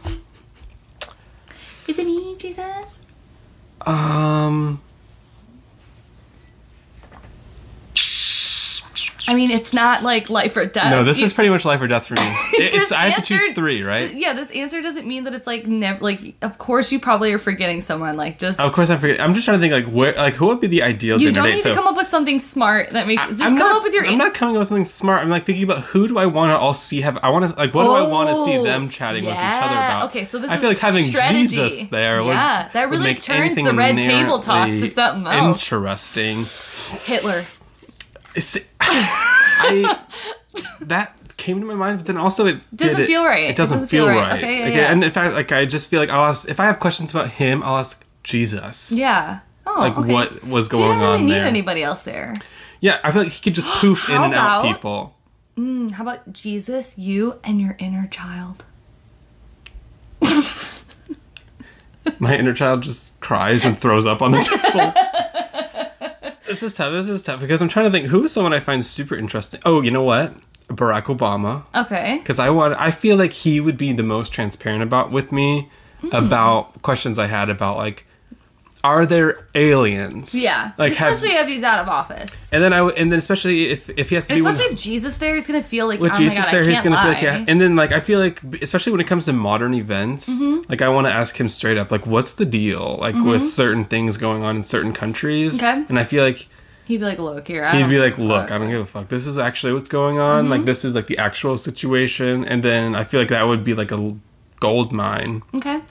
Is 1.87 1.99
it 1.99 2.05
me, 2.05 2.35
Jesus? 2.37 2.99
um, 3.85 4.81
I 9.29 9.35
mean, 9.35 9.51
it's 9.51 9.73
not 9.73 10.01
like 10.03 10.29
life 10.29 10.57
or 10.57 10.65
death. 10.65 10.91
no, 10.91 11.03
this 11.03 11.19
You- 11.19 11.25
is 11.25 11.33
pretty 11.33 11.49
much 11.49 11.63
life 11.65 11.79
or 11.79 11.87
death 11.87 12.07
for 12.07 12.15
me. 12.15 12.21
It- 12.53 12.73
it's 12.73 12.89
This 12.89 12.91
I 12.91 13.09
have 13.09 13.15
to 13.15 13.21
choose 13.21 13.53
three, 13.53 13.83
right? 13.83 14.13
Yeah, 14.13 14.33
this 14.33 14.51
answer 14.51 14.81
doesn't 14.81 15.07
mean 15.07 15.23
that 15.25 15.33
it's 15.33 15.47
like 15.47 15.67
never. 15.67 15.99
Like, 16.01 16.33
of 16.41 16.57
course, 16.57 16.91
you 16.91 16.99
probably 16.99 17.31
are 17.33 17.37
forgetting 17.37 17.81
someone. 17.81 18.17
Like, 18.17 18.39
just 18.39 18.59
Of 18.59 18.73
course, 18.73 18.89
I 18.89 18.95
forget. 18.97 19.21
I'm 19.21 19.33
just 19.33 19.45
trying 19.45 19.59
to 19.59 19.61
think 19.61 19.73
like 19.85 19.93
where, 19.93 20.13
like 20.13 20.33
who 20.33 20.47
would 20.47 20.59
be 20.59 20.67
the 20.67 20.83
ideal 20.83 21.21
You 21.21 21.31
don't 21.31 21.45
date? 21.45 21.55
need 21.55 21.63
to 21.63 21.75
come 21.75 21.87
up 21.87 21.95
with 21.95 22.07
something 22.07 22.39
smart 22.39 22.89
that 22.91 23.07
makes. 23.07 23.25
Just 23.27 23.41
I'm 23.43 23.49
come 23.57 23.59
not, 23.69 23.77
up 23.77 23.83
with 23.83 23.93
your. 23.93 24.05
I'm 24.05 24.17
not 24.17 24.33
coming 24.33 24.55
up 24.55 24.59
with 24.59 24.67
something 24.67 24.83
smart. 24.85 25.21
I'm 25.21 25.29
like 25.29 25.45
thinking 25.45 25.63
about 25.63 25.83
who 25.83 26.07
do 26.07 26.17
I 26.17 26.25
want 26.25 26.49
to 26.51 26.57
all 26.57 26.73
see 26.73 27.01
have. 27.01 27.17
I 27.21 27.29
want 27.29 27.47
to 27.47 27.55
like 27.55 27.73
what 27.73 27.83
do 27.83 27.91
I 27.93 28.01
want 28.07 28.29
to 28.29 28.35
see 28.45 28.57
Oh, 28.57 28.63
them 28.63 28.89
chatting 28.89 29.25
with 29.25 29.33
each 29.35 29.39
other 29.39 29.73
yeah. 29.75 29.97
about? 29.97 30.09
Okay, 30.09 30.25
so 30.25 30.39
this 30.39 30.49
I 30.49 30.55
is 30.55 30.59
feel 30.61 30.69
like 30.69 30.79
having 30.79 31.03
strategy. 31.03 31.47
Jesus 31.55 31.87
there. 31.89 32.23
Would, 32.23 32.31
Yeah, 32.31 32.69
that 32.73 32.89
would 32.89 32.97
really 32.99 33.13
make 33.13 33.21
turns 33.21 33.55
the 33.55 33.73
red 33.73 34.01
table 34.01 34.39
talk 34.39 34.67
to 34.69 34.87
something 34.87 35.31
else. 35.31 35.61
Interesting. 35.71 36.43
Hitler. 37.05 37.45
It's, 38.35 38.57
I 38.81 39.99
that 40.81 41.15
came 41.37 41.59
to 41.61 41.65
my 41.65 41.73
mind, 41.75 41.99
but 41.99 42.07
then 42.07 42.17
also 42.17 42.45
it 42.45 42.61
Doesn't 42.75 42.95
did 42.97 43.03
it- 43.03 43.07
feel 43.07 43.23
right. 43.23 43.49
It 43.49 43.55
doesn't, 43.55 43.87
feel, 43.87 44.07
right. 44.07 44.37
Okay, 44.37 44.59
yeah, 44.59 44.67
yeah. 44.67 44.91
And 44.91 45.03
in 45.03 45.11
fact, 45.11 45.33
like 45.33 45.51
I 45.51 45.65
just 45.65 45.89
feel 45.89 45.99
like 45.99 46.09
I'll 46.09 46.25
ask 46.25 46.47
if 46.49 46.59
I 46.59 46.65
have 46.65 46.79
questions 46.79 47.11
about 47.11 47.29
him, 47.29 47.63
I'll 47.63 47.77
ask 47.77 48.03
Jesus. 48.23 48.91
Yeah. 48.91 49.39
Oh, 49.65 49.79
Like 49.79 49.97
okay. 49.97 50.11
what 50.13 50.43
was 50.43 50.67
So 50.67 50.77
you 50.77 50.83
going 50.83 50.99
don't 50.99 51.07
really 51.07 51.13
on 51.19 51.25
need 51.25 51.33
there? 51.33 51.45
anybody 51.45 51.83
else 51.83 52.01
there. 52.03 52.33
Yeah, 52.81 52.99
I 53.03 53.11
feel 53.11 53.23
like 53.23 53.31
he 53.31 53.41
could 53.41 53.55
just 53.55 53.67
poof 53.79 54.09
in 54.09 54.15
and 54.21 54.33
out 54.33 54.63
people. 54.63 55.15
Hmm, 55.55 55.89
How 55.89 56.03
about 56.03 56.31
Jesus, 56.33 56.97
you, 56.97 57.39
and 57.43 57.59
your 57.61 57.75
inner 57.79 58.07
child? 58.09 58.65
My 62.19 62.35
inner 62.37 62.53
child 62.53 62.83
just 62.83 63.17
cries 63.19 63.63
and 63.65 63.77
throws 63.77 64.05
up 64.05 64.21
on 64.21 64.31
the 64.31 64.39
table. 64.73 64.93
This 66.49 66.63
is 66.63 66.73
tough. 66.75 66.91
This 66.91 67.07
is 67.07 67.23
tough 67.23 67.39
because 67.39 67.61
I'm 67.61 67.69
trying 67.69 67.85
to 67.85 67.91
think 67.91 68.07
who 68.07 68.23
is 68.25 68.31
someone 68.33 68.53
I 68.53 68.59
find 68.59 68.83
super 68.83 69.15
interesting. 69.15 69.61
Oh, 69.65 69.81
you 69.81 69.91
know 69.91 70.03
what? 70.03 70.33
Barack 70.67 71.05
Obama. 71.05 71.63
Okay. 71.73 72.17
Because 72.19 72.39
I 72.39 72.49
want. 72.49 72.75
I 72.79 72.91
feel 72.91 73.15
like 73.17 73.31
he 73.33 73.59
would 73.59 73.77
be 73.77 73.93
the 73.93 74.03
most 74.03 74.33
transparent 74.33 74.83
about 74.83 75.11
with 75.11 75.31
me 75.31 75.69
Hmm. 76.01 76.15
about 76.15 76.81
questions 76.81 77.19
I 77.19 77.27
had 77.27 77.49
about 77.49 77.75
like, 77.75 78.05
are 78.83 79.05
there 79.05 79.45
aliens? 79.55 80.33
Yeah. 80.33 80.71
Like 80.77 80.93
have- 80.95 81.11
Especially 81.11 81.35
if 81.35 81.47
he's 81.47 81.63
out 81.63 81.79
of 81.79 81.89
office. 81.89 82.51
and 82.53 82.63
then 82.63 82.71
I 82.73 82.77
w- 82.77 82.95
and 82.95 83.11
then 83.11 83.19
especially 83.19 83.69
if 83.69 83.89
if 83.97 84.09
he 84.09 84.15
has 84.15 84.27
to 84.27 84.33
be 84.35 84.39
Especially 84.39 84.65
with, 84.67 84.73
if 84.75 84.79
Jesus 84.79 85.17
there, 85.17 85.35
he's 85.35 85.47
gonna 85.47 85.61
feel 85.63 85.87
like 85.87 85.99
with 85.99 86.13
oh 86.13 86.15
Jesus 86.17 86.37
my 86.37 86.43
God, 86.45 86.53
there, 86.53 86.63
he's 86.63 86.79
gonna 86.81 86.95
lie. 86.95 87.03
feel 87.03 87.13
like 87.13 87.21
yeah. 87.21 87.45
And 87.47 87.59
then 87.59 87.75
like 87.75 87.91
I 87.91 87.99
feel 87.99 88.19
like 88.19 88.41
especially 88.61 88.91
when 88.93 89.01
it 89.01 89.07
comes 89.07 89.25
to 89.25 89.33
modern 89.33 89.73
events, 89.73 90.29
Mm-hmm. 90.29 90.69
like 90.69 90.81
I 90.81 90.89
want 90.89 91.07
to 91.07 91.13
ask 91.13 91.37
him 91.39 91.49
straight 91.49 91.77
up 91.77 91.91
like 91.91 92.07
what's 92.07 92.33
the 92.35 92.45
deal 92.45 92.97
like 93.01 93.15
with 93.15 93.43
certain 93.43 93.83
things 93.85 94.17
going 94.17 94.43
on 94.43 94.55
in 94.55 94.63
certain 94.63 94.93
countries. 94.93 95.55
Okay. 95.61 95.83
And 95.89 95.99
I 95.99 96.03
feel 96.03 96.23
like 96.23 96.47
He'd 96.85 96.97
be 96.97 97.05
like, 97.05 97.19
look 97.19 97.47
here. 97.47 97.63
I 97.65 97.75
he'd 97.77 97.87
be 97.87 97.99
like, 97.99 98.17
look, 98.17 98.47
fuck." 98.47 98.51
I 98.51 98.57
don't 98.57 98.71
give 98.71 98.81
a 98.81 98.85
fuck. 98.85 99.09
This 99.09 99.27
is 99.27 99.37
actually 99.37 99.73
what's 99.73 99.89
going 99.89 100.17
on. 100.17 100.43
Mm-hmm. 100.45 100.51
Like 100.51 100.65
this 100.65 100.83
is 100.83 100.95
like 100.95 101.05
the 101.05 101.19
actual 101.19 101.55
situation. 101.55 102.43
And 102.45 102.63
then 102.63 102.95
I 102.95 103.03
feel 103.03 103.19
like 103.19 103.29
that 103.29 103.43
would 103.43 103.63
be 103.63 103.75
like 103.75 103.91
a 103.91 104.15
gold 104.59 104.91
mine. 104.91 105.43
Okay. 105.53 105.81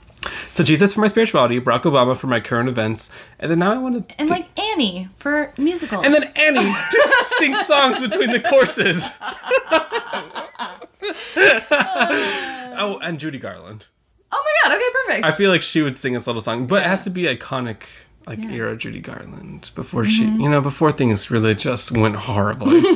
So 0.59 0.65
Jesus 0.65 0.93
for 0.93 0.99
my 0.99 1.07
spirituality, 1.07 1.57
Barack 1.61 1.83
Obama 1.83 2.17
for 2.17 2.27
my 2.27 2.41
current 2.41 2.67
events, 2.67 3.09
and 3.39 3.49
then 3.49 3.59
now 3.59 3.71
I 3.71 3.77
want 3.77 4.09
to 4.09 4.19
And 4.19 4.29
like 4.29 4.45
Annie 4.59 5.07
for 5.15 5.53
musicals. 5.57 6.03
and 6.03 6.13
then 6.13 6.23
Annie 6.35 6.59
to 6.59 7.25
sing 7.37 7.55
songs 7.55 8.01
between 8.01 8.33
the 8.33 8.41
courses. 8.41 9.09
oh, 12.77 12.99
and 13.01 13.21
Judy 13.21 13.39
Garland. 13.39 13.85
oh 14.33 14.43
my 14.45 14.69
god. 14.69 14.75
Okay, 14.75 14.89
perfect. 15.05 15.25
I 15.25 15.31
feel 15.31 15.49
like 15.49 15.61
she 15.61 15.81
would 15.81 15.95
sing 15.95 16.11
this 16.11 16.27
little 16.27 16.41
song, 16.41 16.67
but 16.67 16.81
it 16.83 16.87
has 16.87 17.05
to 17.05 17.09
be 17.09 17.23
iconic, 17.23 17.83
like 18.27 18.39
Yeah. 18.39 18.51
era 18.51 18.75
Judy 18.75 18.99
Garland 18.99 19.71
before 19.75 20.03
she, 20.03 20.25
mm-hmm. 20.25 20.41
you 20.41 20.49
know, 20.49 20.59
before 20.59 20.91
things 20.91 21.31
really 21.31 21.55
just 21.55 21.93
went 21.93 22.17
horribly. 22.17 22.81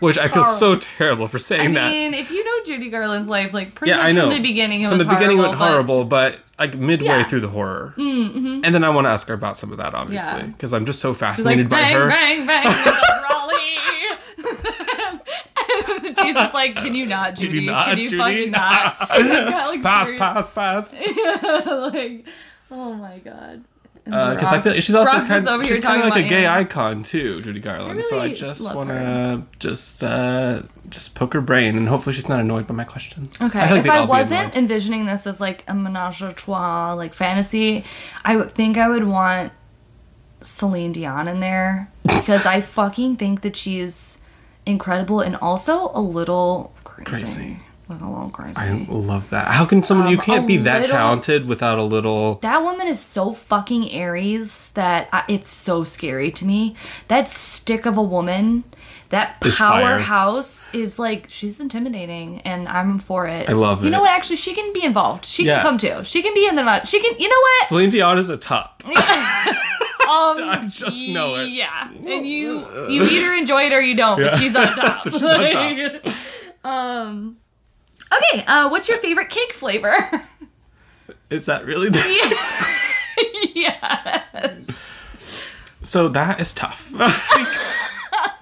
Which 0.00 0.18
I 0.18 0.28
feel 0.28 0.44
so 0.44 0.76
terrible 0.76 1.26
for 1.26 1.38
saying 1.38 1.70
I 1.70 1.74
that. 1.74 1.84
I 1.86 1.90
mean, 1.90 2.12
if 2.12 2.30
you 2.30 2.44
know 2.44 2.64
Judy 2.66 2.90
Garland's 2.90 3.28
life, 3.28 3.54
like 3.54 3.74
pretty 3.76 3.92
Yeah, 3.92 4.02
much 4.02 4.14
from 4.16 4.28
the 4.30 4.42
beginning, 4.42 4.82
it 4.82 4.88
From 4.88 4.98
was 4.98 5.06
the 5.06 5.12
beginning, 5.14 5.38
it 5.38 5.42
horrible, 5.42 5.58
went 5.58 5.70
horrible, 5.70 6.04
but 6.04 6.40
like 6.58 6.74
midway 6.76 7.06
Yeah. 7.06 7.24
through 7.24 7.40
the 7.40 7.48
horror, 7.48 7.94
mm-hmm. 7.96 8.60
and 8.64 8.74
then 8.74 8.82
I 8.84 8.88
want 8.90 9.04
to 9.06 9.10
ask 9.10 9.26
her 9.28 9.34
about 9.34 9.58
some 9.58 9.72
of 9.72 9.78
that, 9.78 9.94
obviously, 9.94 10.40
Yeah. 10.40 10.46
because 10.46 10.72
I'm 10.72 10.86
just 10.86 11.00
so 11.00 11.12
fascinated 11.14 11.70
like, 11.70 11.82
by 11.82 11.98
her. 11.98 12.08
bang, 12.08 12.46
bang, 12.46 12.64
Raleigh. 13.30 13.62
She's 16.22 16.34
just 16.34 16.54
like, 16.54 16.74
can 16.76 16.94
you 16.94 17.06
not, 17.06 17.34
Judy? 17.36 17.60
you 17.62 17.70
not, 17.70 17.86
can 17.86 17.98
you 17.98 18.08
Judy? 18.10 18.22
fucking 18.22 18.50
not? 18.52 18.96
Yeah, 19.18 19.66
like, 19.68 19.82
Pass, 19.82 20.04
serious- 20.06 20.20
pass, 20.20 20.50
pass. 20.52 20.92
like, 20.94 22.26
oh 22.70 22.94
my 22.94 23.18
god. 23.18 23.64
Because 24.06 24.52
I 24.52 24.60
feel 24.60 24.72
like 24.72 24.82
she's 24.82 24.94
also 24.94 25.20
kind, 25.20 25.48
over 25.48 25.64
she's 25.64 25.72
here 25.74 25.82
kind 25.82 26.02
of 26.02 26.10
like 26.10 26.24
a 26.26 26.28
gay 26.28 26.46
icon 26.46 27.02
too, 27.02 27.40
Judy 27.42 27.58
Garland. 27.58 28.02
so 28.04 28.20
I 28.20 28.32
just 28.32 28.62
want 28.72 28.90
to 28.90 29.44
just 29.58 30.04
uh, 30.04 30.62
just 30.88 31.16
poke 31.16 31.34
her 31.34 31.40
brain, 31.40 31.76
and 31.76 31.88
hopefully 31.88 32.14
she's 32.14 32.28
not 32.28 32.38
annoyed 32.38 32.68
by 32.68 32.74
my 32.74 32.84
questions. 32.84 33.36
Okay, 33.42 33.66
feel 33.66 33.76
like 33.76 33.84
if 33.84 33.90
I 33.90 34.04
wasn't 34.04 34.56
envisioning 34.56 35.06
this 35.06 35.26
as 35.26 35.40
like 35.40 35.64
a 35.66 35.74
menage 35.74 36.22
a 36.22 36.32
trois, 36.32 36.94
like 36.94 37.14
fantasy, 37.14 37.84
I 38.24 38.40
think 38.44 38.78
I 38.78 38.88
would 38.88 39.04
want 39.04 39.52
Celine 40.40 40.92
Dion 40.92 41.26
in 41.26 41.40
there 41.40 41.90
because 42.04 42.46
I 42.46 42.60
fucking 42.60 43.16
think 43.16 43.40
that 43.40 43.56
she's 43.56 44.20
incredible 44.64 45.20
and 45.20 45.34
also 45.36 45.90
a 45.94 46.00
little 46.00 46.72
crazy. 46.84 47.10
Crazy. 47.24 47.60
Like 47.88 48.00
a 48.00 48.04
little 48.04 48.30
crazy. 48.30 48.56
I 48.56 48.72
love 48.88 49.30
that. 49.30 49.46
How 49.46 49.64
can 49.64 49.82
someone 49.84 50.08
you 50.08 50.18
Um, 50.18 50.24
can't 50.24 50.46
be 50.46 50.56
that 50.58 50.80
little- 50.82 50.96
talented 50.96 51.46
without 51.46 51.78
a 51.78 51.84
little? 51.84 52.34
that 52.42 52.62
woman 52.62 52.88
is 52.88 52.98
so 52.98 53.32
fucking 53.32 53.92
Aries 53.92 54.70
that 54.74 55.08
I, 55.12 55.22
it's 55.28 55.48
so 55.48 55.84
scary 55.84 56.32
to 56.32 56.44
me. 56.44 56.74
That 57.06 57.28
stick 57.28 57.86
of 57.86 57.96
a 57.96 58.02
woman, 58.02 58.64
that 59.10 59.40
powerhouse 59.56 60.68
is 60.72 60.98
like 60.98 61.26
she's 61.28 61.60
intimidating, 61.60 62.40
and 62.40 62.66
I'm 62.66 62.98
for 62.98 63.28
it. 63.28 63.48
I 63.48 63.52
love 63.52 63.84
You 63.84 63.90
know 63.90 64.00
what? 64.00 64.10
Actually, 64.10 64.36
she 64.36 64.52
can 64.52 64.72
be 64.72 64.82
involved. 64.84 65.24
She 65.24 65.44
Yeah. 65.44 65.56
can 65.60 65.62
come 65.62 65.78
too. 65.78 66.02
She 66.02 66.22
can 66.22 66.34
be 66.34 66.44
in 66.48 66.56
the. 66.56 66.84
She 66.86 66.98
can. 67.00 67.16
You 67.20 67.28
know 67.28 67.40
what? 67.40 67.68
Celine 67.68 67.90
Dion 67.90 68.18
is 68.18 68.28
a 68.28 68.36
top. 68.36 68.82
Um, 70.06 70.38
I 70.38 70.68
just 70.70 71.08
know 71.08 71.34
it. 71.34 71.48
Yeah, 71.48 71.88
and 71.90 72.24
you 72.26 72.64
you 72.88 73.04
either 73.04 73.32
enjoy 73.34 73.62
it 73.62 73.72
or 73.72 73.80
you 73.80 73.96
don't. 73.96 74.18
But 74.22 74.32
Yeah. 74.32 74.38
she's 74.38 74.54
on 74.54 74.66
top. 74.68 75.02
But 75.04 75.12
she's 75.14 75.22
on 75.24 76.00
top. 76.02 76.14
um. 76.64 77.36
Okay. 78.12 78.44
Uh, 78.46 78.68
what's 78.68 78.88
your 78.88 78.98
favorite 78.98 79.28
cake 79.30 79.52
flavor? 79.52 79.94
Is 81.30 81.46
that 81.46 81.64
really 81.64 81.88
the? 81.90 81.98
yes. 81.98 82.64
yes. 83.54 84.66
So 85.82 86.08
that 86.08 86.40
is 86.40 86.54
tough. 86.54 86.92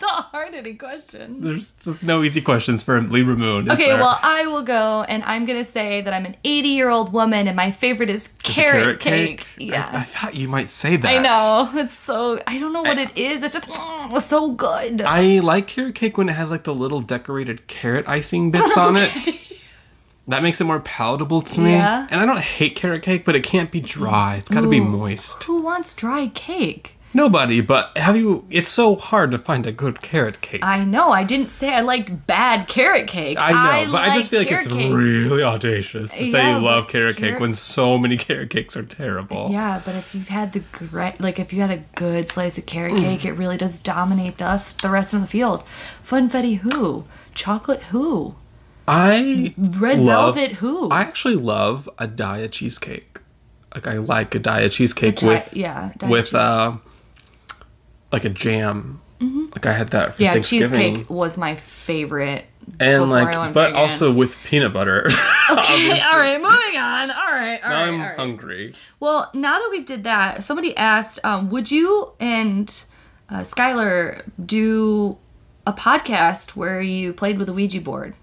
The 0.01 0.07
hard 0.11 0.53
hitting 0.55 0.77
question. 0.77 1.41
There's 1.41 1.73
just 1.83 2.05
no 2.05 2.23
easy 2.23 2.41
questions 2.43 2.83
for 2.83 3.01
Libra 3.01 3.37
Moon. 3.37 3.67
is 3.67 3.73
Okay, 3.73 3.87
there? 3.91 3.97
well, 3.97 4.19
I 4.23 4.47
will 4.47 4.63
go, 4.63 5.03
and 5.09 5.23
I'm 5.25 5.47
gonna 5.47 5.65
say 5.65 6.03
that 6.03 6.13
I'm 6.13 6.27
an 6.27 6.37
80 6.45 6.69
year 6.69 6.91
old 6.91 7.13
woman, 7.13 7.47
and 7.49 7.57
my 7.57 7.71
favorite 7.71 8.11
is 8.11 8.27
Is 8.27 8.33
it 8.35 8.43
carrot, 8.43 9.01
cake. 9.01 9.47
I, 9.59 9.63
I 9.63 9.65
Yeah. 9.65 10.03
thought 10.05 10.35
you 10.37 10.49
might 10.49 10.71
say 10.71 10.97
that. 10.97 11.09
I, 11.09 11.19
know. 11.23 11.71
It's 11.75 11.97
so. 11.99 12.41
I 12.47 12.59
don't 12.59 12.73
know 12.73 12.83
what 12.83 12.99
it 12.99 13.17
is. 13.17 13.43
It's 13.43 13.55
just 13.55 13.67
mm, 13.67 14.17
it's 14.17 14.27
so 14.27 14.53
good. 14.53 15.03
I 15.03 15.39
like 15.41 15.69
carrot 15.69 15.95
cake 15.95 16.19
when 16.19 16.29
it 16.29 16.35
has 16.35 16.51
like 16.51 16.65
the 16.65 16.75
little 16.75 17.01
decorated 17.01 17.67
carrot 17.67 18.07
icing 18.07 18.51
bits 18.51 18.77
on 18.77 18.97
it. 18.97 19.11
That 20.27 20.43
makes 20.43 20.61
it 20.61 20.65
more 20.65 20.81
palatable 20.81 21.43
to 21.43 21.61
me. 21.61 21.73
Yeah. 21.73 22.07
And 22.11 22.21
I 22.21 22.25
don't 22.27 22.39
hate 22.41 22.77
carrot 22.77 23.03
cake, 23.03 23.25
but 23.27 23.37
it 23.37 23.43
can't 23.45 23.71
be 23.71 23.81
dry. 23.81 24.37
It's 24.37 24.49
got 24.49 24.63
to 24.63 24.69
be 24.71 24.81
moist. 24.81 25.45
Who 25.45 25.61
wants 25.61 25.93
dry 25.93 26.29
cake? 26.29 26.93
Nobody, 27.17 27.61
but 27.61 27.97
have 27.97 28.17
you? 28.17 28.45
It's 28.51 28.67
so 28.67 28.97
hard 28.97 29.31
to 29.31 29.39
find 29.39 29.67
a 29.69 29.71
good 29.71 30.03
carrot 30.03 30.41
cake. 30.41 30.65
I 30.65 30.83
know. 30.85 31.11
I 31.11 31.23
didn't 31.23 31.51
say 31.51 31.73
I 31.73 31.81
liked 31.81 32.27
bad 32.27 32.67
carrot 32.67 33.07
cake. 33.07 33.39
I 33.39 33.85
know, 33.85 33.93
but 33.93 34.03
I 34.03 34.17
just 34.17 34.31
feel 34.31 34.41
like 34.41 34.49
carrot 34.49 34.65
it's 34.67 34.75
cake. 34.75 34.93
really 34.93 35.43
audacious 35.45 36.11
to 36.11 36.17
say 36.19 36.25
Yeah, 36.33 36.59
you 36.59 36.65
love 36.65 36.85
but 36.87 36.91
carrot 36.91 37.15
cake 37.17 37.25
carrot- 37.27 37.41
when 37.41 37.53
so 37.53 37.99
many 37.99 38.17
carrot 38.27 38.51
cakes 38.51 38.77
are 38.77 38.83
terrible. 38.83 39.49
Yeah, 39.53 39.81
but 39.85 39.95
if 39.95 40.13
you've 40.13 40.27
had 40.27 40.55
the 40.55 40.61
great, 40.73 41.21
like 41.21 41.39
if 41.39 41.53
you 41.53 41.61
had 41.61 41.71
a 41.71 41.85
good 41.95 42.29
slice 42.29 42.59
of 42.59 42.65
Mm. 42.65 42.69
carrot 42.69 42.97
cake, 42.97 43.25
it 43.25 43.35
really 43.35 43.59
does 43.59 43.79
dominate 43.79 44.39
the 44.39 44.47
us, 44.47 44.73
the 44.73 44.91
rest 44.91 45.15
of 45.15 45.21
the 45.21 45.29
field. 45.29 45.63
Funfetti 46.05 46.57
who? 46.59 47.05
Chocolate 47.33 47.83
who? 47.85 48.35
I 48.87 49.55
Red 49.57 49.99
love- 50.01 50.35
velvet 50.35 50.57
who? 50.57 50.91
I 50.91 51.01
actually 51.01 51.37
love 51.37 51.89
a 51.99 52.07
Daiya 52.07 52.51
cheesecake. 52.51 53.19
Like 53.75 53.87
I 53.87 53.95
like 53.99 54.35
a 54.35 54.41
Daiya 54.41 54.71
cheesecake 54.71 55.17
Chi- 55.19 55.27
with 55.27 55.57
yeah, 55.57 55.93
with 56.09 56.27
cheesecake. 56.27 56.35
uh 56.41 56.73
like 58.13 58.25
a 58.25 58.29
jam. 58.31 59.01
Mm-hmm. 59.21 59.47
Like 59.53 59.67
I 59.67 59.73
had 59.73 59.89
that 59.89 60.15
for 60.15 60.23
Yeah, 60.23 60.33
Thanksgiving. 60.35 60.95
cheesecake 60.97 61.11
was 61.11 61.37
my 61.39 61.55
favorite. 61.57 62.45
and 62.81 63.11
like, 63.11 63.53
but 63.55 63.73
also 63.75 64.13
with 64.13 64.37
peanut 64.45 64.73
butter. 64.73 65.09
Okay, 65.51 66.01
all 66.01 66.17
right, 66.17 66.41
moving 66.41 66.79
on. 66.81 67.11
All 67.11 67.17
right, 67.33 67.61
all 67.63 67.69
now 67.69 67.81
right, 67.83 67.89
I'm 67.89 68.01
all 68.01 68.07
right. 68.07 68.19
hungry. 68.19 68.75
Well, 68.99 69.31
now 69.35 69.59
that 69.59 69.69
we've 69.71 69.85
did 69.85 70.05
that, 70.05 70.43
somebody 70.43 70.75
asked, 70.75 71.23
um, 71.23 71.51
would 71.51 71.71
you 71.71 72.13
and 72.19 72.75
uh, 73.29 73.41
Skylar 73.41 74.23
do 74.45 75.19
a 75.67 75.73
podcast 75.75 76.51
where 76.57 76.81
you 76.81 77.13
played 77.13 77.39
with 77.39 77.51
a 77.51 77.53
Ouija 77.53 77.83
board? 77.83 78.15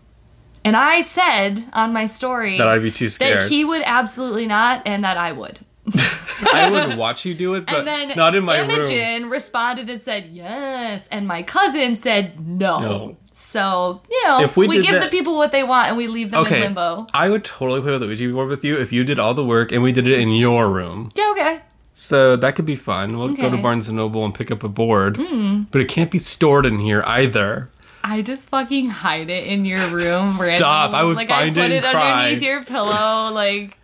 And 0.64 0.76
I 0.76 1.02
said 1.02 1.66
on 1.74 1.92
my 1.94 2.06
story 2.06 2.58
That 2.58 2.68
I'd 2.68 2.82
be 2.82 2.92
too 2.92 3.06
that 3.06 3.14
scared. 3.14 3.50
he 3.50 3.66
would 3.66 3.82
absolutely 3.86 4.46
not, 4.46 4.84
and 4.86 5.04
that 5.04 5.18
I 5.18 5.32
would. 5.32 5.60
I 6.54 6.70
would 6.70 6.98
watch 6.98 7.26
you 7.26 7.34
do 7.34 7.56
it, 7.56 7.66
but 7.66 7.86
then 7.86 8.14
not 8.16 8.36
in 8.36 8.44
my 8.44 8.60
room. 8.60 8.70
Imogen 8.70 9.30
responded 9.30 9.90
and 9.90 10.00
said 10.00 10.30
yes, 10.32 11.08
and 11.08 11.28
my 11.28 11.44
cousin 11.44 11.96
said 11.96 12.40
no. 12.46 12.80
No. 12.80 13.18
So 13.34 14.02
you 14.10 14.24
know, 14.26 14.42
If 14.42 14.56
we 14.56 14.68
we, 14.68 14.82
give 14.82 14.94
that- 14.94 15.04
the 15.04 15.10
people 15.10 15.36
what 15.36 15.52
they 15.52 15.64
want, 15.64 15.90
and 15.90 15.98
we 15.98 16.08
leave 16.08 16.32
them 16.32 16.42
in 16.42 16.46
Okay, 16.48 16.62
limbo. 16.62 17.08
I 17.14 17.30
would 17.30 17.44
totally 17.44 17.82
play 17.82 17.92
with 17.92 18.02
the 18.02 18.08
Ouija 18.08 18.32
board 18.32 18.48
with 18.48 18.64
you 18.64 18.78
if 18.78 18.94
you 18.94 19.04
did 19.04 19.20
all 19.20 19.34
the 19.34 19.44
work 19.44 19.72
and 19.72 19.84
we 19.84 19.92
did 19.92 20.08
it 20.08 20.20
in 20.20 20.30
your 20.30 20.70
room. 20.70 21.12
Yeah, 21.16 21.32
okay. 21.32 21.62
So 21.94 22.36
that 22.36 22.56
could 22.56 22.66
be 22.66 22.76
fun. 22.76 23.18
We'll 23.18 23.36
go 23.36 23.50
to. 23.50 23.58
Barnes 23.58 23.88
and 23.88 23.98
Noble 23.98 24.24
and 24.26 24.34
pick 24.34 24.50
up 24.52 24.64
a 24.64 24.70
board, 24.70 25.18
hmm. 25.18 25.64
but 25.70 25.82
it 25.82 25.90
can't 25.90 26.10
be 26.10 26.18
stored 26.18 26.66
in 26.66 26.80
here 26.80 27.04
either. 27.06 27.70
I 28.04 28.22
just 28.22 28.50
fucking 28.50 28.90
hide 28.90 29.30
it 29.30 29.48
in 29.48 29.66
your 29.66 29.88
room. 29.88 30.30
Stop, 30.30 30.92
I 30.94 31.04
would 31.04 31.16
like 31.16 31.30
find 31.30 31.58
I 31.58 31.62
it 31.66 31.68
put 31.70 31.72
it 31.72 31.84
cry. 31.92 32.24
underneath 32.24 32.44
your 32.44 32.64
pillow. 32.64 33.30
Like 33.42 33.78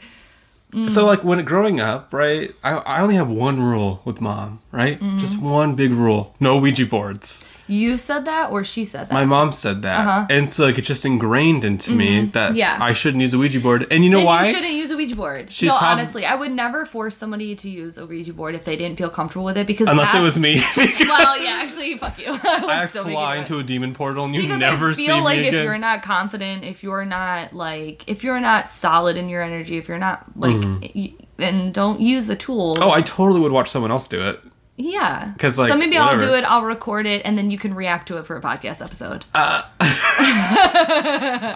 So 0.90 1.06
like 1.06 1.24
when 1.24 1.44
growing 1.46 1.80
up, 1.80 2.14
right? 2.14 2.54
I 2.64 2.72
I 2.74 3.02
only 3.02 3.16
have 3.16 3.30
one 3.30 3.62
rule 3.62 4.02
with 4.06 4.20
mom, 4.22 4.62
right? 4.72 5.00
Mm-hmm. 5.00 5.20
Just 5.20 5.40
one 5.42 5.76
big 5.76 5.92
rule: 5.92 6.36
no 6.40 6.58
Ouija 6.58 6.86
boards. 6.86 7.46
You 7.68 7.98
said 7.98 8.26
that, 8.26 8.52
or 8.52 8.64
she 8.64 8.86
said 8.86 9.10
that. 9.10 9.14
My 9.14 9.26
mom 9.26 9.52
said 9.52 9.82
that, 9.84 10.00
Uh-huh. 10.00 10.28
and 10.30 10.50
so 10.50 10.66
like 10.66 10.78
it's 10.78 10.88
just 10.88 11.06
ingrained 11.06 11.64
into 11.66 11.92
me 11.92 12.26
that 12.28 12.50
Mm-hmm. 12.50 12.56
Yeah. 12.58 12.78
I 12.82 12.94
shouldn't 12.94 13.22
use 13.22 13.34
a 13.34 13.38
Ouija 13.38 13.60
board. 13.60 13.88
And 13.92 14.04
you 14.04 14.10
know 14.10 14.24
why? 14.24 14.46
you 14.48 14.54
shouldn't 14.54 14.74
use 14.74 14.92
a 14.92 14.98
Ouija 14.98 15.16
board. 15.16 15.52
She's 15.52 15.68
no, 15.70 15.78
prob- 15.78 15.92
honestly, 15.94 16.26
I 16.26 16.36
would 16.36 16.52
never 16.52 16.86
force 16.86 17.16
somebody 17.18 17.56
to 17.56 17.70
use 17.70 17.98
a 17.98 18.06
Ouija 18.06 18.34
board 18.34 18.56
if 18.56 18.64
they 18.66 18.76
didn't 18.76 18.98
feel 18.98 19.10
comfortable 19.10 19.46
with 19.46 19.58
it 19.58 19.68
because 19.68 19.88
Unless 19.88 20.16
it 20.16 20.22
was 20.22 20.40
me. 20.40 20.56
well, 20.78 21.42
yeah, 21.44 21.60
actually, 21.64 21.98
fuck 21.98 22.18
you. 22.18 22.26
I, 22.44 22.84
I 22.84 22.88
fly 22.88 23.36
into 23.38 23.60
a 23.60 23.64
demon 23.64 23.94
portal 23.94 24.26
and 24.26 24.34
you 24.36 24.42
because 24.42 24.60
never 24.60 24.92
I 24.92 24.94
see 24.94 25.06
feel 25.08 25.18
me 25.18 25.24
like 25.24 25.40
if 25.40 25.48
again. 25.50 25.64
you're 25.64 25.78
not 25.78 26.04
confident, 26.04 26.64
if 26.64 26.84
you're 26.84 27.06
not 27.06 27.54
like, 27.54 28.04
if 28.08 28.24
you're 28.24 28.40
not 28.40 28.70
solid 28.70 29.18
in 29.18 29.30
your 29.30 29.42
energy, 29.44 29.78
if 29.78 29.88
you're 29.88 29.98
not 30.00 30.26
like, 30.38 30.56
y- 30.96 31.14
then 31.38 31.72
don't 31.72 32.00
use 32.02 32.28
the 32.28 32.36
tool. 32.36 32.76
Mm-hmm. 32.76 32.84
oh, 32.84 32.92
I 32.92 33.02
totally 33.02 33.40
would 33.42 33.52
watch 33.52 33.70
someone 33.70 33.92
else 33.92 34.08
do 34.08 34.22
it. 34.22 34.40
Yeah. 34.80 35.34
'Cause, 35.40 35.58
like, 35.58 35.72
so 35.72 35.78
maybe 35.78 35.98
I'll 35.98 36.20
do 36.20 36.36
it, 36.36 36.44
I'll 36.44 36.62
record 36.62 37.08
it, 37.08 37.24
and 37.26 37.36
then 37.36 37.50
you 37.50 37.58
can 37.58 37.74
react 37.74 38.08
to 38.10 38.18
it 38.18 38.28
for 38.28 38.38
a 38.38 38.42
podcast 38.42 38.84
episode. 38.86 39.26
I 39.34 39.64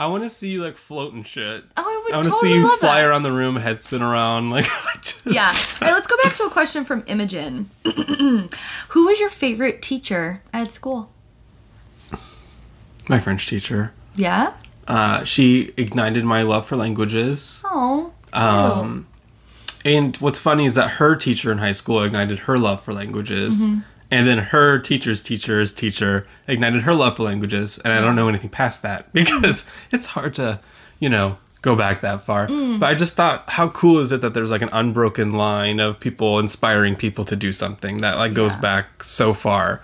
want 0.10 0.23
to 0.23 0.29
see 0.29 0.49
you 0.49 0.63
like 0.63 0.75
float 0.77 1.13
and 1.13 1.25
shit. 1.25 1.63
oh, 1.77 1.84
I 1.84 2.01
would 2.03 2.13
I 2.13 2.17
want 2.17 2.25
to 2.25 2.31
totally 2.31 2.51
see 2.53 2.57
you 2.57 2.77
fly 2.77 3.01
that. 3.01 3.07
around 3.07 3.23
the 3.23 3.31
room, 3.31 3.55
head 3.57 3.81
spin 3.81 4.01
around, 4.01 4.49
like 4.49 4.65
just, 5.01 5.25
Yeah. 5.25 5.47
All 5.81 5.88
right, 5.88 5.93
let's 5.93 6.07
go 6.07 6.15
back 6.23 6.34
to 6.36 6.43
a 6.45 6.49
question 6.49 6.84
from 6.86 7.03
Imogen. 7.07 7.69
Who 8.89 9.05
was 9.05 9.19
your 9.19 9.29
favorite 9.29 9.81
teacher 9.81 10.41
at 10.53 10.73
school? 10.73 11.12
My 13.07 13.19
French 13.19 13.47
teacher. 13.47 13.93
Yeah? 14.15 14.53
Uh, 14.88 15.23
she 15.23 15.73
ignited 15.77 16.23
my 16.25 16.41
love 16.41 16.65
for 16.65 16.75
languages. 16.75 17.62
Oh. 17.65 18.13
Um, 18.34 19.07
and 19.85 20.15
what's 20.17 20.39
funny 20.39 20.65
is 20.65 20.75
that 20.75 20.91
her 20.91 21.15
teacher 21.15 21.51
in 21.51 21.57
high 21.59 21.71
school 21.71 22.03
ignited 22.03 22.39
her 22.39 22.57
love 22.57 22.81
for 22.83 22.93
languages. 22.93 23.61
Mm-hmm. 23.61 23.79
And 24.13 24.27
then 24.27 24.39
her 24.39 24.77
teacher's 24.77 25.23
teacher's 25.23 25.73
teacher 25.73 26.27
ignited 26.45 26.81
her 26.81 26.93
love 26.93 27.15
for 27.15 27.23
languages. 27.23 27.77
And 27.79 27.93
I 27.93 28.01
don't 28.01 28.15
know 28.15 28.27
anything 28.27 28.49
past 28.49 28.81
that 28.81 29.11
because 29.13 29.69
it's 29.91 30.07
hard 30.07 30.35
to, 30.35 30.59
you 30.99 31.07
know, 31.07 31.37
go 31.61 31.75
back 31.75 32.01
that 32.01 32.23
far. 32.23 32.47
Mm. 32.47 32.79
But 32.79 32.87
I 32.89 32.95
just 32.95 33.15
thought, 33.15 33.49
how 33.51 33.69
cool 33.69 33.99
is 33.99 34.11
it 34.11 34.19
that 34.21 34.33
there's 34.33 34.51
like 34.51 34.61
an 34.63 34.69
unbroken 34.73 35.31
line 35.31 35.79
of 35.79 35.99
people 35.99 36.39
inspiring 36.39 36.95
people 36.95 37.23
to 37.25 37.35
do 37.37 37.51
something 37.53 37.99
that 37.99 38.17
like 38.17 38.33
goes 38.33 38.55
Yeah. 38.55 38.61
back 38.61 39.03
so 39.03 39.33
far. 39.33 39.81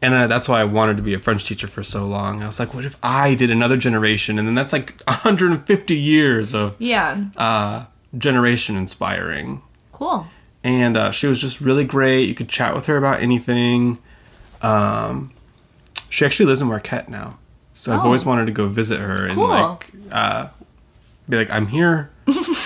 And 0.00 0.14
uh, 0.14 0.26
that's 0.26 0.48
why 0.48 0.60
I 0.60 0.64
wanted 0.64 0.96
to 0.96 1.02
be 1.02 1.14
a 1.14 1.18
French 1.18 1.44
teacher 1.44 1.66
for 1.66 1.82
so 1.82 2.04
long. 2.06 2.42
I 2.42 2.46
was 2.46 2.58
like, 2.58 2.72
what 2.74 2.84
if 2.84 2.96
I 3.02 3.34
did 3.34 3.50
another 3.50 3.76
generation? 3.76 4.38
And 4.38 4.48
then 4.48 4.54
that's 4.54 4.72
like 4.72 5.00
150 5.06 5.94
years 5.96 6.54
of 6.54 6.74
yeah. 6.78 7.24
uh, 7.36 7.84
generation 8.16 8.76
inspiring. 8.76 9.62
Cool. 9.92 10.26
And 10.64 10.96
uh, 10.96 11.10
she 11.10 11.26
was 11.26 11.40
just 11.40 11.60
really 11.60 11.84
great. 11.84 12.28
You 12.28 12.34
could 12.34 12.48
chat 12.48 12.74
with 12.74 12.86
her 12.86 12.96
about 12.96 13.20
anything. 13.22 13.98
Um, 14.62 15.32
she 16.08 16.24
actually 16.24 16.46
lives 16.46 16.60
in 16.62 16.68
Marquette 16.68 17.08
now, 17.08 17.38
so 17.74 17.92
I've 17.92 18.00
Oh. 18.00 18.06
always 18.06 18.24
wanted 18.24 18.46
to 18.46 18.52
go 18.52 18.68
visit 18.68 18.98
her 19.00 19.26
and 19.26 19.38
like 19.40 19.90
uh, 20.10 20.48
be 21.28 21.36
like, 21.36 21.50
"I'm 21.50 21.66
here. 21.66 22.10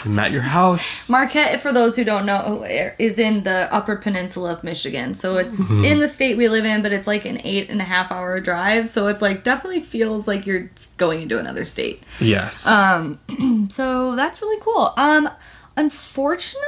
I'm 0.05 0.18
at 0.18 0.33
your 0.33 0.42
house." 0.42 1.09
Marquette, 1.11 1.61
for 1.61 1.72
those 1.72 1.96
who 1.96 2.05
don't 2.05 2.27
know, 2.27 2.64
is 2.98 3.18
in 3.18 3.42
the 3.44 3.72
Upper 3.72 3.96
Peninsula 3.96 4.53
of 4.53 4.64
Michigan. 4.64 5.14
So 5.14 5.37
it's 5.37 5.61
Mm-hmm. 5.62 5.85
in 5.85 5.98
the 6.01 6.09
state 6.09 6.37
we 6.37 6.48
live 6.48 6.64
in, 6.64 6.83
but 6.83 6.92
it's 6.92 7.07
like 7.07 7.25
an 7.25 7.40
eight 7.44 7.70
and 7.70 7.81
a 7.81 7.85
half 7.85 8.11
hour 8.12 8.40
drive. 8.40 8.88
So 8.88 9.07
it's 9.09 9.22
like 9.22 9.44
definitely 9.44 9.81
feels 9.83 10.27
like 10.29 10.46
you're 10.46 10.70
going 10.96 11.22
into 11.22 11.38
another 11.38 11.64
state. 11.64 12.03
yes. 12.20 12.66
Um, 12.66 13.18
So 13.70 14.16
that's 14.16 14.42
really 14.42 14.61
cool. 14.61 14.92
Um, 14.96 15.29
unfortunately, 15.77 16.61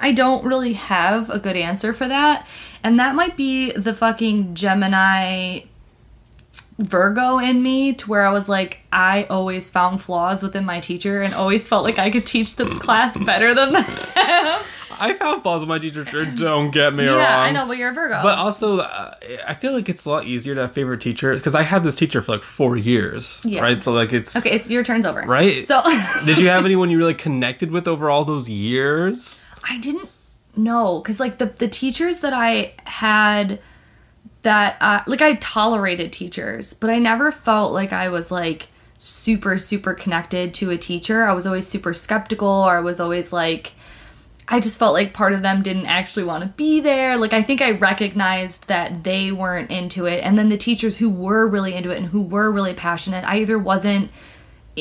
I 0.00 0.12
don't 0.14 0.44
really 0.44 0.72
have 0.74 1.30
a 1.30 1.38
good 1.38 1.56
answer 1.56 1.92
for 1.92 2.08
that, 2.08 2.46
and 2.82 2.98
that 2.98 3.14
might 3.14 3.36
be 3.36 3.72
the 3.72 3.94
fucking 3.94 4.54
Gemini 4.54 5.60
Virgo 6.78 7.38
in 7.38 7.62
me, 7.62 7.92
to 7.94 8.08
where 8.08 8.24
I 8.26 8.32
was 8.32 8.48
like, 8.48 8.80
I 8.92 9.24
always 9.24 9.70
found 9.70 10.00
flaws 10.00 10.42
within 10.42 10.64
my 10.64 10.78
teacher 10.80 11.22
and 11.22 11.34
always 11.34 11.68
felt 11.68 11.84
like 11.84 11.98
I 11.98 12.10
could 12.10 12.24
teach 12.26 12.54
the 12.56 12.66
class 12.66 13.16
better 13.16 13.52
than 13.54 13.72
them. 13.72 13.84
I 15.00 15.14
found 15.14 15.42
flaws 15.42 15.60
with 15.62 15.68
my 15.68 15.78
teacher. 15.78 16.04
Sure, 16.04 16.24
don't 16.24 16.70
get 16.72 16.92
me 16.94 17.04
yeah, 17.04 17.10
wrong. 17.10 17.20
Yeah, 17.20 17.40
I 17.40 17.50
know, 17.52 17.66
but 17.66 17.78
you're 17.78 17.90
a 17.90 17.94
Virgo. 17.94 18.20
But 18.22 18.36
also, 18.38 18.78
uh, 18.80 19.14
I 19.46 19.54
feel 19.54 19.72
like 19.72 19.88
it's 19.88 20.04
a 20.06 20.10
lot 20.10 20.24
easier 20.24 20.54
to 20.56 20.62
have 20.62 20.72
favorite 20.72 21.00
teachers 21.00 21.40
because 21.40 21.54
I 21.54 21.62
had 21.62 21.84
this 21.84 21.94
teacher 21.94 22.20
for 22.20 22.32
like 22.32 22.42
four 22.42 22.76
years, 22.76 23.42
Yeah. 23.46 23.62
right? 23.62 23.80
So 23.80 23.92
like 23.92 24.12
it's 24.12 24.34
okay, 24.34 24.50
it's 24.50 24.68
your 24.68 24.82
turn's 24.82 25.06
over. 25.06 25.22
right. 25.22 25.64
So 25.66 25.80
Did 26.24 26.38
you 26.38 26.48
have 26.48 26.64
anyone 26.64 26.90
you 26.90 26.98
really 26.98 27.14
connected 27.14 27.70
with 27.70 27.86
over 27.86 28.10
all 28.10 28.24
those 28.24 28.48
years? 28.50 29.44
I 29.68 29.78
didn't 29.78 30.08
know 30.56 30.98
because 31.00 31.20
like 31.20 31.38
the 31.38 31.46
the 31.46 31.68
teachers 31.68 32.18
that 32.20 32.32
I 32.32 32.72
had 32.84 33.60
that 34.42 34.76
uh, 34.80 35.02
like 35.06 35.22
I 35.22 35.34
tolerated 35.34 36.12
teachers, 36.12 36.72
but 36.74 36.90
I 36.90 36.98
never 36.98 37.32
felt 37.32 37.72
like 37.72 37.92
I 37.92 38.08
was 38.08 38.30
like 38.30 38.68
super 38.98 39.58
super 39.58 39.94
connected 39.94 40.54
to 40.54 40.70
a 40.70 40.78
teacher. 40.78 41.24
I 41.24 41.32
was 41.32 41.46
always 41.46 41.66
super 41.66 41.94
skeptical, 41.94 42.48
or 42.48 42.76
I 42.76 42.80
was 42.80 43.00
always 43.00 43.32
like. 43.32 43.72
I 44.50 44.60
just 44.60 44.78
felt 44.78 44.94
like 44.94 45.12
part 45.12 45.34
of 45.34 45.42
them 45.42 45.62
didn't 45.62 45.84
actually 45.84 46.24
want 46.24 46.42
to 46.42 46.48
be 46.48 46.80
there. 46.80 47.18
Like 47.18 47.34
I 47.34 47.42
think 47.42 47.60
I 47.60 47.72
recognized 47.72 48.68
that 48.68 49.04
they 49.04 49.30
weren't 49.30 49.70
into 49.70 50.06
it, 50.06 50.24
and 50.24 50.38
then 50.38 50.48
the 50.48 50.56
teachers 50.56 50.96
who 50.98 51.10
were 51.10 51.46
really 51.46 51.74
into 51.74 51.90
it 51.90 51.98
and 51.98 52.06
who 52.06 52.22
were 52.22 52.50
really 52.50 52.72
passionate, 52.72 53.24
I 53.24 53.40
either 53.40 53.58
wasn't 53.58 54.10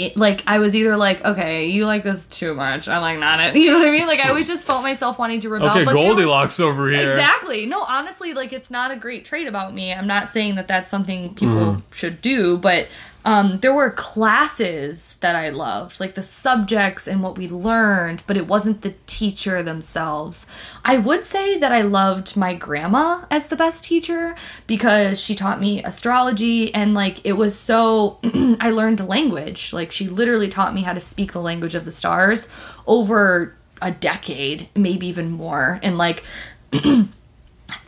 it, 0.06 0.18
like 0.18 0.44
I 0.48 0.60
was 0.60 0.76
either 0.76 0.96
like, 0.98 1.24
okay, 1.26 1.68
you 1.68 1.86
like 1.86 2.04
this 2.04 2.28
too 2.28 2.54
much. 2.54 2.88
I'm 2.88 3.02
like 3.02 3.20
not 3.20 3.40
it. 3.40 3.56
You 3.62 3.72
know 3.72 3.80
what 3.80 3.88
I 3.88 3.92
mean? 3.92 4.08
Like 4.08 4.20
I 4.20 4.30
always 4.30 4.48
just 4.48 4.66
felt 4.68 4.84
myself 4.84 5.18
wanting 5.20 5.40
to 5.42 5.50
rebel. 5.50 5.70
Okay, 5.70 5.84
there 5.86 5.96
was- 5.96 6.06
Goldilocks 6.06 6.60
over 6.60 6.90
here. 6.92 7.12
Exactly. 7.12 7.66
No, 7.66 7.82
honestly, 7.84 8.34
like 8.34 8.54
it's 8.54 8.70
not 8.72 8.92
a 8.92 8.96
great 8.96 9.26
trait 9.26 9.48
about 9.48 9.74
me. 9.74 9.94
I'm 9.94 10.08
not 10.08 10.30
saying 10.30 10.56
that 10.56 10.68
that's 10.68 10.90
something 10.90 11.34
people 11.36 11.58
Mm. 11.58 11.82
should 11.92 12.22
do, 12.22 12.58
but 12.58 12.88
um, 13.28 13.60
there 13.60 13.74
were 13.74 13.90
classes 13.90 15.18
that 15.20 15.36
I 15.36 15.50
loved, 15.50 16.00
like 16.00 16.16
the 16.16 16.22
subjects 16.22 17.10
and 17.10 17.22
what 17.22 17.38
we 17.38 17.50
learned, 17.50 18.24
but 18.26 18.38
it 18.38 18.48
wasn't 18.48 18.84
the 18.84 18.96
teacher 19.06 19.62
themselves. 19.62 20.48
I 20.86 20.98
would 20.98 21.26
say 21.26 21.60
that 21.60 21.74
I 21.74 21.82
loved 21.82 22.38
my 22.38 22.54
grandma 22.54 23.26
as 23.30 23.48
the 23.48 23.58
best 23.58 23.84
teacher 23.84 24.34
because 24.66 25.20
she 25.20 25.36
taught 25.36 25.60
me 25.60 25.84
astrology 25.84 26.74
and 26.74 26.94
like 26.94 27.20
it 27.26 27.34
was 27.34 27.60
so 27.60 28.18
I 28.62 28.70
learned 28.70 29.02
a 29.02 29.06
language. 29.06 29.74
Like 29.74 29.92
she 29.92 30.08
literally 30.08 30.48
taught 30.48 30.74
me 30.74 30.84
how 30.84 30.94
to 30.94 31.02
speak 31.02 31.34
the 31.34 31.42
language 31.42 31.76
of 31.76 31.84
the 31.84 31.92
stars 31.92 32.48
over 32.86 33.58
a 33.82 33.92
decade, 33.92 34.70
maybe 34.74 35.06
even 35.06 35.32
more. 35.32 35.82
And 35.84 35.98
like 35.98 36.24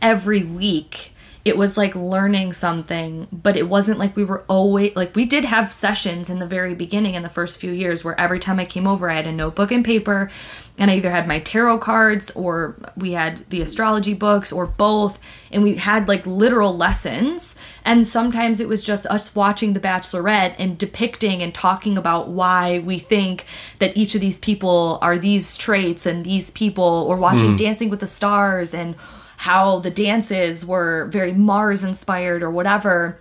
every 0.02 0.44
week 0.44 1.14
it 1.44 1.56
was 1.56 1.76
like 1.76 1.94
learning 1.94 2.52
something 2.52 3.26
but 3.32 3.56
it 3.56 3.68
wasn't 3.68 3.98
like 3.98 4.14
we 4.16 4.24
were 4.24 4.44
always 4.48 4.94
like 4.94 5.14
we 5.14 5.24
did 5.24 5.44
have 5.44 5.72
sessions 5.72 6.28
in 6.28 6.38
the 6.38 6.46
very 6.46 6.74
beginning 6.74 7.14
in 7.14 7.22
the 7.22 7.28
first 7.28 7.60
few 7.60 7.72
years 7.72 8.04
where 8.04 8.18
every 8.18 8.38
time 8.38 8.58
i 8.58 8.64
came 8.64 8.86
over 8.86 9.10
i 9.10 9.14
had 9.14 9.26
a 9.26 9.32
notebook 9.32 9.72
and 9.72 9.84
paper 9.84 10.30
and 10.78 10.90
i 10.90 10.96
either 10.96 11.10
had 11.10 11.26
my 11.26 11.38
tarot 11.40 11.78
cards 11.78 12.30
or 12.32 12.76
we 12.96 13.12
had 13.12 13.48
the 13.50 13.60
astrology 13.60 14.14
books 14.14 14.52
or 14.52 14.66
both 14.66 15.18
and 15.52 15.62
we 15.62 15.76
had 15.76 16.08
like 16.08 16.26
literal 16.26 16.76
lessons. 16.76 17.56
And 17.84 18.06
sometimes 18.06 18.60
it 18.60 18.68
was 18.68 18.84
just 18.84 19.06
us 19.06 19.34
watching 19.34 19.72
the 19.72 19.80
bachelorette 19.80 20.54
and 20.58 20.78
depicting 20.78 21.42
and 21.42 21.54
talking 21.54 21.98
about 21.98 22.28
why 22.28 22.78
we 22.80 22.98
think 22.98 23.44
that 23.78 23.96
each 23.96 24.14
of 24.14 24.20
these 24.20 24.38
people 24.38 24.98
are 25.02 25.18
these 25.18 25.56
traits 25.56 26.06
and 26.06 26.24
these 26.24 26.50
people 26.50 27.06
or 27.08 27.16
watching 27.16 27.54
mm. 27.54 27.58
dancing 27.58 27.90
with 27.90 28.00
the 28.00 28.06
stars 28.06 28.74
and 28.74 28.94
how 29.40 29.78
the 29.78 29.90
dances 29.90 30.66
were 30.66 31.06
very 31.06 31.32
Mars 31.32 31.82
inspired 31.82 32.42
or 32.42 32.50
whatever, 32.50 33.18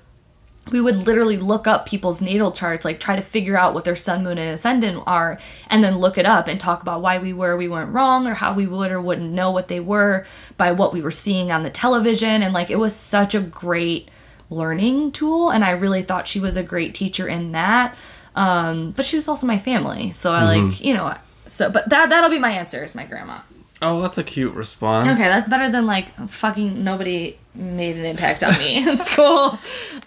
we 0.69 0.81
would 0.81 0.97
literally 0.97 1.37
look 1.37 1.65
up 1.65 1.85
people's 1.85 2.21
natal 2.21 2.51
charts, 2.51 2.83
like 2.83 2.99
try 2.99 3.15
to 3.15 3.21
figure 3.21 3.57
out 3.57 3.73
what 3.73 3.85
their 3.85 3.95
sun, 3.95 4.21
moon, 4.25 4.37
and 4.37 4.49
ascendant 4.49 5.01
are, 5.07 5.39
and 5.69 5.81
then 5.81 5.97
look 5.97 6.17
it 6.17 6.25
up 6.25 6.49
and 6.49 6.59
talk 6.59 6.81
about 6.81 7.01
why 7.01 7.17
we 7.19 7.31
were, 7.31 7.55
we 7.55 7.69
weren't 7.69 7.93
wrong, 7.93 8.27
or 8.27 8.33
how 8.33 8.53
we 8.53 8.67
would 8.67 8.91
or 8.91 8.99
wouldn't 8.99 9.31
know 9.31 9.49
what 9.49 9.69
they 9.69 9.79
were 9.79 10.27
by 10.57 10.73
what 10.73 10.91
we 10.91 11.01
were 11.01 11.09
seeing 11.09 11.53
on 11.53 11.63
the 11.63 11.69
television. 11.69 12.43
And 12.43 12.53
like, 12.53 12.69
it 12.69 12.79
was 12.79 12.93
such 12.93 13.33
a 13.33 13.39
great 13.39 14.09
learning 14.49 15.13
tool. 15.13 15.49
And 15.51 15.63
I 15.63 15.71
really 15.71 16.01
thought 16.01 16.27
she 16.27 16.41
was 16.41 16.57
a 16.57 16.63
great 16.63 16.93
teacher 16.93 17.29
in 17.29 17.53
that. 17.53 17.95
Um, 18.35 18.91
but 18.91 19.05
she 19.05 19.15
was 19.15 19.29
also 19.29 19.47
my 19.47 19.57
family. 19.57 20.11
So 20.11 20.33
I 20.33 20.43
like, 20.43 20.83
you 20.83 20.93
know, 20.93 21.15
so, 21.47 21.69
but 21.69 21.89
that, 21.89 22.09
that'll 22.09 22.29
be 22.29 22.39
my 22.39 22.51
answer 22.51 22.83
is 22.83 22.93
my 22.93 23.05
grandma. 23.05 23.39
Oh, 23.81 24.01
that's 24.01 24.17
a 24.17 24.23
cute 24.23 24.53
response. 24.53 25.07
Okay, 25.07 25.23
that's 25.23 25.47
better 25.47 25.69
than 25.69 25.85
like 25.85 26.13
fucking 26.29 26.83
nobody 26.83 27.37
made 27.55 27.95
an 27.95 28.05
impact 28.05 28.43
on 28.43 28.57
me 28.57 28.77
in 28.87 28.97
school. 28.97 29.57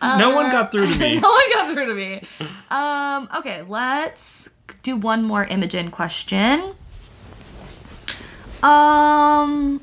no 0.03 0.35
one 0.35 0.51
got 0.51 0.71
through 0.73 0.93
to 0.93 0.99
me. 0.99 1.15
no 1.21 1.31
one 1.31 1.53
got 1.53 1.73
through 1.73 1.87
to 1.87 1.95
me. 1.95 2.23
Um, 2.71 3.29
okay, 3.39 3.63
let's 3.63 4.51
do 4.83 4.97
one 4.97 5.23
more 5.23 5.45
Imogen 5.45 5.91
question. 5.91 6.75
Um, 8.63 9.81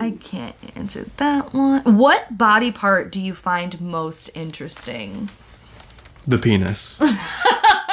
I 0.00 0.12
can't 0.12 0.54
answer 0.74 1.06
that 1.16 1.52
one. 1.52 1.82
What 1.96 2.38
body 2.38 2.70
part 2.70 3.10
do 3.12 3.20
you 3.20 3.34
find 3.34 3.80
most 3.80 4.30
interesting? 4.34 5.28
The 6.26 6.38
penis. 6.38 7.00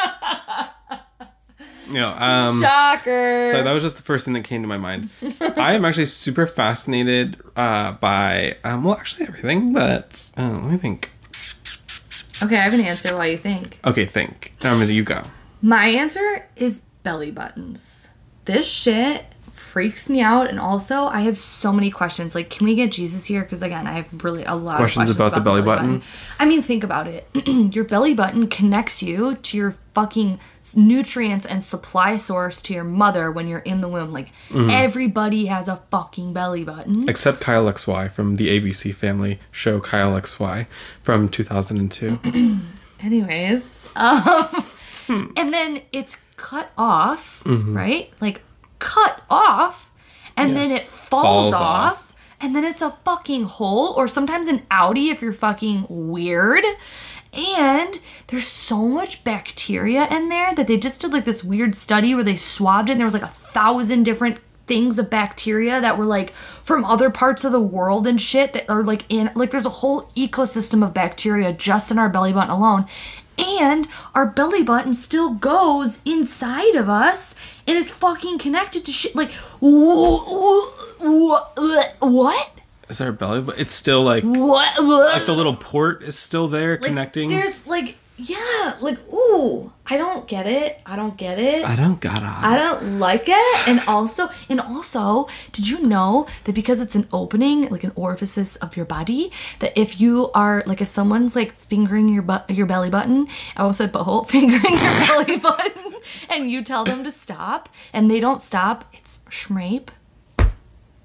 yeah. 1.89 2.47
Um. 2.47 2.61
Shocker. 2.61 3.51
So 3.51 3.63
that 3.63 3.71
was 3.71 3.83
just 3.83 3.97
the 3.97 4.03
first 4.03 4.25
thing 4.25 4.33
that 4.35 4.43
came 4.43 4.61
to 4.61 4.67
my 4.67 4.77
mind. 4.77 5.09
I 5.57 5.73
am 5.73 5.85
actually 5.85 6.05
super 6.05 6.47
fascinated 6.47 7.37
uh, 7.55 7.93
by 7.93 8.57
um, 8.63 8.83
well, 8.83 8.95
actually 8.95 9.27
everything, 9.27 9.73
but 9.73 10.31
uh, 10.37 10.49
let 10.49 10.63
me 10.71 10.77
think. 10.77 11.11
okay, 12.43 12.57
I 12.57 12.61
have 12.61 12.73
an 12.73 12.81
answer 12.81 13.15
while 13.15 13.27
you 13.27 13.37
think. 13.37 13.79
Okay, 13.85 14.05
think. 14.05 14.53
Um, 14.63 14.81
as 14.81 14.91
you 14.91 15.03
go. 15.03 15.23
My 15.61 15.87
answer 15.87 16.47
is 16.55 16.81
belly 17.03 17.31
buttons. 17.31 18.09
This 18.45 18.69
shit 18.69 19.25
freaks 19.73 20.07
me 20.07 20.21
out, 20.21 20.47
and 20.47 20.59
also 20.59 21.05
I 21.05 21.21
have 21.21 21.35
so 21.35 21.73
many 21.73 21.89
questions. 21.89 22.35
Like, 22.35 22.51
can 22.51 22.65
we 22.67 22.75
get 22.75 22.91
Jesus 22.91 23.25
here? 23.25 23.41
Because 23.41 23.63
again, 23.63 23.87
I 23.87 23.93
have 23.93 24.23
really 24.23 24.43
a 24.43 24.53
lot 24.53 24.77
Questions 24.77 25.09
of 25.09 25.17
questions 25.17 25.17
about 25.17 25.33
the 25.33 25.41
belly 25.43 25.63
button? 25.63 26.03
I 26.37 26.45
mean, 26.45 26.61
think 26.61 26.83
about 26.83 27.07
it. 27.07 27.27
your 27.75 27.83
belly 27.83 28.13
button 28.13 28.47
connects 28.47 29.01
you 29.01 29.33
to 29.33 29.57
your 29.57 29.71
fucking 29.95 30.39
nutrients 30.75 31.47
and 31.47 31.63
supply 31.63 32.17
source 32.17 32.61
to 32.61 32.73
your 32.75 32.83
mother 32.83 33.31
when 33.31 33.47
you're 33.47 33.59
in 33.59 33.81
the 33.81 33.87
womb. 33.87 34.11
Like, 34.11 34.29
Mm-hmm. 34.49 34.69
everybody 34.69 35.47
has 35.47 35.67
a 35.67 35.77
fucking 35.89 36.33
belly 36.33 36.63
button. 36.63 37.09
Except 37.09 37.41
Kyle 37.41 37.65
XY 37.65 38.11
from 38.11 38.35
the 38.35 38.49
ABC 38.59 38.93
family 38.93 39.39
show 39.51 39.79
Kyle 39.79 40.11
XY 40.21 40.67
from 41.01 41.27
2002. 41.29 42.19
Anyways, 43.01 43.89
um, 43.95 44.63
and 45.35 45.53
then 45.53 45.81
it's 45.91 46.21
cut 46.37 46.71
off, 46.77 47.41
Mm-hmm. 47.45 47.75
right? 47.75 48.11
Like 48.21 48.41
cut 48.83 49.23
off, 49.29 49.91
and 50.35 50.55
then 50.57 50.69
it 50.71 50.81
falls, 50.81 51.51
Falls 51.51 51.53
off, 51.53 51.61
off. 51.61 52.15
and 52.41 52.53
then 52.55 52.65
it's 52.65 52.81
a 52.81 52.97
fucking 53.05 53.45
hole, 53.45 53.93
or 53.95 54.07
sometimes 54.09 54.47
an 54.47 54.59
outie 54.69 55.09
if 55.09 55.21
you're 55.21 55.31
fucking 55.33 55.85
weird. 55.89 56.65
And 57.33 57.99
there's 58.27 58.45
so 58.47 58.87
much 58.87 59.23
bacteria 59.23 60.07
in 60.09 60.29
there 60.29 60.53
that 60.53 60.67
they 60.67 60.77
just 60.77 61.01
did 61.01 61.11
like 61.13 61.25
this 61.25 61.43
weird 61.43 61.75
study 61.75 62.13
where 62.13 62.23
they 62.23 62.35
swabbed 62.35 62.89
it 62.89 62.91
and 62.93 62.99
there 62.99 63.07
was 63.07 63.15
like 63.15 63.23
a 63.23 63.27
thousand 63.27 64.03
different 64.03 64.37
things 64.67 64.99
of 64.99 65.09
bacteria 65.09 65.81
that 65.81 65.97
were 65.97 66.05
like 66.05 66.31
from 66.61 66.85
other 66.85 67.09
parts 67.09 67.43
of 67.43 67.51
the 67.51 67.59
world 67.59 68.05
and 68.07 68.21
shit 68.21 68.53
that 68.53 68.69
are 68.69 68.83
like 68.83 69.03
in 69.09 69.29
like 69.35 69.49
there's 69.51 69.65
a 69.65 69.69
whole 69.69 70.03
ecosystem 70.15 70.85
of 70.85 70.93
bacteria 70.93 71.51
just 71.51 71.91
in 71.91 71.97
our 71.99 72.07
belly 72.07 72.31
button 72.31 72.49
alone 72.51 72.85
and 73.37 73.87
our 74.13 74.25
belly 74.25 74.63
button 74.63 74.93
still 74.93 75.33
goes 75.33 75.99
inside 76.05 76.75
of 76.75 76.89
us 76.89 77.35
and 77.67 77.77
it's 77.77 77.89
fucking 77.89 78.37
connected 78.37 78.85
to 78.85 78.91
shit 78.91 79.15
like 79.15 79.31
wh- 79.61 80.23
wh- 81.01 82.01
what 82.01 82.51
Is 82.89 82.97
there 82.99 83.09
a 83.09 83.13
belly? 83.13 83.41
But 83.41 83.59
it's 83.59 83.71
still 83.73 84.03
like 84.03 84.23
what 84.23 84.83
like 84.83 85.25
the 85.25 85.33
little 85.33 85.55
port 85.55 86.03
is 86.03 86.17
still 86.17 86.47
there 86.47 86.71
Like, 86.73 86.81
connecting. 86.81 87.29
there's 87.29 87.65
like 87.67 87.97
yeah 88.17 88.75
like 88.79 88.99
ooh 89.11 89.71
i 89.87 89.97
don't 89.97 90.27
get 90.27 90.45
it 90.45 90.79
i 90.85 90.95
don't 90.95 91.17
get 91.17 91.39
it 91.39 91.65
I 91.65 91.75
don't 91.75 91.99
got 91.99 92.21
it. 92.21 92.45
I 92.45 92.55
don't 92.55 92.99
like 92.99 93.23
it. 93.27 93.67
And 93.67 93.79
also, 93.87 94.29
and 94.49 94.59
also, 94.59 95.27
did 95.51 95.67
you 95.67 95.79
know 95.87 96.27
that 96.43 96.53
because 96.53 96.81
it's 96.81 96.95
an 96.95 97.07
opening, 97.11 97.69
like 97.69 97.83
an 97.83 97.91
orifice 97.95 98.55
of 98.57 98.77
your 98.77 98.85
body, 98.85 99.31
that 99.59 99.77
if 99.79 99.99
you 99.99 100.29
are 100.35 100.63
like 100.65 100.81
if 100.81 100.87
someone's 100.87 101.35
like 101.35 101.53
fingering 101.55 102.09
your 102.09 102.21
butt, 102.21 102.49
your 102.49 102.65
belly 102.65 102.89
button, 102.89 103.27
I 103.55 103.61
almost 103.61 103.79
said 103.79 103.91
butthole, 103.91 104.27
fingering 104.29 104.61
your 104.61 105.07
belly 105.07 105.37
button, 105.37 105.95
and 106.29 106.49
you 106.51 106.63
tell 106.63 106.83
them 106.83 107.03
to 107.03 107.11
stop, 107.11 107.69
and 107.91 108.11
they 108.11 108.19
don't 108.19 108.41
stop, 108.41 108.85
it's 108.93 109.25
schmape. 109.29 109.89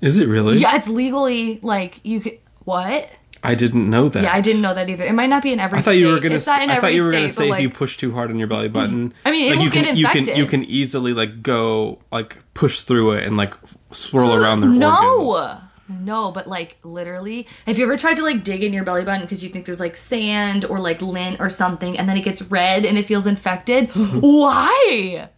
Is 0.00 0.18
it 0.18 0.26
really? 0.26 0.58
Yeah, 0.58 0.76
it's 0.76 0.88
legally 0.88 1.60
like 1.62 2.00
you 2.04 2.20
could 2.20 2.38
what? 2.64 3.08
I 3.42 3.54
didn't 3.54 3.88
know 3.88 4.08
that. 4.08 4.22
Yeah, 4.22 4.32
I 4.32 4.40
didn't 4.40 4.62
know 4.62 4.74
that 4.74 4.88
either. 4.88 5.04
It 5.04 5.14
might 5.14 5.28
not 5.28 5.42
be 5.42 5.52
in 5.52 5.60
every. 5.60 5.78
I 5.78 5.82
thought 5.82 5.92
you 5.92 6.08
were 6.08 6.20
gonna. 6.20 6.36
It's 6.36 6.46
not 6.46 6.62
in 6.62 6.70
I 6.70 6.76
thought 6.76 6.84
every 6.84 6.96
you 6.96 7.04
were 7.04 7.10
gonna 7.12 7.28
state, 7.28 7.44
say 7.44 7.48
but, 7.50 7.58
if 7.58 7.62
you 7.62 7.70
push 7.70 7.96
too 7.96 8.12
hard 8.12 8.30
on 8.30 8.38
your 8.38 8.48
belly 8.48 8.68
button. 8.68 9.10
Mm-hmm. 9.10 9.18
I 9.28 9.30
mean, 9.30 9.44
it 9.52 9.56
like 9.56 9.56
you 9.56 9.70
won't 9.70 9.72
can 9.72 9.84
get 9.84 9.96
you 9.96 10.06
can 10.08 10.36
you 10.36 10.46
can 10.46 10.64
easily 10.64 11.12
like 11.12 11.42
go 11.42 11.98
like 12.10 12.38
push 12.54 12.80
through 12.80 13.12
it 13.12 13.24
and 13.26 13.36
like 13.36 13.54
swirl 13.92 14.34
around 14.42 14.60
their 14.60 14.70
no 14.70 15.30
organs. 15.30 15.62
no 15.88 16.30
but 16.32 16.46
like 16.46 16.76
literally 16.82 17.46
have 17.66 17.78
you 17.78 17.84
ever 17.84 17.96
tried 17.96 18.16
to 18.16 18.22
like 18.22 18.44
dig 18.44 18.62
in 18.62 18.72
your 18.72 18.84
belly 18.84 19.04
button 19.04 19.22
because 19.22 19.42
you 19.42 19.48
think 19.48 19.64
there's 19.64 19.80
like 19.80 19.96
sand 19.96 20.64
or 20.64 20.80
like 20.80 21.00
lint 21.00 21.40
or 21.40 21.48
something 21.48 21.98
and 21.98 22.08
then 22.08 22.16
it 22.16 22.24
gets 22.24 22.42
red 22.42 22.84
and 22.84 22.98
it 22.98 23.06
feels 23.06 23.26
infected 23.26 23.88
why 23.94 25.28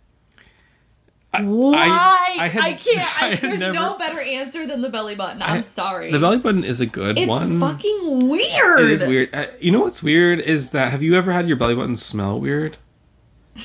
why 1.32 1.76
I, 1.76 2.36
I 2.38 2.48
had- 2.48 2.78
can't 2.80 3.22
I 3.22 3.26
I 3.26 3.34
had 3.34 3.40
there's 3.40 3.60
no 3.60 3.96
better 3.98 4.20
answer 4.20 4.66
than 4.66 4.80
the 4.80 4.88
belly 4.88 5.14
button 5.14 5.40
i'm 5.42 5.62
sorry 5.62 6.10
The 6.10 6.18
belly 6.18 6.38
button 6.38 6.64
is 6.64 6.80
a 6.80 6.86
good 6.86 7.18
it's 7.18 7.28
one. 7.28 7.52
It's 7.52 7.60
fucking 7.60 8.28
weird 8.28 8.80
It 8.80 8.90
is 8.90 9.04
weird. 9.04 9.34
Uh, 9.34 9.46
you 9.60 9.70
know 9.70 9.80
what's 9.80 10.02
weird 10.02 10.40
is 10.40 10.70
that 10.72 10.90
have 10.90 11.02
you 11.02 11.14
ever 11.16 11.32
had 11.32 11.46
your 11.46 11.56
belly 11.56 11.74
button 11.76 11.96
smell 11.96 12.40
weird? 12.40 12.76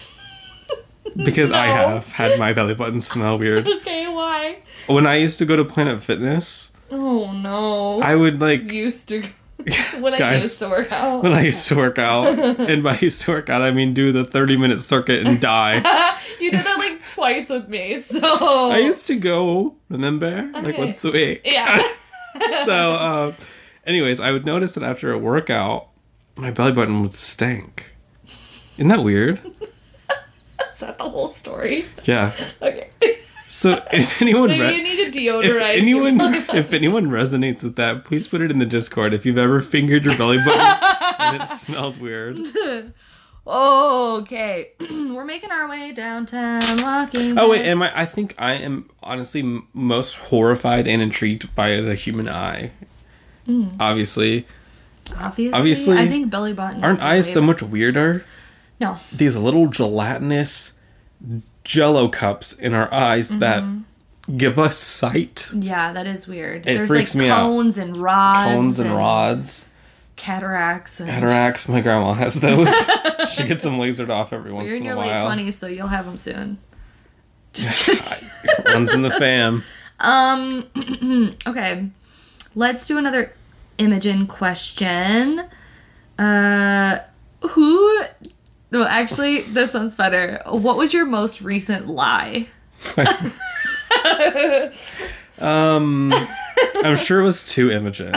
Because 1.16 1.49
I 1.51 1.68
have 1.68 2.07
had 2.11 2.38
my 2.38 2.51
belly 2.51 2.74
button 2.76 2.99
smell 2.99 3.38
weird. 3.38 3.68
okay 3.78 4.07
why 4.07 4.57
When 4.88 5.07
I 5.07 5.16
used 5.16 5.38
to 5.38 5.45
go 5.45 5.55
to 5.55 5.63
Planet 5.63 6.03
Fitness, 6.03 6.74
oh 6.91 7.32
no 7.32 8.01
I 8.01 8.16
would 8.16 8.41
like 8.41 8.72
used 8.72 9.09
to 9.09 9.24
when 9.99 10.13
i 10.22 10.36
used 10.36 10.59
to 10.59 10.68
work 10.70 10.91
out 10.91 11.24
when 11.24 11.34
I 11.34 11.41
used 11.41 11.68
to 11.70 11.76
work 11.76 11.97
out, 11.97 12.38
and 12.38 12.84
by 12.84 12.99
used 12.99 13.22
to 13.24 13.32
work 13.32 13.49
out 13.49 13.61
I 13.63 13.72
mean 13.72 13.93
do 13.95 14.11
the 14.11 14.24
thirty 14.26 14.57
minute 14.57 14.80
circuit 14.80 15.26
and 15.26 15.39
die. 15.41 15.78
you 16.39 16.51
did 16.51 16.66
that 16.66 16.74
like 16.74 16.74
twice 17.16 17.49
with 17.49 17.68
me 17.70 17.99
so 17.99 18.70
I 18.70 18.80
used 18.80 19.07
to 19.07 19.16
go, 19.16 19.76
remember? 19.89 20.49
Like 20.53 20.78
once 20.78 21.03
a 21.05 21.11
week. 21.11 21.41
yeah 21.45 21.82
So, 22.66 22.91
uh, 22.93 23.34
anyways, 23.86 24.20
I 24.20 24.32
would 24.32 24.45
notice 24.45 24.74
that 24.74 24.84
after 24.84 25.11
a 25.11 25.18
workout, 25.18 25.88
my 26.36 26.51
belly 26.51 26.74
button 26.74 27.01
would 27.01 27.13
stink. 27.13 27.93
Isn't 28.78 28.89
that 28.89 29.03
weird? 29.03 29.39
Is 30.70 30.80
that 30.82 30.97
the 30.97 31.09
whole 31.09 31.30
story? 31.30 31.86
Yeah. 32.03 32.34
Okay. 32.61 32.89
So 33.47 33.82
if 33.93 34.22
anyone 34.22 34.49
re- 34.49 34.76
you 34.76 34.84
need 34.84 35.11
to 35.13 35.18
deodorize. 35.20 35.76
if 35.76 35.82
anyone 35.82 36.20
if 36.53 36.74
anyone 36.74 37.05
resonates 37.07 37.63
with 37.63 37.78
that, 37.78 38.03
please 38.03 38.28
put 38.28 38.41
it 38.41 38.51
in 38.51 38.59
the 38.59 38.66
Discord. 38.66 39.13
If 39.13 39.26
you've 39.26 39.38
ever 39.38 39.61
fingered 39.61 40.03
your 40.03 40.18
belly 40.18 40.39
button 40.39 41.16
and 41.20 41.41
it 41.41 41.47
smelled 41.47 42.01
weird. 42.01 42.38
Okay, 43.47 44.71
we're 44.79 45.25
making 45.25 45.51
our 45.51 45.67
way 45.69 45.91
downtown, 45.91 46.61
walking. 46.81 47.37
Oh 47.37 47.49
wait, 47.49 47.65
am 47.65 47.81
I? 47.81 48.01
I 48.01 48.05
think 48.05 48.33
I 48.37 48.53
am 48.53 48.89
honestly 49.03 49.41
m- 49.41 49.67
most 49.73 50.15
horrified 50.15 50.87
and 50.87 51.01
intrigued 51.01 51.53
by 51.55 51.79
the 51.81 51.95
human 51.95 52.27
eye. 52.29 52.71
Mm. 53.47 53.75
Obviously, 53.79 54.45
obviously, 55.17 55.53
obviously, 55.53 55.97
I 55.97 56.07
think 56.07 56.29
belly 56.31 56.53
button. 56.53 56.83
aren't 56.83 56.99
is 56.99 57.05
eyes 57.05 57.31
so 57.33 57.41
much 57.41 57.61
weirder? 57.61 58.25
No, 58.79 58.97
These 59.13 59.35
little 59.37 59.67
gelatinous 59.67 60.73
Jello 61.63 62.09
cups 62.09 62.51
in 62.53 62.73
our 62.73 62.93
eyes 62.93 63.29
Mm-hmm. 63.31 63.39
that 63.39 63.63
give 64.37 64.57
us 64.59 64.75
sight. 64.77 65.47
yeah, 65.53 65.93
that 65.93 66.07
is 66.07 66.27
weird. 66.27 66.61
It 66.67 66.75
There's 66.75 66.89
freaks 66.89 67.15
like 67.15 67.23
me 67.23 67.29
out. 67.29 67.41
cones 67.43 67.77
and 67.77 67.95
rods, 67.95 68.37
Cones 68.53 68.79
and 68.79 68.91
rods, 68.91 69.69
cataracts. 70.16 70.99
And 70.99 71.09
cataracts. 71.09 71.68
My 71.68 71.82
grandma 71.82 72.13
has 72.13 72.36
those. 72.41 72.70
she 73.34 73.45
gets 73.45 73.63
them 73.63 73.78
lasered 73.78 74.09
off 74.09 74.34
every 74.34 74.51
once 74.51 74.72
in 74.72 74.78
a 74.78 74.80
while. 74.80 74.95
You're 74.95 75.05
in 75.05 75.09
your 75.09 75.18
late 75.18 75.22
twenties, 75.22 75.57
so 75.57 75.68
you'll 75.68 75.88
have 75.88 76.05
them 76.05 76.18
soon. 76.18 76.57
Just 77.53 77.78
kidding. 77.86 78.30
Runs 78.66 78.93
in 78.93 79.01
the 79.01 79.11
fam. 79.11 79.63
Um. 79.99 81.36
okay, 81.47 81.89
let's 82.55 82.88
do 82.88 82.97
another 82.97 83.34
Imogen 83.78 84.28
question. 84.28 85.45
Uh, 86.18 86.99
who? 87.41 88.03
No, 88.72 88.86
actually, 88.86 89.41
this 89.41 89.74
one's 89.74 89.95
better. 89.95 90.41
What 90.47 90.78
was 90.78 90.93
your 90.93 91.05
most 91.05 91.41
recent 91.41 91.88
lie? 91.88 92.47
Um, 95.38 96.13
I'm 96.84 96.95
sure 96.97 97.20
it 97.20 97.26
was 97.26 97.43
to 97.45 97.70
Imogen. 97.70 98.13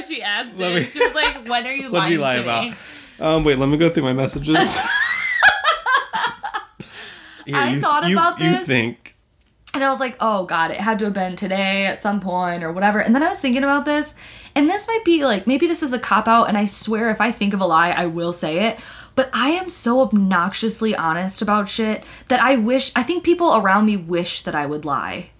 Why 0.00 0.06
she 0.08 0.22
asked 0.22 0.58
Let 0.58 0.72
it. 0.72 0.74
me- 0.74 0.84
she 0.84 1.04
was 1.04 1.14
like, 1.14 1.46
"When 1.48 1.66
are 1.66 1.72
you 1.72 1.90
What 1.90 1.98
lying 2.00 2.10
did 2.10 2.16
you 2.16 2.20
lie 2.22 2.36
to 2.36 2.42
me?" 2.42 2.48
about? 2.48 2.76
Um, 3.20 3.44
wait, 3.44 3.58
let 3.58 3.68
me 3.68 3.76
go 3.76 3.90
through 3.90 4.04
my 4.04 4.12
messages. 4.12 4.78
Here, 7.46 7.56
I 7.56 7.80
thought 7.80 8.06
you, 8.08 8.14
about 8.16 8.40
You 8.40 8.50
this. 8.58 8.66
think? 8.66 9.16
And 9.74 9.82
I 9.82 9.90
was 9.90 10.00
like, 10.00 10.16
oh 10.20 10.44
god, 10.44 10.70
it 10.70 10.80
had 10.80 10.98
to 10.98 11.06
have 11.06 11.14
been 11.14 11.34
today 11.36 11.86
at 11.86 12.02
some 12.02 12.20
point 12.20 12.62
or 12.62 12.72
whatever. 12.72 13.00
And 13.00 13.14
then 13.14 13.22
I 13.22 13.28
was 13.28 13.38
thinking 13.38 13.64
about 13.64 13.84
this, 13.86 14.14
and 14.54 14.68
this 14.68 14.86
might 14.86 15.04
be 15.04 15.24
like 15.24 15.46
maybe 15.46 15.66
this 15.66 15.82
is 15.82 15.92
a 15.92 15.98
cop 15.98 16.28
out, 16.28 16.44
and 16.48 16.58
I 16.58 16.66
swear 16.66 17.10
if 17.10 17.20
I 17.20 17.32
think 17.32 17.54
of 17.54 17.60
a 17.60 17.66
lie, 17.66 17.90
I 17.90 18.06
will 18.06 18.32
say 18.32 18.66
it. 18.68 18.78
But 19.14 19.30
I 19.32 19.50
am 19.50 19.68
so 19.68 20.00
obnoxiously 20.00 20.94
honest 20.94 21.42
about 21.42 21.68
shit 21.68 22.04
that 22.28 22.40
I 22.40 22.54
wish 22.56 22.92
I 22.94 23.02
think 23.02 23.24
people 23.24 23.56
around 23.56 23.86
me 23.86 23.96
wish 23.96 24.42
that 24.42 24.54
I 24.54 24.64
would 24.66 24.84
lie. 24.84 25.30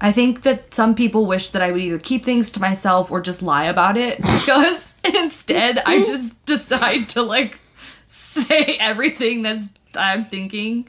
I 0.00 0.12
think 0.12 0.42
that 0.42 0.74
some 0.74 0.94
people 0.94 1.26
wish 1.26 1.50
that 1.50 1.62
I 1.62 1.72
would 1.72 1.80
either 1.80 1.98
keep 1.98 2.24
things 2.24 2.50
to 2.52 2.60
myself 2.60 3.10
or 3.10 3.20
just 3.20 3.42
lie 3.42 3.64
about 3.64 3.96
it 3.96 4.18
because 4.22 4.94
instead 5.04 5.78
I 5.86 5.98
just 5.98 6.44
decide 6.46 7.08
to 7.10 7.22
like 7.22 7.58
say 8.06 8.76
everything 8.78 9.42
that's 9.42 9.70
I'm 9.94 10.26
thinking. 10.26 10.86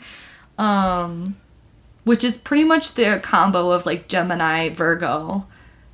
Um 0.58 1.38
which 2.04 2.24
is 2.24 2.38
pretty 2.38 2.64
much 2.64 2.94
the 2.94 3.20
combo 3.22 3.72
of 3.72 3.86
like 3.86 4.08
Gemini 4.08 4.70
Virgo. 4.70 5.46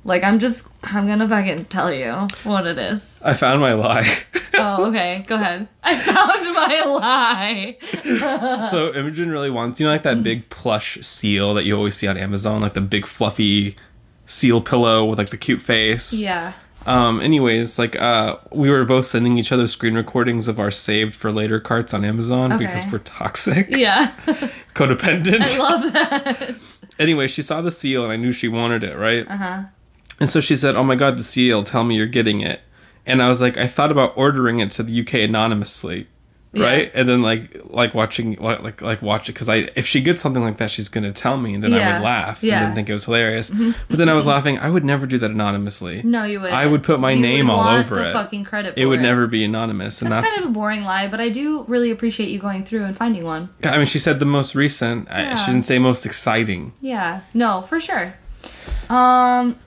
Like 0.04 0.22
I'm 0.22 0.38
just 0.38 0.66
I'm 0.82 1.06
gonna 1.06 1.28
fucking 1.28 1.66
tell 1.66 1.92
you 1.92 2.12
what 2.44 2.66
it 2.66 2.78
is. 2.78 3.20
I 3.24 3.34
found 3.34 3.60
my 3.60 3.72
lie. 3.74 4.18
Oh, 4.56 4.86
okay, 4.86 5.24
go 5.26 5.34
ahead. 5.34 5.66
I 5.82 5.98
found 5.98 6.54
my 6.54 6.84
lie. 6.84 7.76
so 8.70 8.94
Imogen 8.94 9.28
really 9.28 9.50
wants, 9.50 9.80
you 9.80 9.86
know, 9.86 9.90
like 9.92 10.04
that 10.04 10.22
big 10.22 10.48
plush 10.48 10.96
seal 11.02 11.54
that 11.54 11.64
you 11.64 11.76
always 11.76 11.96
see 11.96 12.06
on 12.06 12.16
Amazon, 12.16 12.60
like 12.62 12.74
the 12.74 12.80
big 12.80 13.04
fluffy 13.04 13.74
seal 14.26 14.60
pillow 14.60 15.04
with 15.06 15.18
like 15.18 15.30
the 15.30 15.36
cute 15.36 15.60
face. 15.60 16.12
Yeah. 16.12 16.52
Um. 16.86 17.20
Anyways, 17.20 17.80
like 17.80 17.96
uh, 18.00 18.36
we 18.52 18.70
were 18.70 18.84
both 18.84 19.06
sending 19.06 19.38
each 19.38 19.50
other 19.50 19.66
screen 19.66 19.94
recordings 19.96 20.46
of 20.46 20.60
our 20.60 20.70
saved 20.70 21.16
for 21.16 21.32
later 21.32 21.58
carts 21.58 21.92
on 21.92 22.04
Amazon 22.04 22.52
Okay. 22.52 22.64
because 22.66 22.84
we're 22.92 22.98
toxic, 23.00 23.66
Yeah. 23.70 24.12
codependent. 24.74 25.56
I 25.56 25.58
love 25.58 25.92
that. 25.94 26.54
anyway, 27.00 27.26
she 27.26 27.42
saw 27.42 27.60
the 27.60 27.72
seal 27.72 28.04
and 28.04 28.12
I 28.12 28.16
knew 28.16 28.30
she 28.30 28.46
wanted 28.46 28.84
it, 28.84 28.96
right? 28.96 29.26
Uh-huh. 29.28 29.62
And 30.20 30.28
so 30.28 30.40
she 30.40 30.56
said, 30.56 30.76
"Oh 30.76 30.84
my 30.84 30.94
god, 30.94 31.18
the 31.18 31.24
seal! 31.24 31.62
Tell 31.64 31.84
me 31.84 31.96
you're 31.96 32.06
getting 32.06 32.40
it." 32.40 32.60
And 33.06 33.22
I 33.22 33.28
was 33.28 33.40
like, 33.40 33.56
I 33.58 33.66
thought 33.66 33.90
about 33.90 34.14
ordering 34.16 34.60
it 34.60 34.70
to 34.72 34.82
the 34.82 35.00
UK 35.00 35.14
anonymously, 35.28 36.06
right? 36.54 36.90
And 36.94 37.06
then 37.08 37.20
like 37.20 37.60
like 37.68 37.94
watching 37.94 38.36
like 38.36 38.80
like, 38.80 39.02
watch 39.02 39.28
it 39.28 39.32
because 39.32 39.48
I 39.50 39.68
if 39.76 39.86
she 39.86 40.00
gets 40.00 40.22
something 40.22 40.40
like 40.42 40.56
that, 40.58 40.70
she's 40.70 40.88
gonna 40.88 41.12
tell 41.12 41.36
me, 41.36 41.52
and 41.54 41.62
then 41.62 41.74
I 41.74 41.94
would 41.98 42.02
laugh 42.04 42.42
Yeah. 42.42 42.58
and 42.58 42.68
then 42.68 42.74
think 42.76 42.88
it 42.88 42.92
was 42.94 43.04
hilarious. 43.04 43.50
Mm-hmm. 43.50 43.72
But 43.88 43.98
then 43.98 44.08
I 44.08 44.14
was 44.14 44.26
laughing. 44.26 44.58
I 44.58 44.70
would 44.70 44.84
never 44.84 45.04
do 45.06 45.18
that 45.18 45.30
anonymously. 45.32 46.00
No, 46.04 46.24
you 46.24 46.40
would. 46.40 46.52
I 46.52 46.64
would 46.66 46.82
put 46.84 46.98
my 47.00 47.14
name 47.14 47.50
all 47.50 47.68
over 47.68 47.96
the 47.96 48.10
it. 48.10 48.12
Fucking 48.14 48.44
credit. 48.44 48.74
It 48.78 48.86
would 48.86 49.02
never 49.02 49.26
be 49.26 49.44
anonymous, 49.44 50.00
and 50.00 50.10
That's, 50.10 50.22
that's. 50.22 50.34
kind 50.36 50.44
of 50.46 50.50
a 50.52 50.54
boring 50.54 50.84
lie, 50.84 51.08
but 51.08 51.20
I 51.20 51.28
do 51.28 51.64
really 51.64 51.90
appreciate 51.90 52.28
you 52.30 52.38
going 52.38 52.64
through 52.64 52.84
and 52.84 52.96
finding 52.96 53.24
one. 53.24 53.50
I 53.64 53.76
mean, 53.76 53.86
she 53.86 53.98
said 53.98 54.18
the 54.20 54.24
most 54.26 54.54
recent. 54.54 55.10
I, 55.10 55.22
Yeah. 55.22 55.34
she 55.34 55.50
didn't 55.50 55.64
say 55.64 55.78
most 55.78 56.06
exciting. 56.06 56.72
Yeah. 56.80 57.20
No, 57.34 57.60
for 57.62 57.80
sure. 57.80 58.14
Um, 58.90 59.58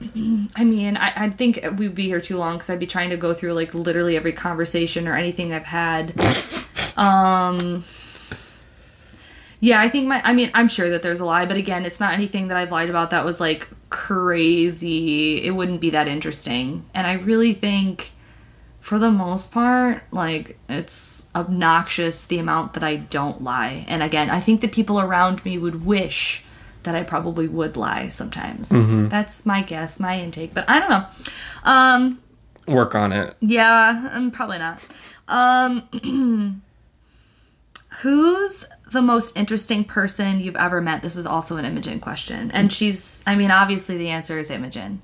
I 0.56 0.64
mean, 0.64 0.96
I, 0.96 1.12
I 1.24 1.30
think 1.30 1.64
we'd 1.76 1.94
be 1.94 2.06
here 2.06 2.20
too 2.20 2.36
long 2.36 2.56
because 2.56 2.70
I'd 2.70 2.78
be 2.78 2.86
trying 2.86 3.10
to 3.10 3.16
go 3.16 3.34
through 3.34 3.52
like 3.52 3.74
literally 3.74 4.16
every 4.16 4.32
conversation 4.32 5.08
or 5.08 5.16
anything 5.16 5.52
I've 5.52 5.66
had. 5.66 6.14
um, 6.96 7.84
yeah, 9.60 9.80
I 9.80 9.88
think 9.88 10.06
my, 10.06 10.22
I 10.24 10.32
mean, 10.32 10.50
I'm 10.54 10.68
sure 10.68 10.90
that 10.90 11.02
there's 11.02 11.20
a 11.20 11.24
lie, 11.24 11.46
but 11.46 11.56
again, 11.56 11.84
it's 11.84 11.98
not 11.98 12.12
anything 12.14 12.48
that 12.48 12.56
I've 12.56 12.70
lied 12.70 12.90
about 12.90 13.10
that 13.10 13.24
was 13.24 13.40
like 13.40 13.68
crazy. 13.90 15.42
It 15.44 15.50
wouldn't 15.50 15.80
be 15.80 15.90
that 15.90 16.06
interesting. 16.06 16.84
And 16.94 17.06
I 17.06 17.14
really 17.14 17.52
think 17.52 18.12
for 18.80 18.98
the 18.98 19.10
most 19.10 19.50
part, 19.50 20.02
like 20.12 20.58
it's 20.68 21.26
obnoxious 21.34 22.24
the 22.24 22.38
amount 22.38 22.74
that 22.74 22.84
I 22.84 22.96
don't 22.96 23.42
lie. 23.42 23.84
And 23.88 24.02
again, 24.02 24.30
I 24.30 24.40
think 24.40 24.60
the 24.60 24.68
people 24.68 25.00
around 25.00 25.44
me 25.44 25.58
would 25.58 25.84
wish 25.84 26.44
that 26.84 26.94
I 26.94 27.02
probably 27.02 27.48
would 27.48 27.76
lie 27.76 28.08
sometimes. 28.08 28.70
That's 29.08 29.44
my 29.44 29.62
guess, 29.62 29.98
my 30.00 30.18
intake, 30.20 30.54
but 30.54 30.68
I 30.70 30.78
don't 30.80 30.90
know. 30.90 31.06
Um, 31.64 32.22
Work 32.66 32.94
on 32.94 33.12
it. 33.12 33.34
yeah, 33.40 34.08
I'm 34.12 34.30
probably 34.30 34.58
not. 34.58 34.80
Um, 35.26 36.62
who's 38.00 38.64
the 38.92 39.02
most 39.02 39.36
interesting 39.36 39.84
person 39.84 40.40
you've 40.40 40.56
ever 40.56 40.80
met? 40.80 41.02
This 41.02 41.16
is 41.16 41.26
also 41.26 41.56
an 41.56 41.64
Imogen 41.64 42.00
question, 42.00 42.50
and 42.52 42.72
she's. 42.72 43.22
I 43.26 43.34
mean, 43.36 43.50
obviously 43.50 43.96
the 43.98 44.08
answer 44.08 44.38
is 44.38 44.50
Imogen. 44.50 45.00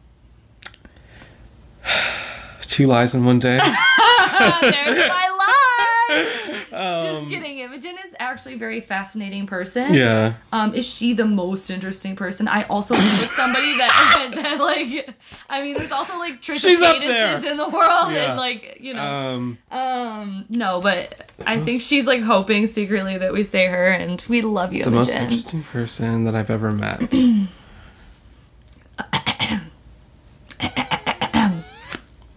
Two 2.62 2.86
lies 2.86 3.14
in 3.14 3.24
one 3.24 3.38
day. 3.38 3.58
There's 3.58 5.08
my 5.08 5.28
lie. 5.38 6.40
Um, 6.74 7.00
Just 7.18 7.30
kidding. 7.30 7.58
Imogen 7.60 7.96
is 8.04 8.14
actually 8.18 8.54
a 8.54 8.58
very 8.58 8.80
fascinating 8.80 9.46
person. 9.46 9.94
yeah. 9.94 10.34
Um, 10.52 10.74
is 10.74 10.88
she 10.92 11.12
the 11.12 11.24
most 11.26 11.70
interesting 11.70 12.16
person? 12.16 12.48
I 12.48 12.64
also 12.64 12.94
with 12.94 13.30
somebody 13.36 13.76
that, 13.78 14.30
that 14.34 14.58
like, 14.60 15.14
I 15.48 15.62
mean, 15.62 15.74
there's 15.76 15.92
also 15.92 16.18
like 16.18 16.42
Trisha 16.42 16.58
She's 16.60 16.80
Paytas 16.80 17.44
in 17.48 17.56
the 17.56 17.68
world, 17.68 18.12
Yeah. 18.12 18.30
and 18.30 18.36
like, 18.38 18.78
you 18.80 18.94
know, 18.94 19.04
Um. 19.04 19.58
um, 19.70 20.44
no, 20.48 20.80
but 20.80 21.30
I 21.46 21.60
think 21.60 21.82
she's 21.82 22.06
like 22.06 22.22
hoping 22.22 22.66
secretly 22.66 23.18
that 23.18 23.32
we 23.32 23.44
say 23.44 23.66
her, 23.66 23.86
and 23.86 24.22
we 24.28 24.42
love 24.42 24.72
you, 24.72 24.84
The 24.84 24.90
most 24.90 25.14
interesting 25.14 25.62
person 25.62 26.24
that 26.24 26.34
I've 26.34 26.50
ever 26.50 26.72
met. 26.72 27.12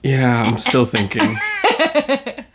yeah, 0.04 0.44
I'm 0.44 0.58
still 0.58 0.86
thinking. 0.86 1.38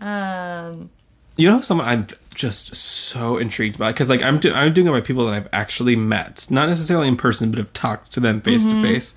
Um, 0.00 0.90
You 1.38 1.48
know, 1.48 1.60
someone 1.62 1.88
I'm 1.88 2.06
just 2.34 2.74
so 2.74 3.38
intrigued 3.38 3.78
by 3.78 3.92
because, 3.92 4.10
like, 4.10 4.22
I'm 4.22 4.38
do- 4.38 4.52
I'm 4.52 4.74
doing 4.74 4.86
it 4.88 4.90
by 4.90 5.00
people 5.00 5.24
that 5.26 5.34
I've 5.34 5.48
actually 5.52 5.96
met, 5.96 6.46
not 6.50 6.68
necessarily 6.68 7.08
in 7.08 7.16
person, 7.16 7.50
but 7.50 7.58
have 7.58 7.72
talked 7.72 8.12
to 8.12 8.20
them 8.20 8.40
face 8.42 8.64
Mm-hmm. 8.66 8.82
to 8.82 8.88
face. 8.88 9.14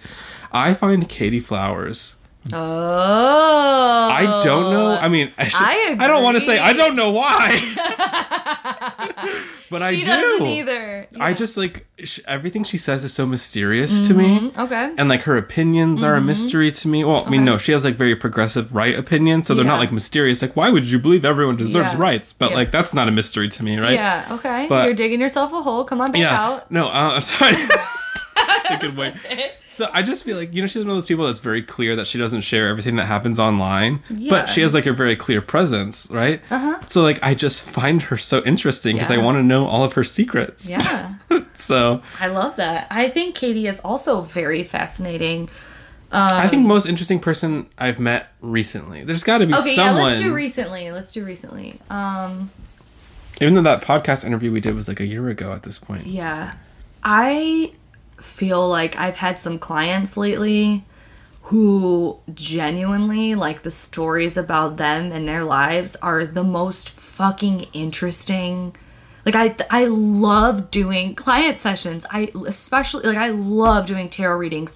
I 0.53 0.73
find 0.73 1.09
Katie 1.09 1.39
Flowers. 1.39 2.15
Oh, 2.53 4.09
I 4.11 4.41
don't 4.43 4.71
know. 4.71 4.91
I 4.99 5.07
mean, 5.07 5.31
I, 5.37 5.47
should, 5.47 5.61
I 5.61 5.95
I 5.99 6.07
don't 6.07 6.23
want 6.23 6.37
to 6.37 6.41
say 6.41 6.57
I 6.59 6.73
don't 6.73 6.95
know 6.95 7.11
why, 7.11 7.49
but 9.69 9.81
I 9.81 9.95
do. 9.95 10.03
doesn't 10.03 10.47
either. 10.47 11.07
I 11.19 11.33
just 11.33 11.57
like 11.57 11.85
sh- 12.03 12.19
everything 12.27 12.63
she 12.63 12.77
says 12.77 13.03
is 13.03 13.13
so 13.13 13.25
mysterious 13.25 14.07
to 14.07 14.13
me. 14.13 14.39
Mm, 14.39 14.57
okay. 14.57 14.93
and 14.97 15.07
like 15.09 15.21
her 15.21 15.37
opinions 15.37 16.03
are 16.03 16.15
a 16.15 16.21
mystery 16.21 16.71
to 16.71 16.87
me. 16.87 17.03
Well, 17.03 17.25
I 17.25 17.29
mean, 17.29 17.41
Mm-hmm. 17.41 17.45
No, 17.45 17.57
she 17.57 17.71
has 17.71 17.83
like 17.83 17.95
very 17.95 18.15
progressive 18.15 18.73
right 18.73 18.97
opinions, 18.97 19.47
so 19.47 19.53
they're 19.55 19.65
not 19.65 19.79
like 19.79 19.91
mysterious. 19.91 20.41
Like, 20.41 20.55
why 20.55 20.69
would 20.69 20.85
you 20.89 20.99
believe 20.99 21.25
everyone 21.25 21.55
deserves 21.57 21.93
Yeah. 21.93 21.99
rights? 21.99 22.33
But 22.33 22.51
Yeah. 22.51 22.57
like, 22.57 22.71
that's 22.71 22.93
not 22.93 23.07
a 23.07 23.11
mystery 23.11 23.49
to 23.49 23.63
me, 23.63 23.77
right? 23.79 23.93
Yeah. 23.93 24.27
Okay. 24.39 24.67
But- 24.69 24.85
You're 24.85 24.93
digging 24.93 25.19
yourself 25.21 25.51
a 25.53 25.61
hole. 25.61 25.85
Come 25.85 26.01
on 26.01 26.11
back 26.11 26.21
Yeah. 26.21 26.39
out. 26.47 26.69
No, 26.71 26.87
uh, 26.87 27.13
I'm 27.15 27.21
sorry. 27.21 27.55
Thinking, 28.67 28.95
wait. 28.95 29.13
So 29.73 29.89
I 29.93 30.01
just 30.01 30.23
feel 30.23 30.37
like 30.37 30.53
you 30.53 30.61
know 30.61 30.67
she's 30.67 30.83
one 30.83 30.89
of 30.91 30.97
those 30.97 31.05
people 31.05 31.25
that's 31.25 31.39
very 31.39 31.63
clear 31.63 31.95
that 31.95 32.05
she 32.07 32.17
doesn't 32.17 32.41
share 32.41 32.67
everything 32.67 32.97
that 32.97 33.05
happens 33.05 33.39
online, 33.39 34.03
yeah. 34.09 34.29
but 34.29 34.47
she 34.47 34.61
has 34.61 34.73
like 34.73 34.85
a 34.85 34.93
very 34.93 35.15
clear 35.15 35.41
presence, 35.41 36.09
right? 36.11 36.41
Uh-huh. 36.49 36.79
So 36.87 37.01
like 37.03 37.19
I 37.23 37.33
just 37.33 37.63
find 37.63 38.01
her 38.03 38.17
so 38.17 38.43
interesting 38.43 38.97
because 38.97 39.11
I 39.11 39.17
want 39.17 39.37
to 39.37 39.43
know 39.43 39.67
all 39.67 39.83
of 39.83 39.93
her 39.93 40.03
secrets. 40.03 40.69
Yeah. 40.69 41.15
so 41.53 42.01
I 42.19 42.27
love 42.27 42.57
that. 42.57 42.87
I 42.91 43.09
think 43.09 43.35
Katie 43.35 43.67
is 43.67 43.79
also 43.79 44.21
very 44.21 44.63
fascinating. 44.63 45.49
I 46.13 46.47
think 46.49 46.67
most 46.67 46.85
interesting 46.85 47.19
person 47.19 47.69
I've 47.77 47.99
met 47.99 48.33
recently. 48.41 49.03
There's 49.03 49.23
got 49.23 49.37
to 49.37 49.47
be 49.47 49.53
Okay, 49.53 49.75
someone. 49.75 49.95
yeah, 49.95 50.03
let's 50.03 50.21
do 50.21 50.33
recently. 50.33 50.91
Let's 50.91 51.13
do 51.13 51.23
recently. 51.23 51.79
Um, 51.89 52.49
Even 53.39 53.53
though 53.53 53.61
that 53.61 53.81
podcast 53.81 54.25
interview 54.25 54.51
we 54.51 54.59
did 54.59 54.75
was 54.75 54.87
like 54.89 54.99
a 54.99 55.05
year 55.05 55.29
ago 55.29 55.53
at 55.53 55.63
this 55.63 55.79
point. 55.79 56.07
yeah. 56.07 56.53
I 57.03 57.71
feel 58.41 58.67
like 58.67 58.97
I've 58.97 59.17
had 59.17 59.39
some 59.39 59.59
clients 59.59 60.17
lately 60.17 60.83
who 61.43 62.17
genuinely 62.33 63.35
like 63.35 63.61
the 63.61 63.69
stories 63.69 64.35
about 64.35 64.77
them 64.77 65.11
and 65.11 65.27
their 65.27 65.43
lives 65.43 65.95
are 65.97 66.25
the 66.25 66.43
most 66.43 66.89
fucking 66.89 67.67
interesting. 67.71 68.75
Like 69.27 69.35
I 69.35 69.55
I 69.69 69.85
love 69.85 70.71
doing 70.71 71.13
client 71.13 71.59
sessions. 71.59 72.07
I 72.09 72.31
especially 72.47 73.03
like 73.03 73.19
I 73.19 73.29
love 73.29 73.85
doing 73.85 74.09
tarot 74.09 74.37
readings. 74.37 74.75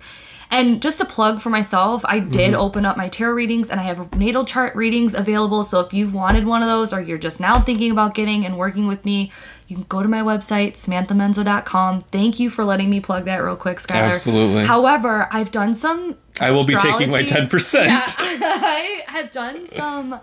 And 0.51 0.80
just 0.80 1.01
a 1.01 1.05
plug 1.05 1.41
for 1.41 1.49
myself, 1.49 2.05
I 2.05 2.20
did 2.20 2.51
mm-hmm. 2.51 2.61
open 2.61 2.86
up 2.86 2.97
my 2.97 3.09
tarot 3.09 3.34
readings 3.34 3.72
and 3.72 3.80
I 3.80 3.84
have 3.84 4.16
natal 4.16 4.45
chart 4.45 4.76
readings 4.76 5.16
available. 5.16 5.63
So 5.63 5.80
if 5.80 5.91
you've 5.91 6.13
wanted 6.13 6.45
one 6.45 6.61
of 6.61 6.68
those 6.68 6.93
or 6.93 7.01
you're 7.01 7.18
just 7.18 7.39
now 7.39 7.59
thinking 7.59 7.89
about 7.89 8.13
getting 8.13 8.45
and 8.45 8.59
working 8.59 8.88
with 8.88 9.03
me, 9.05 9.32
you 9.68 9.76
can 9.76 9.86
go 9.89 10.03
to 10.03 10.09
my 10.09 10.22
website, 10.22 10.74
samanthamenzo.com. 10.74 12.03
Thank 12.11 12.39
you 12.39 12.49
for 12.49 12.63
letting 12.63 12.89
me 12.89 12.99
plug 12.99 13.26
that 13.26 13.38
real 13.38 13.55
quick, 13.55 13.78
Skylar. 13.78 14.13
Absolutely. 14.13 14.66
However, 14.66 15.28
I've 15.32 15.51
done 15.51 15.74
some 15.74 16.18
I 16.39 16.51
will 16.51 16.66
be 16.66 16.76
taking 16.76 17.09
my 17.09 17.24
10%. 17.24 17.86
Yeah, 17.86 18.01
I 18.20 19.03
have 19.07 19.32
done 19.32 19.68
some 19.68 20.20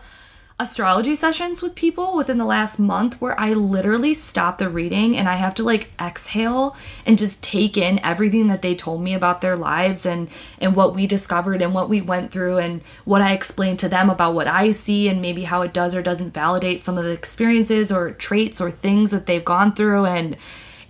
astrology 0.59 1.16
sessions 1.16 1.62
with 1.62 1.74
people 1.74 2.16
within 2.16 2.38
the 2.38 2.44
last 2.44 2.78
month 2.78 3.20
where 3.20 3.38
I 3.38 3.53
literally 3.53 4.14
stop 4.14 4.59
the 4.59 4.68
reading 4.68 5.16
and 5.16 5.28
I 5.28 5.36
have 5.36 5.55
to 5.57 5.62
like 5.62 5.90
exhale 6.00 6.76
and 7.07 7.18
just 7.18 7.42
take 7.42 7.76
in 7.76 7.98
everything 8.05 8.48
that 8.48 8.62
they 8.62 8.74
told 8.74 9.03
me 9.03 9.14
about 9.14 9.40
their 9.40 9.57
lives 9.57 10.07
and 10.07 10.28
and 10.61 10.76
what 10.76 10.94
we 10.94 11.07
discovered 11.07 11.62
and 11.62 11.74
what 11.74 11.88
we 11.88 12.00
went 12.00 12.30
through 12.30 12.59
and 12.59 12.82
what 13.05 13.22
I 13.22 13.32
explained 13.32 13.78
to 13.80 13.88
them 13.88 14.11
about 14.11 14.34
what 14.34 14.46
I 14.46 14.70
see 14.70 15.09
and 15.09 15.22
maybe 15.22 15.44
how 15.44 15.62
it 15.62 15.72
does 15.72 15.94
or 15.94 16.03
doesn't 16.03 16.34
validate 16.34 16.84
some 16.84 16.98
of 16.98 17.05
the 17.05 17.11
experiences 17.12 17.90
or 17.90 18.12
traits 18.12 18.61
or 18.61 18.70
things 18.70 19.11
that 19.11 19.26
they've 19.26 19.44
gone 19.44 19.74
through. 19.74 20.07
And 20.07 20.36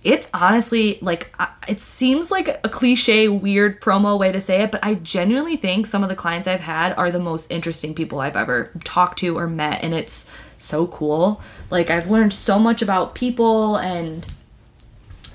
it's 0.03 0.29
honestly 0.33 0.97
like 1.01 1.33
it 1.67 1.79
seems 1.79 2.29
like 2.29 2.49
a 2.63 2.69
cliche 2.69 3.27
weird 3.27 3.81
promo 3.81 4.19
way 4.19 4.31
to 4.31 4.41
say 4.41 4.61
it 4.61 4.71
but 4.71 4.83
i 4.83 4.95
genuinely 4.95 5.55
think 5.55 5.87
some 5.87 6.03
of 6.03 6.09
the 6.09 6.15
clients 6.15 6.47
i've 6.47 6.61
had 6.61 6.93
are 6.93 7.11
the 7.11 7.19
most 7.19 7.49
interesting 7.51 7.93
people 7.93 8.19
i've 8.19 8.35
ever 8.35 8.71
talked 8.83 9.19
to 9.19 9.37
or 9.37 9.47
met 9.47 9.83
and 9.83 9.93
it's 9.93 10.29
so 10.57 10.87
cool 10.87 11.41
like 11.69 11.89
i've 11.89 12.09
learned 12.09 12.33
so 12.33 12.59
much 12.59 12.81
about 12.81 13.15
people 13.15 13.77
and 13.77 14.27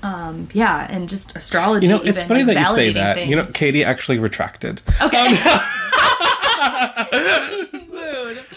um 0.03 0.47
yeah 0.53 0.87
and 0.89 1.09
just 1.09 1.35
astrology 1.35 1.85
You 1.85 1.93
know, 1.93 2.01
it's 2.01 2.19
even, 2.19 2.27
funny 2.27 2.43
like, 2.43 2.55
that 2.55 2.69
you 2.69 2.75
say 2.75 2.93
that. 2.93 3.27
You 3.27 3.35
know. 3.35 3.45
Katie 3.53 3.83
actually 3.83 4.17
retracted. 4.17 4.81
okay 5.01 5.37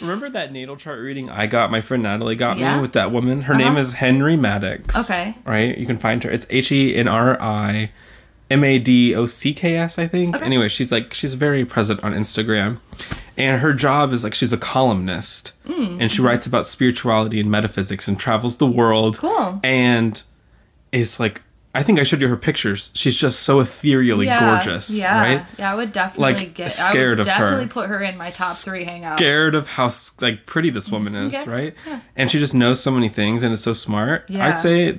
Remember 0.02 0.28
that 0.28 0.52
natal 0.52 0.76
chart 0.76 1.00
reading 1.00 1.30
I 1.30 1.46
got? 1.46 1.70
My 1.70 1.80
friend 1.80 2.02
Natalie 2.02 2.34
got 2.36 2.58
Yeah. 2.58 2.76
me 2.76 2.82
with 2.82 2.92
that 2.92 3.10
woman. 3.12 3.42
Her 3.42 3.54
name 3.54 3.68
Uh-huh. 3.68 3.78
is 3.80 3.94
Henri 3.94 4.36
Madocks. 4.36 4.96
Okay. 4.96 5.34
Right? 5.46 5.76
You 5.78 5.86
can 5.86 5.96
find 5.96 6.22
her. 6.24 6.30
It's 6.30 6.46
H 6.50 6.70
E 6.72 6.94
N 6.94 7.08
R 7.08 7.40
I 7.40 7.90
M 8.50 8.64
A 8.64 8.78
D 8.78 9.14
O 9.14 9.24
C 9.26 9.54
K 9.54 9.76
S, 9.76 9.98
I 9.98 10.06
think. 10.06 10.36
Okay. 10.36 10.44
Anyway, 10.44 10.68
she's 10.68 10.92
like 10.92 11.14
she's 11.14 11.34
very 11.34 11.64
present 11.64 12.02
on 12.04 12.12
Instagram. 12.12 12.78
And 13.38 13.62
her 13.62 13.72
job 13.72 14.12
is 14.12 14.24
like 14.24 14.34
she's 14.34 14.52
a 14.52 14.58
columnist. 14.58 15.52
Hmm. 15.66 15.96
And 16.00 16.12
she 16.12 16.20
writes 16.20 16.46
about 16.46 16.66
spirituality 16.66 17.40
and 17.40 17.50
metaphysics 17.50 18.06
and 18.08 18.18
travels 18.20 18.58
the 18.58 18.66
world. 18.66 19.18
Cool. 19.18 19.58
And 19.64 20.20
is 20.92 21.18
like 21.18 21.40
I 21.74 21.82
think 21.82 21.98
I 21.98 22.02
showed 22.02 22.20
you 22.20 22.28
her 22.28 22.36
pictures. 22.36 22.90
She's 22.94 23.16
just 23.16 23.40
so 23.44 23.60
ethereally 23.60 24.26
gorgeous. 24.26 24.90
yeah 24.90 25.20
Right? 25.20 25.46
yeah 25.58 25.72
i 25.72 25.74
would 25.74 25.92
definitely 25.92 26.44
Like, 26.44 26.54
get 26.54 26.70
scared 26.72 27.18
I 27.18 27.22
of 27.22 27.26
would 27.26 27.32
her. 27.32 27.40
definitely 27.44 27.66
put 27.68 27.88
her 27.88 28.02
in 28.02 28.18
my 28.18 28.28
top 28.30 28.56
three 28.56 28.84
hangout 28.84 29.18
scared 29.18 29.54
of 29.54 29.66
how 29.66 29.90
like 30.20 30.44
pretty 30.46 30.68
this 30.70 30.88
mm, 30.88 30.92
woman 30.92 31.14
is, 31.14 31.34
Okay. 31.34 31.50
right? 31.50 31.74
Yeah. 31.86 32.00
And 32.16 32.30
she 32.30 32.38
just 32.38 32.54
knows 32.54 32.80
so 32.80 32.90
many 32.90 33.08
things 33.08 33.42
and 33.42 33.52
is 33.54 33.62
so 33.62 33.72
smart. 33.72 34.28
Yeah. 34.28 34.46
I'd 34.48 34.58
say, 34.58 34.98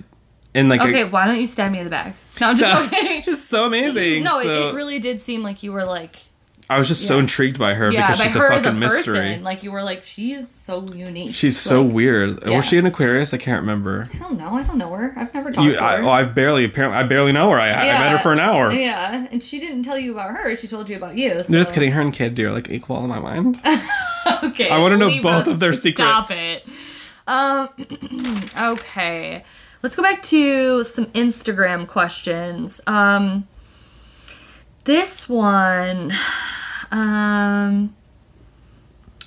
in 0.56 0.68
like 0.70 0.82
okay 0.82 1.02
a, 1.02 1.08
why 1.08 1.26
don't 1.26 1.40
you 1.40 1.48
stab 1.48 1.72
me 1.72 1.80
in 1.80 1.84
the 1.84 1.90
back 1.90 2.16
no 2.40 2.50
i'm 2.50 2.56
just 2.56 2.82
okay 2.94 3.22
just 3.22 3.50
so 3.50 3.66
amazing. 3.66 4.24
no, 4.30 4.40
it, 4.40 4.48
it 4.48 4.74
really 4.74 5.00
did 5.00 5.22
seem 5.22 5.44
like 5.44 5.62
you 5.64 5.72
were 5.72 5.86
like, 5.86 6.18
I 6.74 6.80
was 6.80 6.88
just 6.88 7.08
so 7.08 7.20
intrigued 7.20 7.58
by 7.60 7.74
her 7.74 7.92
yeah, 7.92 8.08
because 8.08 8.18
by 8.20 8.26
she's 8.26 8.36
her 8.36 8.48
a 8.48 8.56
as 8.56 8.62
a 8.62 8.64
fucking 8.66 8.80
person. 8.82 8.98
mystery. 9.14 9.38
Like 9.40 9.64
you 9.64 9.72
were 9.72 9.84
like, 9.84 10.04
she 10.04 10.34
is 10.34 10.50
so 10.50 10.86
unique. 10.88 11.36
She's 11.36 11.58
so 11.60 11.82
Like, 11.82 11.94
weird. 11.94 12.44
yeah. 12.46 12.58
Was 12.58 12.66
she 12.66 12.78
an 12.78 12.86
Aquarius? 12.86 13.34
I 13.34 13.38
can't 13.38 13.62
remember. 13.62 14.08
I 14.14 14.18
don't 14.18 14.38
know. 14.38 14.54
I 14.56 14.64
don't 14.64 14.78
know 14.78 14.94
her. 14.94 15.14
I've 15.16 15.34
never 15.34 15.52
talked 15.52 15.66
You, 15.68 15.74
to 15.76 15.84
I, 15.84 15.98
her. 15.98 16.04
well, 16.04 16.12
I've 16.14 16.34
barely 16.36 16.66
apparently 16.66 16.98
I 16.98 17.04
barely 17.04 17.32
know 17.32 17.50
her. 17.52 17.60
I, 17.60 17.70
I 17.72 17.86
met 18.00 18.12
her 18.12 18.18
for 18.20 18.34
an 18.34 18.40
hour. 18.40 18.72
Yeah, 18.72 19.28
and 19.32 19.42
she 19.42 19.60
didn't 19.60 19.84
tell 19.84 19.98
you 19.98 20.12
about 20.14 20.32
her. 20.36 20.56
She 20.56 20.68
told 20.68 20.90
you 20.90 20.98
about 20.98 21.16
you. 21.16 21.44
So. 21.44 21.54
Just 21.54 21.74
kidding. 21.74 21.92
Her 21.92 22.02
and 22.02 22.14
Kid 22.14 22.40
are 22.40 22.52
like 22.52 22.70
equal 22.70 23.04
in 23.04 23.10
my 23.10 23.20
mind. 23.20 23.60
okay. 24.44 24.70
I 24.70 24.80
wanna 24.80 24.98
know 24.98 25.22
both 25.22 25.48
of 25.48 25.60
their 25.60 25.74
secrets. 25.74 26.10
Stop 26.10 26.32
it. 26.32 26.66
Um. 27.28 27.70
okay. 28.60 29.44
Let's 29.82 29.96
go 29.96 30.04
back 30.04 30.22
to 30.24 30.84
some 30.86 31.06
Instagram 31.08 31.88
questions. 31.88 32.82
Um. 32.88 33.48
This 34.86 35.30
one. 35.30 36.12
Um. 36.94 37.96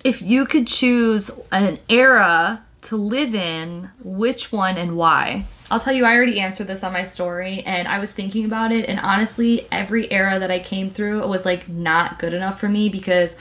If 0.05 0.23
you 0.23 0.47
could 0.47 0.69
choose 0.69 1.31
an 1.51 1.81
era 1.89 2.63
to 2.83 2.97
live 2.97 3.35
in, 3.35 3.91
which 4.05 4.53
one 4.53 4.77
and 4.77 4.97
why? 4.97 5.47
I'll 5.69 5.81
tell 5.81 5.93
you, 5.93 6.05
I 6.05 6.15
already 6.15 6.39
answered 6.39 6.69
this 6.69 6.85
on 6.85 6.93
my 6.93 7.03
story, 7.03 7.65
and 7.67 7.89
I 7.89 7.99
was 7.99 8.13
thinking 8.13 8.45
about 8.45 8.71
it. 8.71 8.89
And 8.89 9.01
honestly, 9.01 9.67
every 9.73 10.09
era 10.13 10.39
that 10.39 10.49
I 10.53 10.61
came 10.61 10.91
through 10.91 11.27
was 11.27 11.45
like 11.45 11.69
not 11.69 12.21
good 12.21 12.35
enough 12.35 12.61
for 12.61 12.69
me 12.69 12.89
because 12.89 13.37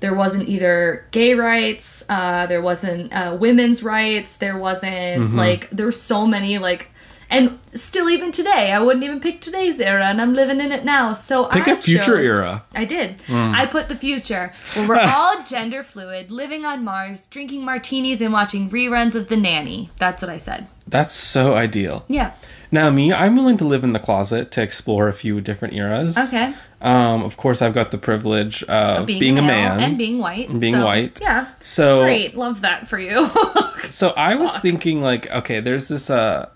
there 0.00 0.14
wasn't 0.14 0.48
either 0.48 1.06
gay 1.12 1.34
rights, 1.34 2.04
uh, 2.08 2.46
there 2.46 2.62
wasn't 2.62 3.12
uh, 3.12 3.36
women's 3.38 3.84
rights, 3.84 4.36
there 4.36 4.58
wasn't 4.58 5.20
Mm-hmm. 5.22 5.38
like 5.38 5.70
there 5.70 5.86
were 5.86 5.92
so 5.92 6.26
many 6.26 6.58
like, 6.58 6.88
and 7.30 7.58
still 7.74 8.10
even 8.10 8.32
today, 8.32 8.72
I 8.72 8.80
wouldn't 8.80 9.04
even 9.04 9.20
pick 9.20 9.40
today's 9.40 9.80
era, 9.80 10.06
and 10.06 10.20
I'm 10.20 10.34
living 10.34 10.60
in 10.60 10.72
it 10.72 10.84
now. 10.84 11.12
So 11.12 11.46
I 11.48 11.52
Pick 11.60 11.68
I 11.68 11.72
a 11.72 11.76
future 11.76 12.16
chose- 12.18 12.26
era. 12.26 12.64
I 12.74 12.84
did. 12.84 13.16
I 13.30 13.66
put 13.66 13.88
the 13.88 13.96
future 13.96 14.52
where 14.74 14.88
we're 14.88 14.98
all 15.00 15.42
gender 15.44 15.82
fluid, 15.82 16.30
living 16.30 16.64
on 16.64 16.84
Mars, 16.84 17.26
drinking 17.28 17.64
martinis, 17.64 18.20
and 18.20 18.32
watching 18.32 18.68
reruns 18.68 19.14
of 19.14 19.28
The 19.28 19.36
Nanny. 19.36 19.90
That's 19.96 20.22
what 20.22 20.30
I 20.30 20.36
said. 20.38 20.66
That's 20.86 21.12
so 21.12 21.54
ideal. 21.54 22.04
Yeah. 22.08 22.32
Now, 22.72 22.90
me, 22.90 23.12
I'm 23.12 23.34
willing 23.36 23.56
to 23.58 23.64
live 23.64 23.82
in 23.82 23.92
the 23.92 23.98
closet 23.98 24.50
to 24.52 24.62
explore 24.62 25.08
a 25.08 25.12
few 25.12 25.40
different 25.40 25.74
eras. 25.74 26.16
Okay. 26.16 26.54
Um, 26.80 27.22
of 27.24 27.36
course, 27.36 27.62
I've 27.62 27.74
got 27.74 27.90
the 27.90 27.98
privilege 27.98 28.62
of 28.64 29.06
being, 29.06 29.38
a 29.38 29.42
man. 29.42 29.80
and 29.80 29.98
being 29.98 30.18
white. 30.18 30.48
And 30.48 30.60
being 30.60 30.74
so, 30.74 30.84
white. 30.84 31.20
Yeah. 31.20 31.48
so, 31.60 32.02
Great. 32.02 32.36
Love 32.36 32.60
that 32.62 32.88
for 32.88 32.98
you. 32.98 33.28
so 33.88 34.10
I 34.10 34.36
was 34.36 34.56
thinking 34.58 35.00
like, 35.00 35.28
okay, 35.30 35.60
there's 35.60 35.88
this 35.88 36.10
uh 36.10 36.48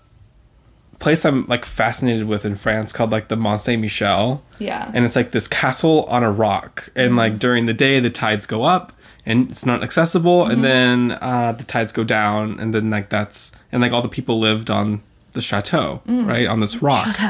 place 1.05 1.23
I'm 1.25 1.45
like 1.47 1.65
fascinated 1.65 2.25
with 2.27 2.43
in 2.45 2.55
France 2.55 2.91
called 2.91 3.11
like 3.11 3.27
the 3.29 3.35
Mont 3.35 3.61
Saint 3.61 3.81
Michel, 3.81 4.43
yeah. 4.59 4.91
and 4.93 5.05
it's 5.05 5.15
like 5.15 5.31
this 5.31 5.47
castle 5.47 6.03
on 6.15 6.23
a 6.23 6.31
rock, 6.31 6.89
and 6.95 7.09
Mm-hmm. 7.09 7.17
like 7.17 7.39
during 7.39 7.65
the 7.67 7.73
day 7.73 7.99
the 7.99 8.09
tides 8.09 8.45
go 8.45 8.63
up 8.63 8.91
and 9.25 9.49
it's 9.51 9.65
not 9.65 9.83
accessible, 9.83 10.39
Mm-hmm. 10.43 10.51
and 10.53 10.63
then 10.63 11.11
uh, 11.21 11.51
the 11.57 11.63
tides 11.63 11.91
go 11.91 12.03
down, 12.03 12.59
and 12.59 12.73
then 12.73 12.89
like 12.89 13.09
that's 13.09 13.51
and 13.71 13.81
like 13.81 13.91
all 13.93 14.01
the 14.01 14.09
people 14.17 14.39
lived 14.39 14.69
on 14.69 15.01
the 15.33 15.41
chateau, 15.41 16.01
Mm. 16.07 16.27
right, 16.27 16.47
on 16.47 16.59
this 16.59 16.81
rock. 16.81 17.15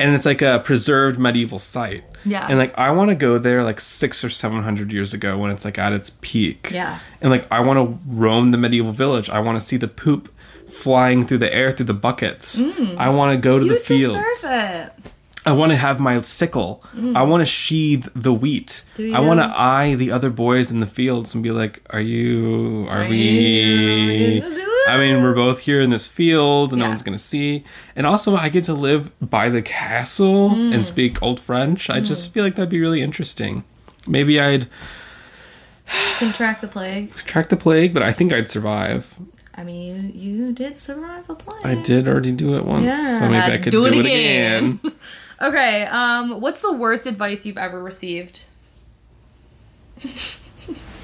And 0.00 0.14
it's 0.14 0.24
like 0.24 0.40
a 0.40 0.60
preserved 0.64 1.18
medieval 1.18 1.58
site. 1.58 2.04
Yeah. 2.24 2.46
And 2.48 2.56
like 2.58 2.72
I 2.78 2.90
want 2.90 3.10
to 3.10 3.14
go 3.14 3.36
there 3.36 3.62
like 3.62 3.78
six 3.80 4.24
or 4.24 4.30
seven 4.30 4.62
hundred 4.62 4.90
years 4.94 5.12
ago 5.12 5.36
when 5.36 5.50
it's 5.50 5.62
like 5.66 5.76
at 5.78 5.92
its 5.92 6.10
peak. 6.22 6.70
Yeah. 6.72 7.00
And 7.20 7.30
like 7.30 7.44
I 7.52 7.60
want 7.60 7.76
to 7.78 7.98
roam 8.08 8.50
the 8.50 8.56
medieval 8.56 8.92
village. 8.92 9.28
I 9.28 9.40
want 9.40 9.60
to 9.60 9.64
see 9.70 9.76
the 9.76 9.86
poop 9.88 10.32
flying 10.74 11.26
through 11.26 11.38
the 11.38 11.54
air 11.54 11.72
through 11.72 11.86
the 11.86 11.94
buckets. 11.94 12.60
I 12.98 13.08
want 13.08 13.32
to 13.32 13.38
go 13.40 13.58
to 13.58 13.64
Mm. 13.64 13.68
you 13.68 13.74
the 13.74 13.80
fields. 13.80 14.44
I 15.46 15.52
want 15.52 15.72
to 15.72 15.76
have 15.76 16.00
my 16.00 16.20
sickle. 16.22 16.82
I 17.14 17.22
want 17.22 17.42
to 17.42 17.46
sheathe 17.46 18.06
the 18.14 18.32
wheat. 18.32 18.82
I 19.12 19.20
want 19.20 19.40
to 19.40 19.46
eye 19.54 19.94
the 19.94 20.10
other 20.10 20.30
boys 20.30 20.70
in 20.70 20.80
the 20.80 20.86
fields 20.86 21.34
and 21.34 21.42
be 21.42 21.50
like, 21.50 21.82
"Are 21.90 22.00
you? 22.00 22.86
Are, 22.88 23.04
Are 23.04 23.08
we? 23.08 23.16
you 23.18 24.60
I 24.86 24.98
mean, 24.98 25.22
we're 25.22 25.34
both 25.34 25.60
here 25.60 25.80
in 25.80 25.88
this 25.90 26.06
field, 26.06 26.72
and 26.72 26.80
no 26.80 26.88
one's 26.88 27.02
gonna 27.02 27.18
see. 27.18 27.64
And 27.96 28.06
also, 28.06 28.36
I 28.36 28.48
get 28.50 28.64
to 28.64 28.74
live 28.74 29.10
by 29.20 29.48
the 29.48 29.62
castle 29.62 30.50
Mm. 30.50 30.74
and 30.74 30.84
speak 30.84 31.22
Old 31.22 31.40
French. 31.40 31.88
I 31.90 32.00
just 32.00 32.32
feel 32.32 32.44
like 32.44 32.54
that'd 32.56 32.68
be 32.70 32.80
really 32.80 33.00
interesting. 33.02 33.64
Maybe 34.06 34.40
I'd 34.40 34.66
Contract 36.18 36.60
the 36.62 36.68
plague. 36.68 37.10
Contract 37.16 37.50
the 37.50 37.56
plague, 37.56 37.92
but 37.92 38.02
I 38.02 38.12
think 38.12 38.32
I'd 38.32 38.50
survive. 38.50 39.14
I 39.56 39.62
mean, 39.64 40.12
you, 40.14 40.46
you 40.46 40.52
did 40.52 40.76
survive 40.76 41.30
a 41.30 41.34
plague. 41.34 41.64
I 41.64 41.80
did 41.82 42.08
already 42.08 42.32
do 42.32 42.56
it 42.56 42.64
once, 42.64 42.84
Yeah. 42.86 43.18
so 43.20 43.28
maybe 43.28 43.52
I 43.54 43.58
could 43.58 43.70
do, 43.70 43.84
it 43.86 43.94
again. 43.98 44.80
okay. 45.42 45.84
Um, 45.86 46.40
what's 46.40 46.60
the 46.60 46.72
worst 46.72 47.06
advice 47.06 47.46
you've 47.46 47.58
ever 47.58 47.80
received? 47.82 48.44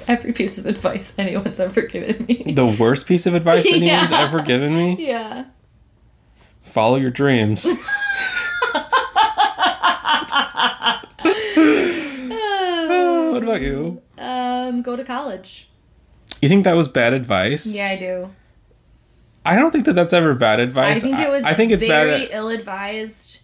Every 0.07 0.33
piece 0.33 0.57
of 0.57 0.65
advice 0.65 1.13
anyone's 1.17 1.59
ever 1.59 1.83
given 1.83 2.25
me. 2.25 2.51
the 2.53 2.65
worst 2.65 3.07
piece 3.07 3.25
of 3.25 3.33
advice 3.35 3.65
anyone's 3.65 4.11
Yeah. 4.11 4.19
ever 4.19 4.41
given 4.41 4.75
me: 4.75 4.97
Yeah. 4.99 5.45
follow 6.63 6.97
your 6.97 7.11
dreams. 7.11 7.65
what 12.11 13.43
about 13.43 13.61
you? 13.61 14.01
Um, 14.17 14.81
go 14.81 14.95
to 14.95 15.03
college. 15.03 15.69
You 16.41 16.49
think 16.49 16.63
that 16.65 16.75
was 16.75 16.87
bad 16.87 17.13
advice? 17.13 17.65
Yeah, 17.65 17.87
I 17.89 17.97
do. 17.97 18.29
I 19.45 19.55
don't 19.55 19.71
think 19.71 19.85
that 19.85 19.93
that's 19.93 20.13
ever 20.13 20.33
bad 20.33 20.59
advice. 20.59 20.97
I 20.97 20.99
think 20.99 21.19
it 21.19 21.29
was 21.29 21.43
I, 21.43 21.53
think 21.53 21.71
it's 21.71 21.83
very 21.83 22.27
bad. 22.27 22.35
ill 22.35 22.49
advised. 22.49 23.39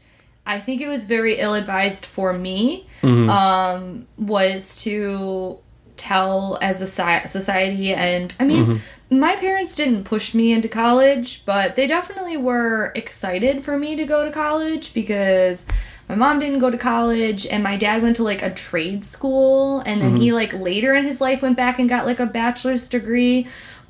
I 0.46 0.60
think 0.60 0.80
it 0.82 0.88
was 0.88 1.06
very 1.06 1.38
ill 1.40 1.56
advised 1.56 2.06
for 2.06 2.34
me. 2.34 2.86
Mm-hmm. 3.02 3.30
Um, 3.30 4.08
was 4.18 4.76
to 4.84 5.58
tell 5.98 6.60
as 6.62 6.82
a 6.82 6.88
society, 6.88 7.94
and 7.94 8.34
I 8.40 8.46
mean, 8.46 8.66
Mm-hmm. 8.66 9.20
my 9.20 9.36
parents 9.38 9.76
didn't 9.76 10.04
push 10.04 10.34
me 10.36 10.52
into 10.54 10.68
college, 10.70 11.44
but 11.46 11.76
they 11.76 11.88
definitely 11.88 12.38
were 12.38 12.92
excited 12.96 13.64
for 13.64 13.78
me 13.80 13.96
to 13.96 14.06
go 14.06 14.24
to 14.24 14.32
college 14.32 14.94
because 14.94 15.66
my 16.08 16.16
mom 16.16 16.40
didn't 16.40 16.60
go 16.60 16.70
to 16.70 16.78
college 16.78 17.46
and 17.48 17.64
my 17.64 17.76
dad 17.76 18.02
went 18.04 18.16
to 18.18 18.24
like 18.24 18.42
a 18.44 18.54
trade 18.54 19.04
school 19.04 19.80
and 19.82 20.00
then 20.02 20.12
Mm-hmm. 20.12 20.22
he 20.22 20.32
like 20.34 20.54
later 20.54 20.94
in 20.94 21.04
his 21.04 21.20
life 21.20 21.42
went 21.42 21.58
back 21.58 21.80
and 21.80 21.90
got 21.90 22.06
like 22.06 22.20
a 22.22 22.26
bachelor's 22.28 22.88
degree 22.88 23.48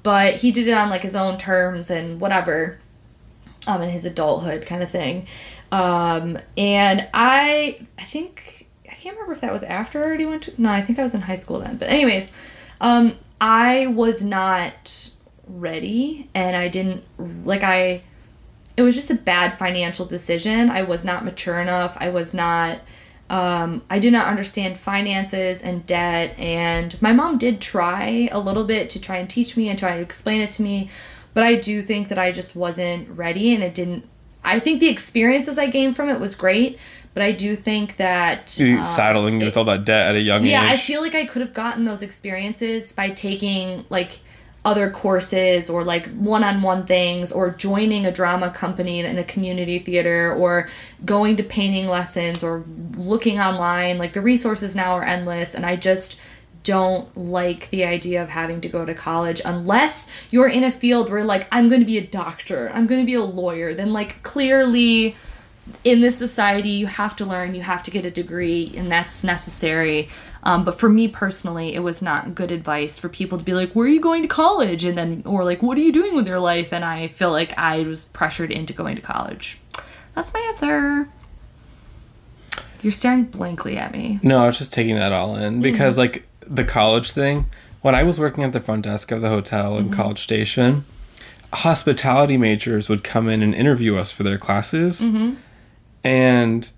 but 0.08 0.36
he 0.36 0.52
did 0.52 0.68
it 0.68 0.74
on 0.74 0.90
like 0.90 1.02
his 1.02 1.16
own 1.16 1.38
terms 1.38 1.90
and 1.90 2.22
whatever 2.22 2.80
um 3.68 3.82
in 3.82 3.90
his 3.90 4.06
adulthood 4.06 4.66
kind 4.66 4.82
of 4.82 4.90
thing 4.90 5.26
um 5.72 6.38
and 6.58 7.08
i 7.14 7.78
i 8.00 8.04
think 8.04 8.68
i 8.90 8.94
can't 8.94 9.16
remember 9.16 9.34
if 9.34 9.42
that 9.42 9.52
was 9.52 9.64
after 9.64 10.02
i 10.02 10.08
already 10.08 10.26
went 10.26 10.44
to 10.44 10.62
no 10.62 10.70
i 10.70 10.82
think 10.82 10.98
i 10.98 11.02
was 11.02 11.14
in 11.16 11.22
high 11.22 11.36
school 11.36 11.60
then 11.60 11.76
but 11.78 11.90
anyways 11.90 12.32
um 12.80 13.18
I 13.40 13.88
was 13.88 14.24
not 14.24 15.10
ready 15.48 16.30
and 16.34 16.56
I 16.56 16.68
didn't 16.68 17.04
like 17.46 17.64
I 17.64 18.02
it 18.76 18.82
was 18.82 18.96
just 18.96 19.10
a 19.10 19.16
bad 19.16 19.58
financial 19.58 20.06
decision. 20.06 20.70
I 20.70 20.84
was 20.84 21.04
not 21.04 21.26
mature 21.26 21.60
enough. 21.60 21.98
I 22.00 22.10
was 22.10 22.34
not 22.34 22.80
um, 23.30 23.82
I 23.90 24.00
did 24.00 24.14
not 24.14 24.28
understand 24.28 24.78
finances 24.78 25.62
and 25.62 25.86
debt 25.86 26.38
and 26.40 27.00
my 27.02 27.14
mom 27.14 27.38
did 27.38 27.60
try 27.60 28.30
a 28.32 28.40
little 28.40 28.64
bit 28.64 28.90
to 28.92 29.02
try 29.02 29.18
and 29.18 29.30
teach 29.30 29.58
me 29.58 29.70
and 29.70 29.78
try 29.78 29.96
to 29.96 30.02
explain 30.02 30.42
it 30.42 30.52
to 30.52 30.62
me, 30.62 30.90
but 31.34 31.44
I 31.44 31.56
do 31.56 31.82
think 31.82 32.08
that 32.08 32.18
I 32.18 32.32
just 32.32 32.56
wasn't 32.56 33.10
ready 33.10 33.54
and 33.54 33.64
it 33.64 33.76
didn't 33.76 34.08
I 34.44 34.60
think 34.60 34.80
the 34.80 34.88
experiences 34.88 35.60
I 35.60 35.68
gained 35.68 35.96
from 35.96 36.10
it 36.10 36.20
was 36.20 36.34
great, 36.34 36.80
but 37.14 37.22
I 37.22 37.34
do 37.34 37.56
think 37.56 37.98
that 37.98 38.58
um, 38.62 38.84
saddling 38.84 39.40
with 39.40 39.58
all 39.58 39.66
that 39.66 39.84
debt 39.84 40.08
at 40.08 40.16
a 40.16 40.22
young 40.22 40.44
age. 40.44 40.52
yeah, 40.52 40.70
I 40.70 40.78
feel 40.78 41.02
like 41.02 41.16
I 41.16 41.26
could 41.26 41.42
have 41.42 41.54
gotten 41.54 41.84
those 41.84 42.02
experiences 42.02 42.94
by 42.94 43.10
taking 43.10 43.86
like 43.90 44.20
other 44.68 44.90
courses 44.92 45.70
or 45.70 45.82
like 45.82 46.10
one-on-one 46.16 46.86
things 46.86 47.32
or 47.32 47.52
joining 47.52 48.06
a 48.06 48.12
drama 48.12 48.50
company 48.50 49.00
in 49.00 49.18
a 49.18 49.24
community 49.24 49.80
theater 49.80 50.34
or 50.34 50.68
going 51.06 51.38
to 51.38 51.44
painting 51.44 51.88
lessons 51.88 52.44
or 52.44 52.66
looking 52.98 53.40
online. 53.40 53.98
Like 53.98 54.12
the 54.12 54.20
resources 54.20 54.76
now 54.76 54.92
are 54.92 55.06
endless 55.06 55.56
and 55.56 55.66
I 55.66 55.78
just 55.78 56.20
don't 56.64 57.16
like 57.16 57.70
the 57.70 57.86
idea 57.86 58.22
of 58.22 58.28
having 58.28 58.60
to 58.60 58.68
go 58.68 58.84
to 58.84 58.94
college 58.94 59.42
unless 59.46 60.10
you're 60.32 60.50
in 60.50 60.66
a 60.66 60.72
field 60.72 61.10
where 61.10 61.24
like 61.24 61.48
I'm 61.50 61.70
going 61.70 61.80
to 61.80 61.86
be 61.86 61.98
a 61.98 62.06
doctor, 62.06 62.70
I'm 62.74 62.88
going 62.88 63.00
to 63.00 63.06
be 63.06 63.14
a 63.14 63.24
lawyer, 63.24 63.74
then 63.74 63.94
like 63.94 64.22
clearly 64.22 65.16
in 65.86 66.02
this 66.02 66.18
society 66.18 66.72
you 66.72 66.88
have 66.88 67.16
to 67.16 67.26
learn 67.26 67.56
you 67.56 67.62
have 67.62 67.84
to 67.84 67.92
get 67.92 68.06
a 68.06 68.12
degree 68.12 68.74
and 68.78 68.92
that's 68.92 69.24
necessary 69.24 70.10
um, 70.50 70.64
but 70.64 70.80
for 70.80 70.88
me 70.90 71.08
personally 71.08 71.76
it 71.76 71.80
was 71.82 72.02
not 72.02 72.34
good 72.34 72.52
advice 72.52 72.98
for 72.98 73.10
people 73.10 73.38
to 73.38 73.44
be 73.46 73.54
like 73.54 73.72
where 73.74 73.86
are 73.86 73.90
you 73.98 74.00
going 74.02 74.22
to 74.22 74.28
college 74.28 74.84
and 74.84 74.98
then 74.98 75.22
or 75.26 75.44
like 75.44 75.62
what 75.62 75.78
are 75.78 75.82
you 75.82 75.92
doing 75.92 76.16
with 76.16 76.28
your 76.28 76.40
life 76.40 76.72
and 76.74 76.84
i 76.86 77.08
feel 77.10 77.32
like 77.32 77.52
i 77.58 77.82
was 77.84 78.06
pressured 78.06 78.52
into 78.52 78.74
going 78.74 78.96
to 78.96 79.02
college 79.02 79.60
that's 80.16 80.32
my 80.34 80.40
answer 80.50 81.08
you're 82.82 82.92
staring 82.92 83.24
blankly 83.26 83.76
at 83.78 83.92
me 83.92 84.20
No, 84.24 84.44
I 84.44 84.48
was 84.48 84.58
just 84.60 84.72
taking 84.74 84.96
that 84.96 85.12
all 85.12 85.36
in 85.36 85.62
because 85.62 85.94
Mm-hmm. 85.98 86.02
like 86.02 86.28
the 86.42 86.64
college 86.64 87.12
thing. 87.12 87.48
When 87.82 87.96
I 87.96 88.04
was 88.04 88.20
working 88.20 88.44
at 88.44 88.54
the 88.54 88.60
front 88.62 88.84
desk 88.84 89.12
of 89.12 89.22
the 89.22 89.30
hotel 89.30 89.74
Mm-hmm. 89.74 89.88
in 89.88 89.94
College 89.94 90.20
Station, 90.22 90.86
hospitality 91.54 92.38
majors 92.38 92.88
would 92.88 93.04
come 93.04 93.28
in 93.30 93.42
and 93.42 93.54
interview 93.56 93.96
us 93.98 94.12
for 94.12 94.24
their 94.24 94.38
classes, 94.38 95.02
Mm-hmm. 95.02 95.34
and 96.04 96.72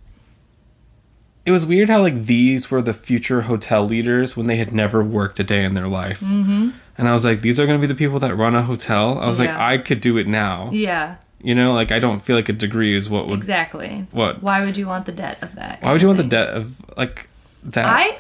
it 1.50 1.52
was 1.52 1.66
weird 1.66 1.89
how 1.89 2.02
like 2.02 2.26
these 2.26 2.70
were 2.72 2.82
the 2.82 2.93
future 2.93 3.41
hotel 3.41 3.84
leaders 3.84 4.38
when 4.38 4.47
they 4.47 4.58
had 4.58 4.72
never 4.72 5.04
worked 5.04 5.39
a 5.39 5.43
day 5.43 5.64
in 5.64 5.74
their 5.74 5.88
life. 5.88 6.20
Mm-hmm. 6.20 6.70
And 6.97 7.08
I 7.08 7.12
was 7.12 7.26
like, 7.26 7.41
these 7.41 7.60
are 7.60 7.66
going 7.66 7.80
to 7.80 7.82
be 7.88 7.91
the 7.91 7.97
people 7.97 8.20
that 8.20 8.36
run 8.36 8.56
a 8.56 8.62
hotel. 8.62 9.20
I 9.20 9.28
was 9.28 9.39
like, 9.39 9.50
I 9.50 9.78
could 9.80 10.00
do 10.02 10.18
it 10.18 10.28
now. 10.28 10.70
yeah 10.72 11.16
You 11.41 11.56
know, 11.56 11.74
like 11.74 11.91
I 11.91 12.00
don't 12.00 12.20
feel 12.22 12.36
like 12.36 12.50
a 12.50 12.54
degree 12.54 12.93
is 12.95 13.10
what 13.10 13.28
would. 13.28 13.38
exactly 13.39 14.06
What? 14.12 14.43
why 14.43 14.64
would 14.66 14.78
you 14.78 14.86
want 14.88 15.06
the 15.08 15.12
debt 15.24 15.38
of 15.41 15.56
that 15.56 15.82
Why 15.82 15.91
would 15.91 16.02
you 16.02 16.08
want 16.08 16.20
the 16.26 16.32
debt 16.38 16.50
of 16.50 16.66
like 16.97 17.28
that? 17.64 17.86
I, 17.88 18.20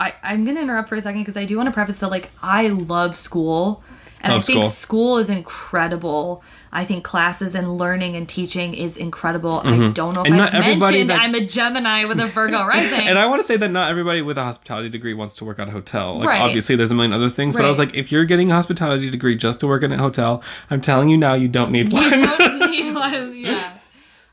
I 0.00 0.14
I'm 0.22 0.44
gonna 0.46 0.60
interrupt 0.66 0.88
for 0.88 0.96
a 0.96 1.00
second 1.00 1.20
because 1.22 1.36
I 1.36 1.44
do 1.44 1.56
want 1.56 1.66
to 1.68 1.72
preface 1.72 1.98
that 2.00 2.10
like 2.16 2.30
I 2.42 2.68
love 2.68 3.14
school, 3.14 3.82
and 4.22 4.32
Love 4.32 4.42
I 4.42 4.42
think 4.42 4.58
school. 4.64 4.70
school 4.70 5.18
is 5.18 5.28
incredible. 5.30 6.42
I 6.74 6.86
think 6.86 7.04
classes 7.04 7.54
and 7.54 7.76
learning 7.76 8.16
and 8.16 8.26
teaching 8.26 8.74
is 8.74 8.96
incredible. 8.96 9.60
I 9.62 9.90
don't 9.92 10.14
know 10.14 10.22
if 10.22 10.32
Mm-hmm. 10.32 10.32
And 10.32 10.40
I've 10.64 10.78
mentioned 10.78 11.10
that- 11.10 11.20
I'm 11.20 11.34
a 11.34 11.44
Gemini 11.44 12.06
with 12.06 12.18
a 12.18 12.26
Virgo 12.28 12.64
rising. 12.66 13.08
And 13.08 13.18
I 13.18 13.26
want 13.26 13.42
to 13.42 13.46
say 13.46 13.56
that 13.58 13.68
not 13.68 13.90
everybody 13.90 14.22
with 14.22 14.38
a 14.38 14.42
hospitality 14.42 14.88
degree 14.88 15.12
wants 15.12 15.36
to 15.36 15.44
work 15.44 15.58
at 15.58 15.68
a 15.68 15.70
hotel. 15.70 16.18
Like 16.18 16.28
Right. 16.28 16.40
obviously 16.40 16.74
there's 16.76 16.90
a 16.90 16.94
million 16.94 17.12
other 17.12 17.28
things, 17.28 17.54
but 17.56 17.64
I 17.64 17.68
was 17.68 17.78
like, 17.78 17.94
if 17.94 18.10
you're 18.10 18.24
getting 18.24 18.50
a 18.50 18.54
hospitality 18.54 19.10
degree 19.10 19.36
just 19.36 19.60
to 19.60 19.66
work 19.66 19.82
in 19.82 19.92
a 19.92 19.98
hotel, 19.98 20.42
I'm 20.70 20.80
telling 20.80 21.10
you 21.10 21.18
now 21.18 21.34
you 21.34 21.48
don't 21.48 21.72
need 21.72 21.92
one. 21.92 22.04
you 22.04 22.26
don't 22.26 22.70
need 22.70 22.94
one. 22.94 23.36
Yeah. 23.36 23.72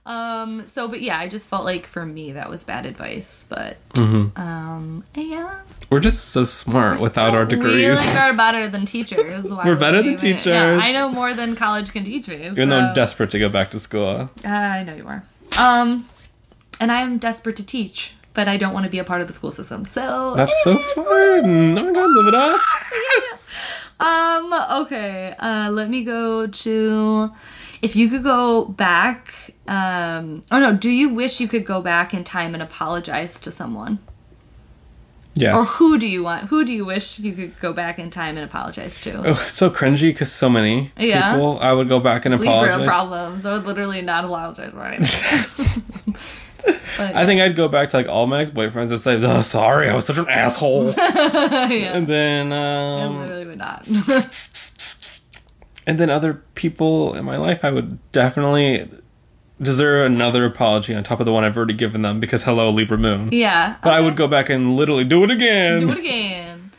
Um. 0.05 0.65
So, 0.65 0.87
but 0.87 1.01
yeah, 1.01 1.19
I 1.19 1.27
just 1.27 1.49
felt 1.49 1.65
like 1.65 1.85
for 1.85 2.03
me 2.05 2.31
that 2.31 2.49
was 2.49 2.63
bad 2.63 2.85
advice. 2.85 3.45
But 3.49 3.77
Mm-hmm. 3.93 4.41
um. 4.41 5.03
Yeah. 5.13 5.59
We're 5.89 5.99
just 5.99 6.25
so 6.25 6.45
smart 6.45 7.01
without 7.01 7.31
So 7.31 7.37
our 7.37 7.45
We 7.45 7.49
degrees. 7.49 7.97
like 7.97 8.19
are 8.19 8.33
better 8.45 8.69
than 8.69 8.85
teachers. 8.85 9.51
We're 9.51 9.75
better 9.75 10.01
we 10.01 10.09
than 10.09 10.17
teachers. 10.17 10.45
Yeah, 10.45 10.77
I 10.79 10.91
know 10.91 11.09
more 11.09 11.33
than 11.33 11.55
college 11.55 11.91
can 11.91 12.03
teach 12.03 12.27
me. 12.27 12.45
Even 12.45 12.69
though 12.69 12.79
I'm 12.79 12.93
desperate 12.93 13.31
to 13.31 13.39
go 13.39 13.49
back 13.49 13.71
to 13.71 13.79
school. 13.79 14.29
Uh, 14.45 14.47
I 14.47 14.83
know 14.83 14.95
you 14.95 15.07
are. 15.07 15.23
Um, 15.57 16.05
and 16.79 16.91
I 16.91 17.01
am 17.01 17.17
desperate 17.17 17.55
to 17.57 17.65
teach, 17.65 18.13
but 18.35 18.47
I 18.47 18.57
don't 18.57 18.73
want 18.73 18.85
to 18.85 18.89
be 18.89 18.99
a 18.99 19.03
part 19.03 19.21
of 19.21 19.27
the 19.27 19.33
school 19.33 19.51
system. 19.51 19.83
So 19.83 20.33
That's 20.35 20.63
so 20.63 20.77
fun. 20.77 21.05
Oh 21.77 21.83
my 21.83 21.91
god, 21.91 22.09
live 22.11 22.27
it 22.27 22.35
up. 22.35 22.61
um, 23.99 24.81
okay. 24.83 25.35
Uh, 25.39 25.71
let 25.71 25.89
me 25.89 26.03
go 26.03 26.45
to. 26.45 27.31
If 27.81 27.95
you 27.95 28.09
could 28.09 28.23
go 28.23 28.65
back, 28.65 29.55
um, 29.67 30.43
oh 30.51 30.59
no, 30.59 30.73
do 30.75 30.89
you 30.91 31.09
wish 31.13 31.39
you 31.39 31.47
could 31.47 31.65
go 31.65 31.81
back 31.81 32.13
in 32.13 32.23
time 32.25 32.53
and 32.53 32.61
apologize 32.61 33.39
to 33.39 33.51
someone? 33.51 33.99
Or 35.41 35.63
who 35.63 35.97
do 35.97 36.07
you 36.07 36.23
want? 36.23 36.45
Who 36.45 36.65
do 36.65 36.73
you 36.73 36.85
wish 36.85 37.19
you 37.19 37.33
could 37.33 37.59
go 37.59 37.73
back 37.73 37.99
in 37.99 38.09
time 38.09 38.37
and 38.37 38.45
apologize 38.45 39.01
to? 39.01 39.17
Oh, 39.17 39.31
it's 39.31 39.53
so 39.53 39.69
cringy 39.69 40.09
because 40.09 40.31
so 40.31 40.49
many 40.49 40.91
Yeah. 40.97 41.31
people. 41.33 41.59
I 41.59 41.71
would 41.71 41.87
go 41.87 41.99
back 41.99 42.25
and 42.25 42.35
apologize. 42.35 42.77
Libra 42.77 42.87
problems. 42.87 43.45
I 43.45 43.53
would 43.53 43.65
literally 43.65 44.01
not 44.01 44.25
apologize, 44.25 44.73
right? 44.73 44.99
but, 46.65 47.15
I 47.15 47.25
think 47.25 47.41
I'd 47.41 47.55
go 47.55 47.67
back 47.67 47.89
to 47.89 47.97
like 47.97 48.07
all 48.07 48.27
my 48.27 48.41
ex 48.41 48.51
boyfriends 48.51 48.91
and 48.91 48.99
say, 48.99 49.15
"Oh, 49.23 49.41
sorry, 49.41 49.89
I 49.89 49.95
was 49.95 50.05
such 50.05 50.17
an 50.17 50.27
asshole." 50.27 50.93
yeah, 50.97 51.95
and 51.95 52.07
then, 52.07 52.51
I 52.51 53.03
um, 53.03 53.19
literally 53.19 53.45
would 53.45 53.57
not. 53.57 53.87
and 55.87 55.99
then 55.99 56.09
other 56.09 56.43
people 56.55 57.13
in 57.15 57.25
my 57.25 57.37
life, 57.37 57.63
I 57.63 57.71
would 57.71 57.99
definitely 58.11 58.89
deserve 59.62 60.05
another 60.12 60.45
apology 60.45 60.93
on 60.95 61.03
top 61.03 61.20
of 61.20 61.26
the 61.26 61.32
one 61.34 61.43
I've 61.43 61.57
already 61.57 61.74
given 61.74 62.01
them 62.01 62.20
because 62.20 62.43
hello, 62.43 62.70
Libra 62.70 62.97
Moon. 62.97 63.30
yeah, 63.32 63.76
But 63.84 63.93
I 63.93 63.99
would 63.99 64.16
go 64.16 64.28
back 64.28 64.49
and 64.49 64.76
literally 64.76 65.03
do 65.03 65.24
it 65.24 65.32
again. 65.32 65.82
Do 65.82 65.91
it 65.91 65.97
again. 65.99 66.72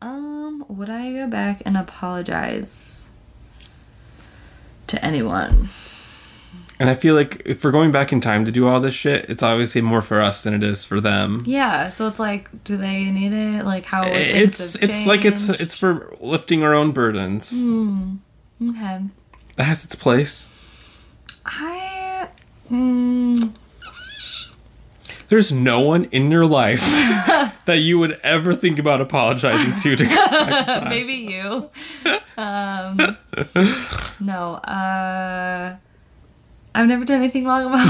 Um, 0.00 0.64
would 0.68 0.90
I 0.90 1.12
go 1.12 1.26
back 1.28 1.62
and 1.66 1.76
apologize 1.76 3.10
to 4.88 5.04
anyone? 5.04 5.68
And 6.80 6.90
I 6.90 6.94
feel 6.94 7.14
like 7.14 7.40
if 7.44 7.62
we're 7.62 7.70
going 7.70 7.92
back 7.92 8.12
in 8.12 8.20
time 8.20 8.44
to 8.46 8.50
do 8.52 8.66
all 8.66 8.80
this 8.80 8.94
shit, 8.94 9.26
it's 9.30 9.42
obviously 9.44 9.80
more 9.80 10.02
for 10.02 10.20
us 10.20 10.42
than 10.42 10.54
it 10.54 10.62
is 10.64 10.84
for 10.84 11.00
them. 11.00 11.44
Yeah, 11.46 11.88
so 11.90 12.08
it's 12.08 12.18
like, 12.18 12.50
do 12.64 12.76
they 12.76 13.04
need 13.10 13.32
it? 13.32 13.64
Like, 13.64 13.84
how 13.84 14.02
would 14.02 14.12
It's 14.12 14.74
it's 14.76 15.06
like 15.06 15.24
it's 15.24 15.48
it's 15.48 15.76
for 15.76 16.12
lifting 16.20 16.64
our 16.64 16.74
own 16.74 16.90
burdens. 16.90 17.52
okay. 17.52 19.02
That 19.56 19.64
has 19.64 19.84
its 19.84 19.94
place. 19.94 20.48
I. 21.46 22.00
Mm, 22.70 23.52
There's 25.28 25.52
no 25.52 25.80
one 25.80 26.04
in 26.04 26.30
your 26.30 26.46
life 26.46 26.80
that 27.66 27.78
you 27.78 27.98
would 27.98 28.18
ever 28.22 28.54
think 28.54 28.78
about 28.78 29.00
apologizing 29.00 29.76
to 29.80 29.96
to 29.96 30.04
go 30.04 30.14
back 30.14 30.68
in 30.68 30.74
time. 30.82 30.88
maybe 30.88 31.14
you. 31.14 31.70
Um, 32.36 32.98
no. 34.20 34.54
Uh, 34.54 35.76
I've 36.74 36.86
never 36.88 37.04
done 37.04 37.18
anything 37.20 37.44
wrong 37.44 37.66
in 37.66 37.72
my 37.72 37.78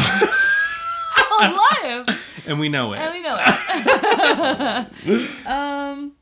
whole 1.16 2.06
life. 2.06 2.20
And 2.46 2.60
we 2.60 2.68
know 2.68 2.92
it. 2.92 2.98
And 2.98 3.14
we 3.14 3.22
know 3.22 3.38
it. 3.40 5.46
um, 5.46 6.12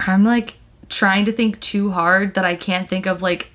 I'm 0.00 0.24
like 0.24 0.54
trying 0.88 1.24
to 1.26 1.32
think 1.32 1.60
too 1.60 1.92
hard 1.92 2.34
that 2.34 2.44
I 2.44 2.56
can't 2.56 2.88
think 2.88 3.06
of 3.06 3.22
like 3.22 3.50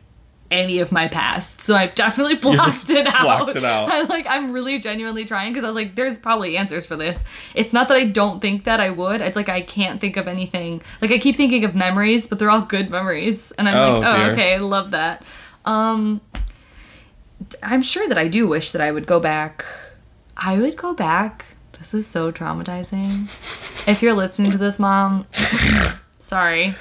any 0.51 0.79
of 0.79 0.91
my 0.91 1.07
past. 1.07 1.61
So 1.61 1.75
I've 1.75 1.93
definitely 1.95 2.35
blocked 2.35 2.89
it 2.89 3.05
out. 3.07 3.21
blocked 3.45 3.55
it 3.55 3.63
out. 3.63 3.89
I 3.91 4.01
like 4.03 4.25
I'm 4.27 4.51
really 4.51 4.79
genuinely 4.79 5.25
trying 5.25 5.53
because 5.53 5.63
I 5.63 5.67
was 5.67 5.75
like, 5.75 5.95
there's 5.95 6.17
probably 6.17 6.57
answers 6.57 6.85
for 6.85 6.95
this. 6.95 7.23
It's 7.55 7.71
not 7.73 7.87
that 7.89 7.97
I 7.97 8.05
don't 8.05 8.39
think 8.41 8.63
that 8.63 8.79
I 8.79 8.89
would. 8.89 9.21
It's 9.21 9.35
like 9.35 9.49
I 9.49 9.61
can't 9.61 10.01
think 10.01 10.17
of 10.17 10.27
anything. 10.27 10.81
Like 11.01 11.11
I 11.11 11.19
keep 11.19 11.35
thinking 11.35 11.65
of 11.65 11.75
memories, 11.75 12.25
but 12.27 12.39
they're 12.39 12.49
all 12.49 12.61
good 12.61 12.89
memories, 12.89 13.51
and 13.53 13.69
I'm 13.69 13.77
Oh, 13.77 13.99
like, 13.99 14.13
oh, 14.13 14.17
dear. 14.23 14.31
okay, 14.33 14.53
I 14.55 14.57
love 14.57 14.91
that. 14.91 15.23
Um, 15.65 16.21
I'm 17.63 17.81
sure 17.83 18.07
that 18.07 18.17
I 18.17 18.27
do 18.27 18.47
wish 18.47 18.71
that 18.71 18.81
I 18.81 18.91
would 18.91 19.05
go 19.05 19.19
back. 19.19 19.63
I 20.35 20.57
would 20.57 20.75
go 20.77 20.93
back. 20.93 21.45
This 21.73 21.93
is 21.93 22.07
so 22.07 22.31
traumatizing. 22.31 23.27
if 23.87 24.01
you're 24.01 24.13
listening 24.13 24.51
to 24.51 24.57
this, 24.57 24.79
mom, 24.79 25.25
sorry. 26.19 26.75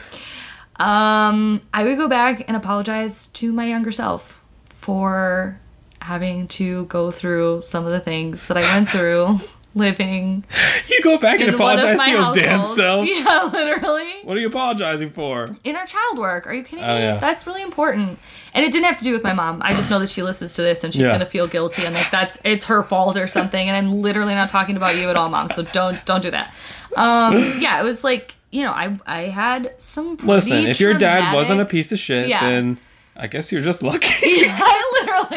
Um, 0.79 1.61
I 1.75 1.85
would 1.85 1.99
go 1.99 2.09
back 2.09 2.45
and 2.47 2.57
apologize 2.57 3.27
to 3.29 3.53
my 3.53 3.67
younger 3.67 3.93
self 3.93 4.41
for 4.71 5.59
having 6.01 6.47
to 6.49 6.85
go 6.87 7.11
through 7.11 7.63
some 7.63 7.85
of 7.85 7.91
the 7.91 8.01
things 8.01 8.47
that 8.47 8.57
I 8.57 8.63
went 8.63 8.89
through 8.91 9.39
living 9.75 10.45
You 10.89 11.03
go 11.03 11.19
back 11.21 11.41
and 11.41 11.51
in 11.51 11.59
one 11.59 11.79
of 11.79 11.85
apologize 11.85 12.05
to 12.07 12.11
your 12.11 12.33
damn 12.35 12.65
self. 12.65 13.07
Yeah, 13.09 13.51
literally. 13.53 14.11
What 14.25 14.37
are 14.37 14.41
you 14.41 14.49
apologizing 14.49 15.11
for? 15.11 15.47
Inner 15.63 15.85
child 15.87 16.19
work. 16.19 16.47
Are 16.47 16.55
you 16.55 16.65
kidding 16.65 16.85
Oh, 16.85 16.95
me? 16.95 17.01
yeah. 17.01 17.19
That's 17.19 17.47
really 17.47 17.63
important. 17.63 18.19
And 18.55 18.65
it 18.65 18.73
didn't 18.73 18.87
have 18.87 18.99
to 18.99 19.05
do 19.05 19.13
with 19.13 19.23
my 19.23 19.35
mom. 19.35 19.61
I 19.63 19.75
just 19.75 19.91
know 19.91 19.99
that 19.99 20.09
she 20.11 20.23
listens 20.23 20.53
to 20.55 20.63
this 20.63 20.83
and 20.85 20.93
she's 20.93 21.03
Yeah. 21.03 21.13
gonna 21.13 21.27
feel 21.27 21.47
guilty 21.47 21.85
and 21.85 21.95
like 21.95 22.11
that's 22.11 22.39
it's 22.45 22.67
her 22.67 22.83
fault 22.83 23.17
or 23.17 23.27
something. 23.27 23.69
And 23.69 23.77
I'm 23.77 24.01
literally 24.01 24.35
not 24.35 24.49
talking 24.49 24.77
about 24.77 24.97
you 24.97 25.11
at 25.11 25.17
all, 25.17 25.29
mom. 25.29 25.49
So 25.51 25.63
don't 25.63 26.03
don't 26.07 26.23
do 26.23 26.31
that. 26.31 26.53
Um, 26.97 27.61
yeah, 27.61 27.81
it 27.81 27.85
was 27.85 28.03
like 28.03 28.35
you 28.51 28.63
know 28.65 28.73
I 28.73 28.97
I 29.07 29.21
had 29.23 29.75
some. 29.79 30.17
Listen, 30.23 30.67
if 30.67 30.81
your 30.81 30.95
dad 30.95 31.17
traumatic- 31.19 31.37
wasn't 31.37 31.61
a 31.61 31.65
piece 31.65 31.93
of 31.93 31.99
shit, 31.99 32.29
Yeah. 32.29 32.41
then 32.49 32.79
I 33.17 33.27
guess 33.27 33.51
you're 33.53 33.63
just 33.63 33.83
lucky. 33.83 34.15
Yeah, 34.43 34.59
I 34.61 34.85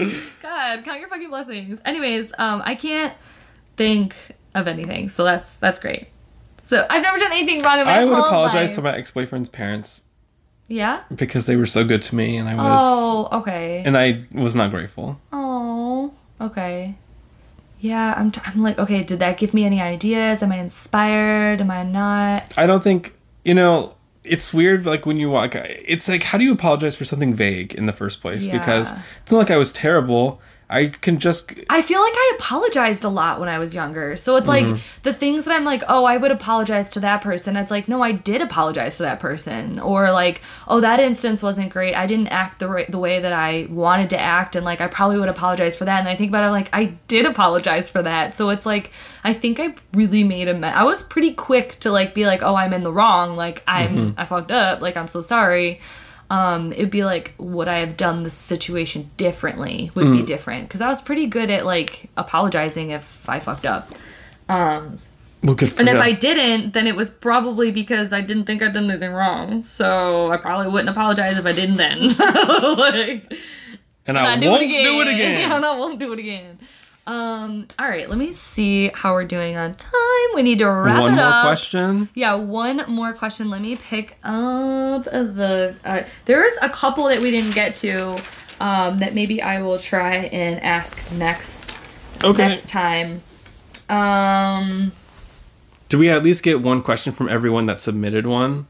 literally. 0.00 0.22
God, 0.42 0.84
count 0.84 1.00
your 1.00 1.08
fucking 1.08 1.28
blessings. 1.30 1.80
Anyways, 1.84 2.32
um, 2.38 2.62
I 2.64 2.74
can't 2.74 3.14
think 3.76 4.14
of 4.54 4.66
anything, 4.68 5.08
so 5.08 5.24
that's 5.24 5.54
that's 5.56 5.78
great. 5.78 6.08
So 6.66 6.86
I've 6.90 7.02
never 7.02 7.18
done 7.18 7.32
anything 7.32 7.62
wrong 7.62 7.78
in 7.78 7.86
my 7.86 8.00
I 8.00 8.04
would 8.04 8.18
apologize 8.18 8.70
life. 8.70 8.74
to 8.74 8.82
my 8.82 8.94
ex-boyfriend's 8.96 9.48
parents 9.48 10.04
Yeah. 10.66 11.00
because 11.14 11.46
they 11.46 11.56
were 11.56 11.64
so 11.64 11.82
good 11.84 12.02
to 12.02 12.14
me, 12.16 12.36
and 12.36 12.46
I 12.48 12.54
was, 12.56 12.80
Oh, 12.82 13.28
okay. 13.40 13.82
and 13.86 13.96
I 13.96 14.24
was 14.32 14.54
not 14.54 14.70
grateful. 14.70 15.18
Oh, 15.32 16.12
okay. 16.40 16.96
Yeah, 17.80 18.14
I'm. 18.16 18.30
T- 18.30 18.40
I'm 18.44 18.62
like, 18.62 18.78
okay. 18.78 19.02
Did 19.02 19.20
that 19.20 19.38
give 19.38 19.54
me 19.54 19.64
any 19.64 19.80
ideas? 19.80 20.42
Am 20.42 20.50
I 20.52 20.56
inspired? 20.56 21.60
Am 21.60 21.70
I 21.70 21.82
not? 21.82 22.54
I 22.58 22.66
don't 22.66 22.82
think 22.82 23.14
you 23.44 23.54
know. 23.54 23.94
It's 24.24 24.52
weird, 24.52 24.84
like 24.84 25.06
when 25.06 25.16
you 25.16 25.30
walk. 25.30 25.54
It's 25.54 26.06
like, 26.06 26.22
how 26.22 26.36
do 26.36 26.44
you 26.44 26.52
apologize 26.52 26.96
for 26.96 27.06
something 27.06 27.32
vague 27.34 27.72
in 27.74 27.86
the 27.86 27.94
first 27.94 28.20
place? 28.20 28.46
Because 28.46 28.92
it's 29.22 29.32
not 29.32 29.38
like 29.38 29.50
I 29.50 29.56
was 29.56 29.72
terrible. 29.72 30.40
I 30.70 30.88
can 30.88 31.18
just 31.18 31.52
I 31.70 31.80
feel 31.80 31.98
like 32.00 32.12
I 32.14 32.32
apologized 32.38 33.02
a 33.02 33.08
lot 33.08 33.40
when 33.40 33.48
I 33.48 33.58
was 33.58 33.74
younger. 33.74 34.16
So 34.18 34.36
it's 34.36 34.48
Mm-hmm. 34.48 34.72
like 34.72 34.80
the 35.02 35.14
things 35.14 35.46
that 35.46 35.54
I'm 35.54 35.64
like, 35.64 35.82
oh, 35.88 36.04
I 36.04 36.18
would 36.18 36.30
apologize 36.30 36.90
to 36.92 37.00
that 37.00 37.22
person. 37.22 37.56
It's 37.56 37.70
like, 37.70 37.88
no, 37.88 38.02
I 38.02 38.12
did 38.12 38.42
apologize 38.42 38.98
to 38.98 39.04
that 39.04 39.18
person. 39.18 39.80
Or 39.80 40.10
like, 40.12 40.42
oh, 40.66 40.80
that 40.82 41.00
instance 41.00 41.42
wasn't 41.42 41.70
great. 41.70 41.94
I 41.94 42.04
didn't 42.06 42.26
act 42.28 42.58
the 42.58 42.68
right, 42.68 42.90
the 42.90 42.98
way 42.98 43.18
that 43.20 43.32
I 43.32 43.66
wanted 43.70 44.10
to 44.10 44.18
act, 44.20 44.56
and 44.56 44.64
like 44.66 44.82
I 44.82 44.88
probably 44.88 45.18
would 45.18 45.30
apologize 45.30 45.74
for 45.74 45.86
that. 45.86 46.00
And 46.00 46.08
I 46.08 46.16
think 46.16 46.30
about 46.30 46.44
it, 46.46 46.50
like 46.50 46.68
I 46.74 46.84
did 47.08 47.24
apologize 47.24 47.88
for 47.88 48.02
that. 48.02 48.36
So 48.36 48.50
it's 48.50 48.66
like 48.66 48.90
I 49.24 49.32
think 49.32 49.58
I 49.60 49.74
really 49.94 50.22
made 50.24 50.48
a. 50.48 50.54
Me- 50.54 50.68
I 50.68 50.84
was 50.84 51.02
pretty 51.02 51.32
quick 51.32 51.80
to 51.80 51.90
like 51.90 52.12
be 52.12 52.26
like, 52.26 52.42
oh, 52.42 52.54
I'm 52.54 52.74
in 52.74 52.82
the 52.82 52.92
wrong. 52.92 53.36
Like 53.36 53.62
I'm 53.66 53.88
Mm-hmm. 53.88 54.20
I 54.20 54.26
fucked 54.26 54.50
up. 54.50 54.82
Like 54.82 54.98
I'm 54.98 55.08
so 55.08 55.22
sorry 55.22 55.80
um 56.30 56.72
it'd 56.72 56.90
be 56.90 57.04
like 57.04 57.32
would 57.38 57.68
i 57.68 57.78
have 57.78 57.96
done 57.96 58.22
the 58.22 58.30
situation 58.30 59.10
differently 59.16 59.90
would 59.94 60.06
Mm. 60.06 60.18
be 60.18 60.22
different 60.22 60.68
because 60.68 60.80
i 60.80 60.88
was 60.88 61.00
pretty 61.00 61.26
good 61.26 61.48
at 61.50 61.64
like 61.64 62.10
apologizing 62.16 62.90
if 62.90 63.28
i 63.28 63.40
fucked 63.40 63.64
up 63.66 63.90
um 64.48 64.98
well, 65.42 65.56
and 65.78 65.88
if 65.88 66.00
i 66.00 66.12
didn't 66.12 66.74
then 66.74 66.86
it 66.86 66.96
was 66.96 67.08
probably 67.10 67.70
because 67.70 68.12
i 68.12 68.20
didn't 68.20 68.44
think 68.44 68.62
i'd 68.62 68.72
done 68.74 68.90
anything 68.90 69.12
wrong 69.12 69.62
so 69.62 70.30
i 70.30 70.36
probably 70.36 70.68
wouldn't 70.70 70.90
apologize 70.90 71.38
if 71.38 71.46
i 71.46 71.52
didn't 71.52 71.76
then 71.76 72.08
like 72.76 73.32
and 74.08 74.18
I 74.18 74.36
not 74.36 74.50
won't 74.50 74.62
do 74.62 75.00
it 75.02 75.08
again. 75.08 75.40
yeah, 75.50 75.54
I 75.54 75.78
won't 75.78 75.98
do 75.98 76.14
it 76.14 76.18
again. 76.18 76.58
Um, 77.08 77.66
all 77.78 77.88
right, 77.88 78.06
let 78.08 78.18
me 78.18 78.32
see 78.32 78.88
how 78.94 79.14
we're 79.14 79.24
doing 79.24 79.56
on 79.56 79.74
time. 79.74 79.94
We 80.34 80.42
need 80.42 80.58
to 80.58 80.66
wrap 80.66 81.00
One 81.00 81.12
it 81.14 81.16
more 81.16 81.24
up. 81.24 81.42
question. 81.44 82.10
Yeah, 82.14 82.34
one 82.34 82.84
more 82.86 83.14
question. 83.14 83.48
Let 83.48 83.62
me 83.62 83.76
pick 83.76 84.18
up 84.22 85.04
the. 85.04 85.74
Uh, 85.84 86.02
there's 86.26 86.52
a 86.60 86.68
couple 86.68 87.04
that 87.04 87.20
we 87.20 87.30
didn't 87.30 87.52
get 87.54 87.74
to 87.76 88.20
um, 88.60 88.98
that 88.98 89.14
maybe 89.14 89.40
I 89.40 89.62
will 89.62 89.78
try 89.78 90.16
and 90.16 90.62
ask 90.62 91.10
next 91.12 91.74
Okay. 92.22 92.46
next 92.48 92.68
time. 92.68 93.22
Um, 93.88 94.92
Do 95.88 95.98
we 95.98 96.10
at 96.10 96.22
least 96.22 96.42
get 96.42 96.60
one 96.60 96.82
question 96.82 97.14
from 97.14 97.30
everyone 97.30 97.64
that 97.66 97.78
submitted 97.78 98.26
one? 98.26 98.66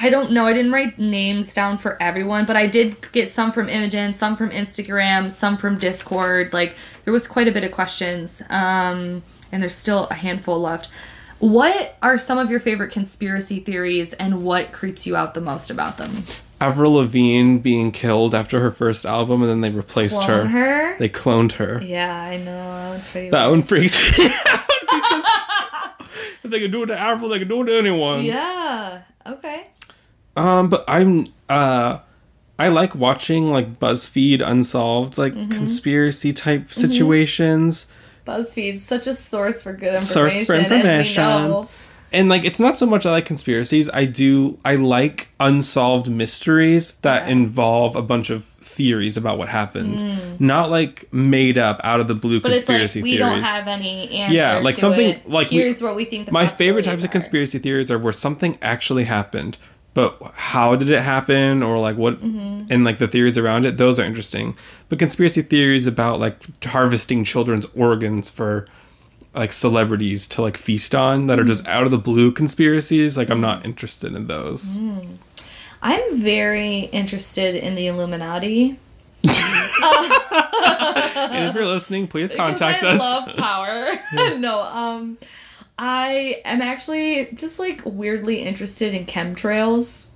I 0.00 0.08
don't 0.08 0.32
know. 0.32 0.46
I 0.46 0.52
didn't 0.52 0.72
write 0.72 0.98
names 0.98 1.52
down 1.54 1.78
for 1.78 2.00
everyone, 2.02 2.46
but 2.46 2.56
I 2.56 2.66
did 2.66 3.10
get 3.12 3.28
some 3.28 3.52
from 3.52 3.68
Imogen, 3.68 4.14
some 4.14 4.36
from 4.36 4.50
Instagram, 4.50 5.30
some 5.30 5.56
from 5.56 5.78
Discord. 5.78 6.52
Like 6.52 6.76
there 7.04 7.12
was 7.12 7.26
quite 7.26 7.48
a 7.48 7.52
bit 7.52 7.64
of 7.64 7.72
questions, 7.72 8.42
um, 8.50 9.22
and 9.52 9.60
there's 9.62 9.74
still 9.74 10.06
a 10.10 10.14
handful 10.14 10.60
left. 10.60 10.88
What 11.38 11.96
are 12.02 12.18
some 12.18 12.36
of 12.38 12.50
your 12.50 12.60
favorite 12.60 12.92
conspiracy 12.92 13.60
theories, 13.60 14.12
and 14.14 14.42
what 14.42 14.72
creeps 14.72 15.06
you 15.06 15.16
out 15.16 15.34
the 15.34 15.40
most 15.40 15.70
about 15.70 15.96
them? 15.96 16.24
Avril 16.60 16.92
Lavigne 16.92 17.56
being 17.56 17.90
killed 17.90 18.34
after 18.34 18.60
her 18.60 18.70
first 18.70 19.06
album, 19.06 19.40
and 19.42 19.50
then 19.50 19.62
they 19.62 19.70
replaced 19.70 20.20
Clone 20.20 20.48
her? 20.48 20.98
They 20.98 21.08
cloned 21.08 21.52
her. 21.52 21.80
Yeah, 21.82 22.14
I 22.14 22.36
know. 22.36 22.44
That 22.52 22.88
one's 22.90 23.08
pretty. 23.08 23.30
That 23.30 23.46
one 23.46 23.62
freaks 23.62 24.18
me 24.18 24.26
out 24.46 24.66
because 24.80 25.24
if 26.44 26.50
they 26.50 26.60
can 26.60 26.70
do 26.70 26.82
it 26.82 26.86
to 26.86 26.98
Avril, 26.98 27.30
they 27.30 27.38
can 27.38 27.48
do 27.48 27.62
it 27.62 27.66
to 27.66 27.78
anyone. 27.78 28.24
Yeah. 28.24 29.00
Okay. 29.30 29.66
Um, 30.36 30.68
but 30.68 30.84
I'm 30.88 31.26
uh, 31.48 31.98
I 32.58 32.68
like 32.68 32.94
watching 32.94 33.50
like 33.50 33.78
BuzzFeed 33.80 34.40
unsolved 34.46 35.18
like 35.18 35.34
Mm-hmm. 35.34 35.50
conspiracy 35.52 36.32
type 36.32 36.72
situations. 36.72 37.86
BuzzFeed's 38.26 38.82
such 38.82 39.06
a 39.06 39.14
source 39.14 39.62
for 39.62 39.72
good 39.72 39.94
information. 39.96 40.06
Source 40.06 40.44
for 40.44 40.54
information. 40.54 41.66
And 42.12 42.28
like 42.28 42.44
it's 42.44 42.60
not 42.60 42.76
so 42.76 42.86
much 42.86 43.06
I 43.06 43.12
like 43.12 43.24
conspiracies. 43.26 43.88
I 43.90 44.04
do 44.04 44.58
I 44.64 44.76
like 44.76 45.28
unsolved 45.40 46.10
mysteries 46.10 46.92
that 47.02 47.26
Yeah. 47.26 47.32
involve 47.32 47.96
a 47.96 48.02
bunch 48.02 48.30
of 48.30 48.49
theories 48.76 49.16
about 49.16 49.36
what 49.38 49.48
happened. 49.48 50.40
Not 50.40 50.70
like 50.70 51.12
made 51.12 51.58
up 51.58 51.80
out 51.84 52.00
of 52.00 52.08
the 52.08 52.14
blue 52.14 52.38
Mm. 52.38 52.42
But 52.42 52.52
it's 52.52 52.64
conspiracy 52.64 53.00
like 53.00 53.04
we 53.04 53.16
theories. 53.16 53.32
don't 53.34 53.42
have 53.42 53.66
any 53.68 54.10
answer. 54.10 54.34
Yeah, 54.34 54.58
like 54.58 54.76
something- 54.76 55.10
it. 55.10 55.28
like 55.28 55.50
we- 55.50 55.58
here's 55.58 55.82
what 55.82 55.96
we 55.96 56.04
think. 56.04 56.26
The 56.26 56.32
My 56.32 56.46
favorite 56.46 56.82
types 56.84 57.02
possibilities 57.02 57.04
of 57.04 57.10
conspiracy 57.10 57.58
theories 57.58 57.90
are 57.90 57.98
where 57.98 58.12
something 58.12 58.58
actually 58.62 59.04
happened, 59.04 59.58
but 59.94 60.16
how 60.34 60.76
did 60.76 60.88
it 60.88 61.02
happen 61.02 61.62
or 61.62 61.78
like 61.78 61.96
what 61.96 62.22
Mm-hmm. 62.22 62.66
and 62.72 62.84
like 62.84 62.98
the 62.98 63.08
theories 63.08 63.36
around 63.36 63.64
it, 63.66 63.76
those 63.76 63.98
are 63.98 64.04
interesting. 64.04 64.54
But 64.88 64.98
conspiracy 64.98 65.42
theories 65.42 65.86
about 65.86 66.20
like 66.20 66.36
harvesting 66.64 67.24
children's 67.24 67.66
organs 67.76 68.30
for 68.30 68.66
like 69.34 69.52
celebrities 69.52 70.26
to 70.28 70.42
like 70.42 70.56
feast 70.56 70.94
on 70.94 71.26
that 71.26 71.38
are 71.38 71.44
just 71.44 71.62
Mm-hmm. 71.64 71.72
out 71.72 71.84
of 71.84 71.90
the 71.90 71.98
blue 71.98 72.32
conspiracies, 72.32 73.16
like 73.16 73.30
I'm 73.30 73.40
not 73.40 73.64
interested 73.64 74.14
in 74.14 74.26
those. 74.26 74.78
Mm. 74.78 75.18
I'm 75.82 76.18
very 76.18 76.80
interested 76.80 77.54
in 77.54 77.74
the 77.74 77.86
Illuminati. 77.86 78.78
and 79.24 79.34
if 81.48 81.54
you're 81.54 81.66
listening, 81.66 82.06
please 82.06 82.32
contact 82.32 82.80
Because 82.80 83.00
us. 83.00 83.02
I 83.02 83.26
love 83.26 83.36
power. 83.36 83.98
no, 84.38 84.62
um, 84.62 85.18
I 85.78 86.42
am 86.44 86.60
actually 86.60 87.28
just 87.34 87.58
like 87.58 87.80
weirdly 87.84 88.42
interested 88.42 88.94
in 88.94 89.06
chemtrails. 89.06 90.06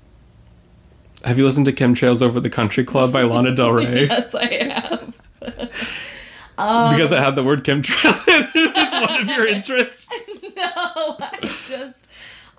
Have 1.25 1.39
you 1.39 1.45
listened 1.47 1.67
to 1.67 1.73
Chemtrails 1.73 2.21
Over 2.21 2.39
the 2.39 2.51
Country 2.51 2.85
Club 2.85 3.11
by 3.11 3.23
Lana 3.23 3.55
Del 3.55 3.73
Rey? 3.73 4.07
Yes, 4.07 4.35
I 4.35 4.45
have. 4.65 5.15
because 6.51 7.13
it 7.13 7.19
had 7.19 7.35
the 7.35 7.43
word 7.43 7.65
chemtrails 7.65 8.29
in 8.29 8.43
it. 8.43 8.51
It's 8.55 8.93
one 8.93 9.23
of 9.23 9.29
your 9.29 9.47
interests. 9.47 10.07
no, 10.55 11.17
I 11.19 11.57
just. 11.67 12.04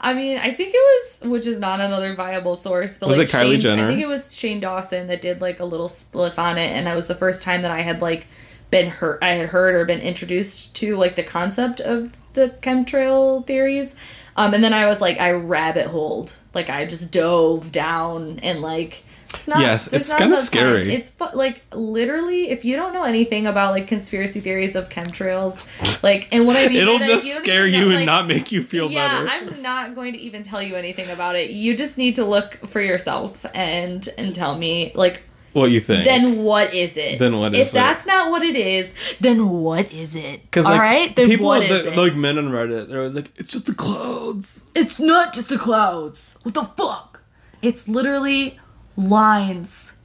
I 0.06 0.14
mean, 0.14 0.38
I 0.38 0.54
think 0.54 0.72
it 0.72 0.78
was, 0.78 1.22
which 1.32 1.48
is 1.48 1.60
not 1.60 1.82
another 1.82 2.14
viable 2.14 2.56
source, 2.56 3.00
but 3.00 3.10
Was 3.10 3.18
like 3.18 3.28
it 3.28 3.32
Kylie 3.32 3.54
Shane, 3.54 3.60
Jenner? 3.60 3.86
I 3.86 3.88
think 3.88 4.02
it 4.02 4.08
was 4.08 4.36
Shane 4.36 4.60
Dawson 4.60 5.08
that 5.08 5.20
did 5.20 5.42
like 5.42 5.60
a 5.60 5.66
little 5.66 5.90
spliff 5.90 6.38
on 6.38 6.60
it, 6.60 6.72
and 6.74 6.86
that 6.86 6.96
was 6.96 7.08
the 7.08 7.16
first 7.16 7.42
time 7.42 7.64
that 7.64 7.72
I 7.72 7.82
had 7.82 8.04
like 8.04 8.28
been 8.70 8.88
hurt, 8.88 9.24
I 9.24 9.32
had 9.32 9.50
heard 9.50 9.74
or 9.74 9.84
been 9.84 10.02
introduced 10.02 10.76
to 10.76 10.96
like 10.96 11.16
the 11.16 11.24
concept 11.24 11.82
of 11.82 12.16
the 12.34 12.54
chemtrail 12.62 13.48
theories. 13.48 13.96
Um, 14.36 14.54
and 14.54 14.64
then 14.64 14.74
I 14.74 14.86
was 14.86 15.02
like, 15.02 15.20
I 15.20 15.32
rabbit 15.32 15.88
holed, 15.88 16.38
like 16.54 16.70
I 16.70 16.86
just 16.86 17.12
dove 17.12 17.72
down 17.72 18.40
and 18.44 18.62
like. 18.62 19.04
It's 19.34 19.48
not, 19.48 19.60
Yes, 19.60 19.92
it's 19.92 20.10
enough 20.10 20.20
time. 20.20 20.36
scary. 20.38 20.94
It's 20.94 21.14
like 21.34 21.64
literally, 21.74 22.50
if 22.50 22.64
you 22.64 22.76
don't 22.76 22.94
know 22.94 23.04
anything 23.04 23.48
about 23.48 23.72
like 23.74 23.88
conspiracy 23.88 24.40
theories 24.40 24.76
of 24.76 24.90
chemtrails, 24.90 25.66
like, 26.04 26.28
and 26.32 26.46
what 26.48 26.56
I 26.56 26.68
mean, 26.68 26.78
It'll 26.82 27.00
just 27.00 27.26
you 27.28 27.34
scare 27.34 27.68
you 27.68 27.82
know, 27.82 27.86
and 27.90 27.96
like, 27.96 28.06
not 28.06 28.28
make 28.28 28.52
you 28.52 28.64
feel 28.64 28.90
yeah, 28.92 29.24
better. 29.24 29.30
I'm 29.30 29.62
not 29.62 29.96
going 29.96 30.14
to 30.14 30.20
even 30.20 30.44
tell 30.44 30.62
you 30.62 30.76
anything 30.76 31.10
about 31.10 31.36
it. 31.36 31.52
You 31.52 31.76
just 31.76 31.98
need 31.98 32.16
to 32.16 32.26
look 32.26 32.56
for 32.66 32.82
yourself 32.82 33.46
and 33.54 34.08
and 34.18 34.34
tell 34.36 34.58
me 34.58 34.92
like 34.96 35.24
what 35.54 35.72
you 35.72 35.80
think? 35.80 36.04
then 36.06 36.44
what 36.44 36.74
is 36.74 36.98
it? 36.98 37.18
Then 37.20 37.38
what 37.38 37.56
if 37.56 37.68
is 37.68 37.74
it? 37.74 37.74
that's 37.74 38.06
not 38.06 38.30
what 38.30 38.42
it 38.44 38.56
is, 38.56 38.94
then 39.22 39.50
what 39.50 39.92
is 39.92 40.16
it? 40.16 40.42
Because 40.44 40.66
All 40.66 40.74
like 40.74 40.82
right, 40.82 41.16
then 41.16 41.28
people, 41.28 41.46
what 41.48 41.62
that- 41.62 41.72
is 41.72 41.86
it? 41.88 41.96
like 41.98 42.14
men 42.16 42.38
on 42.38 42.50
Reddit, 42.50 42.88
they're 42.90 42.98
always 43.00 43.16
like, 43.16 43.32
"It's 43.38 43.52
just 43.52 43.66
the 43.66 43.74
clouds. 43.74 44.66
it's 44.76 45.00
not 45.00 45.34
just 45.34 45.50
the 45.50 45.58
clouds. 45.58 46.38
What 46.44 46.54
the 46.56 46.66
fuck? 46.66 47.22
It's 47.62 47.88
literally 47.88 48.60
lines. 48.98 49.96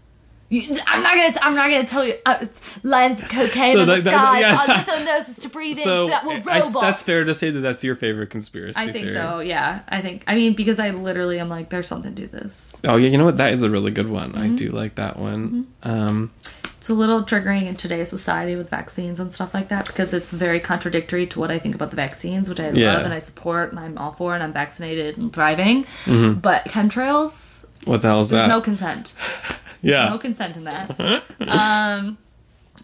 You, 0.53 0.63
I'm 0.89 1.01
not 1.05 1.15
gonna. 1.15 1.39
I'm 1.43 1.55
not 1.55 1.71
gonna 1.71 1.87
tell 1.87 2.05
you. 2.05 2.15
Uh, 2.27 2.45
lines 2.83 3.23
of 3.23 3.29
cocaine 3.29 3.73
So 3.73 3.83
in 3.83 3.87
that- 3.89 3.97
the 3.99 4.11
that- 4.11 4.15
sky. 4.15 4.41
yeah. 4.41 4.57
on 4.59 4.67
this 5.07 5.09
noses 5.29 5.43
to 5.45 5.49
breathe 5.49 5.77
So 5.85 6.05
in 6.07 6.11
that 6.11 6.25
were 6.27 6.33
I- 6.51 6.71
that's 6.81 7.05
fair 7.05 7.23
to 7.23 7.37
say 7.37 7.51
that 7.53 7.61
that's 7.61 7.85
your 7.85 7.95
favorite 7.95 8.31
conspiracy 8.31 8.77
I 8.77 8.87
think 8.91 9.07
theory. 9.07 9.13
so. 9.15 9.39
Yeah, 9.39 9.81
I 9.89 10.03
think. 10.03 10.25
I 10.27 10.35
mean, 10.35 10.55
because 10.55 10.81
I 10.81 10.91
literally 10.91 11.39
am 11.39 11.49
like, 11.49 11.71
there's 11.71 11.87
something 11.87 12.17
to 12.17 12.27
this. 12.27 12.77
Oh 12.85 12.97
yeah, 12.97 13.09
you 13.11 13.17
know 13.17 13.27
what? 13.27 13.37
That 13.37 13.53
is 13.53 13.63
a 13.63 13.71
really 13.71 13.93
good 13.93 14.11
one. 14.11 14.33
Mm-hmm. 14.33 14.43
I 14.43 14.49
do 14.57 14.71
like 14.71 14.97
that 14.97 15.17
one. 15.21 15.69
Um, 15.85 16.33
It's 16.79 16.89
a 16.89 16.95
little 16.95 17.23
triggering 17.23 17.67
in 17.69 17.77
today's 17.77 18.09
society 18.09 18.57
with 18.57 18.71
vaccines 18.71 19.21
and 19.21 19.33
stuff 19.33 19.55
like 19.55 19.69
that 19.69 19.87
because 19.87 20.13
it's 20.13 20.33
very 20.33 20.59
contradictory 20.59 21.29
to 21.29 21.39
what 21.39 21.53
I 21.53 21.61
think 21.61 21.77
about 21.77 21.91
the 21.91 21.97
vaccines, 21.97 22.49
which 22.49 22.59
I 22.59 22.71
Yeah. 22.71 22.95
love 22.95 23.05
and 23.05 23.15
I 23.15 23.21
support 23.21 23.71
and 23.71 23.79
I'm 23.79 23.97
all 23.99 24.11
for 24.11 24.35
and 24.35 24.43
I'm 24.43 24.53
vaccinated 24.53 25.17
and 25.17 25.33
thriving. 25.33 25.85
Mm-hmm. 26.07 26.41
But 26.41 26.65
chemtrails, 26.65 27.67
What 27.85 28.03
the 28.03 28.09
hell 28.09 28.21
is 28.21 28.31
there's 28.31 28.43
that? 28.43 28.49
no 28.49 28.61
consent. 28.61 29.15
yeah. 29.83 30.09
No 30.09 30.19
consent 30.19 30.57
in 30.57 30.65
that. 30.65 31.23
um, 31.41 32.19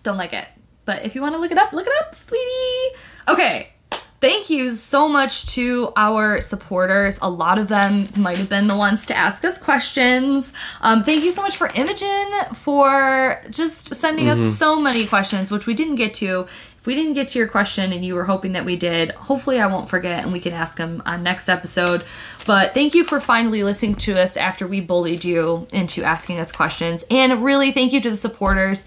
don't 0.03 0.17
like 0.17 0.33
it. 0.33 0.47
But 0.85 1.05
if 1.05 1.15
you 1.15 1.21
want 1.21 1.35
to 1.35 1.41
look 1.41 1.51
it 1.51 1.59
up, 1.59 1.73
look 1.73 1.87
it 1.87 1.93
up, 2.01 2.15
sweetie. 2.15 2.97
Okay. 3.29 3.71
Thank 4.19 4.49
you 4.49 4.71
so 4.71 5.09
much 5.09 5.47
to 5.55 5.93
our 5.95 6.41
supporters. 6.41 7.19
A 7.21 7.29
lot 7.29 7.59
of 7.59 7.69
them 7.69 8.09
might 8.17 8.39
have 8.39 8.49
been 8.49 8.67
the 8.67 8.77
ones 8.77 9.05
to 9.07 9.17
ask 9.17 9.45
us 9.45 9.59
questions. 9.59 10.55
Um, 10.81 11.05
thank 11.05 11.23
you 11.23 11.31
so 11.31 11.43
much 11.43 11.57
for 11.57 11.69
Imogen 11.75 12.33
for 12.55 13.43
just 13.51 13.95
sending 13.95 14.31
us 14.31 14.57
so 14.59 14.81
many 14.81 15.07
questions, 15.07 15.51
which 15.51 15.67
we 15.67 15.75
didn't 15.75 15.97
get 15.97 16.15
to. 16.15 16.47
If 16.87 16.89
we 16.89 16.95
didn't 16.95 17.15
get 17.15 17.27
to 17.27 17.41
your 17.41 17.49
question 17.49 17.93
and 17.93 18.05
you 18.05 18.15
were 18.15 18.27
hoping 18.27 18.53
that 18.53 18.65
we 18.65 18.77
did, 18.77 19.11
hopefully 19.11 19.59
I 19.59 19.67
won't 19.67 19.89
forget 19.89 20.23
and 20.23 20.33
we 20.33 20.39
can 20.39 20.53
ask 20.53 20.77
them 20.77 21.03
on 21.05 21.25
next 21.25 21.49
episode. 21.49 22.05
But 22.47 22.75
thank 22.75 22.95
you 22.95 23.03
for 23.03 23.21
finally 23.21 23.65
listening 23.65 23.97
to 23.97 24.17
us 24.17 24.37
after 24.37 24.69
we 24.69 24.81
bullied 24.81 25.25
you 25.25 25.67
into 25.73 26.05
asking 26.05 26.39
us 26.39 26.53
questions. 26.53 27.05
And 27.11 27.43
really 27.43 27.73
thank 27.73 27.93
you 27.93 28.01
to 28.03 28.11
the 28.11 28.17
supporters. 28.17 28.87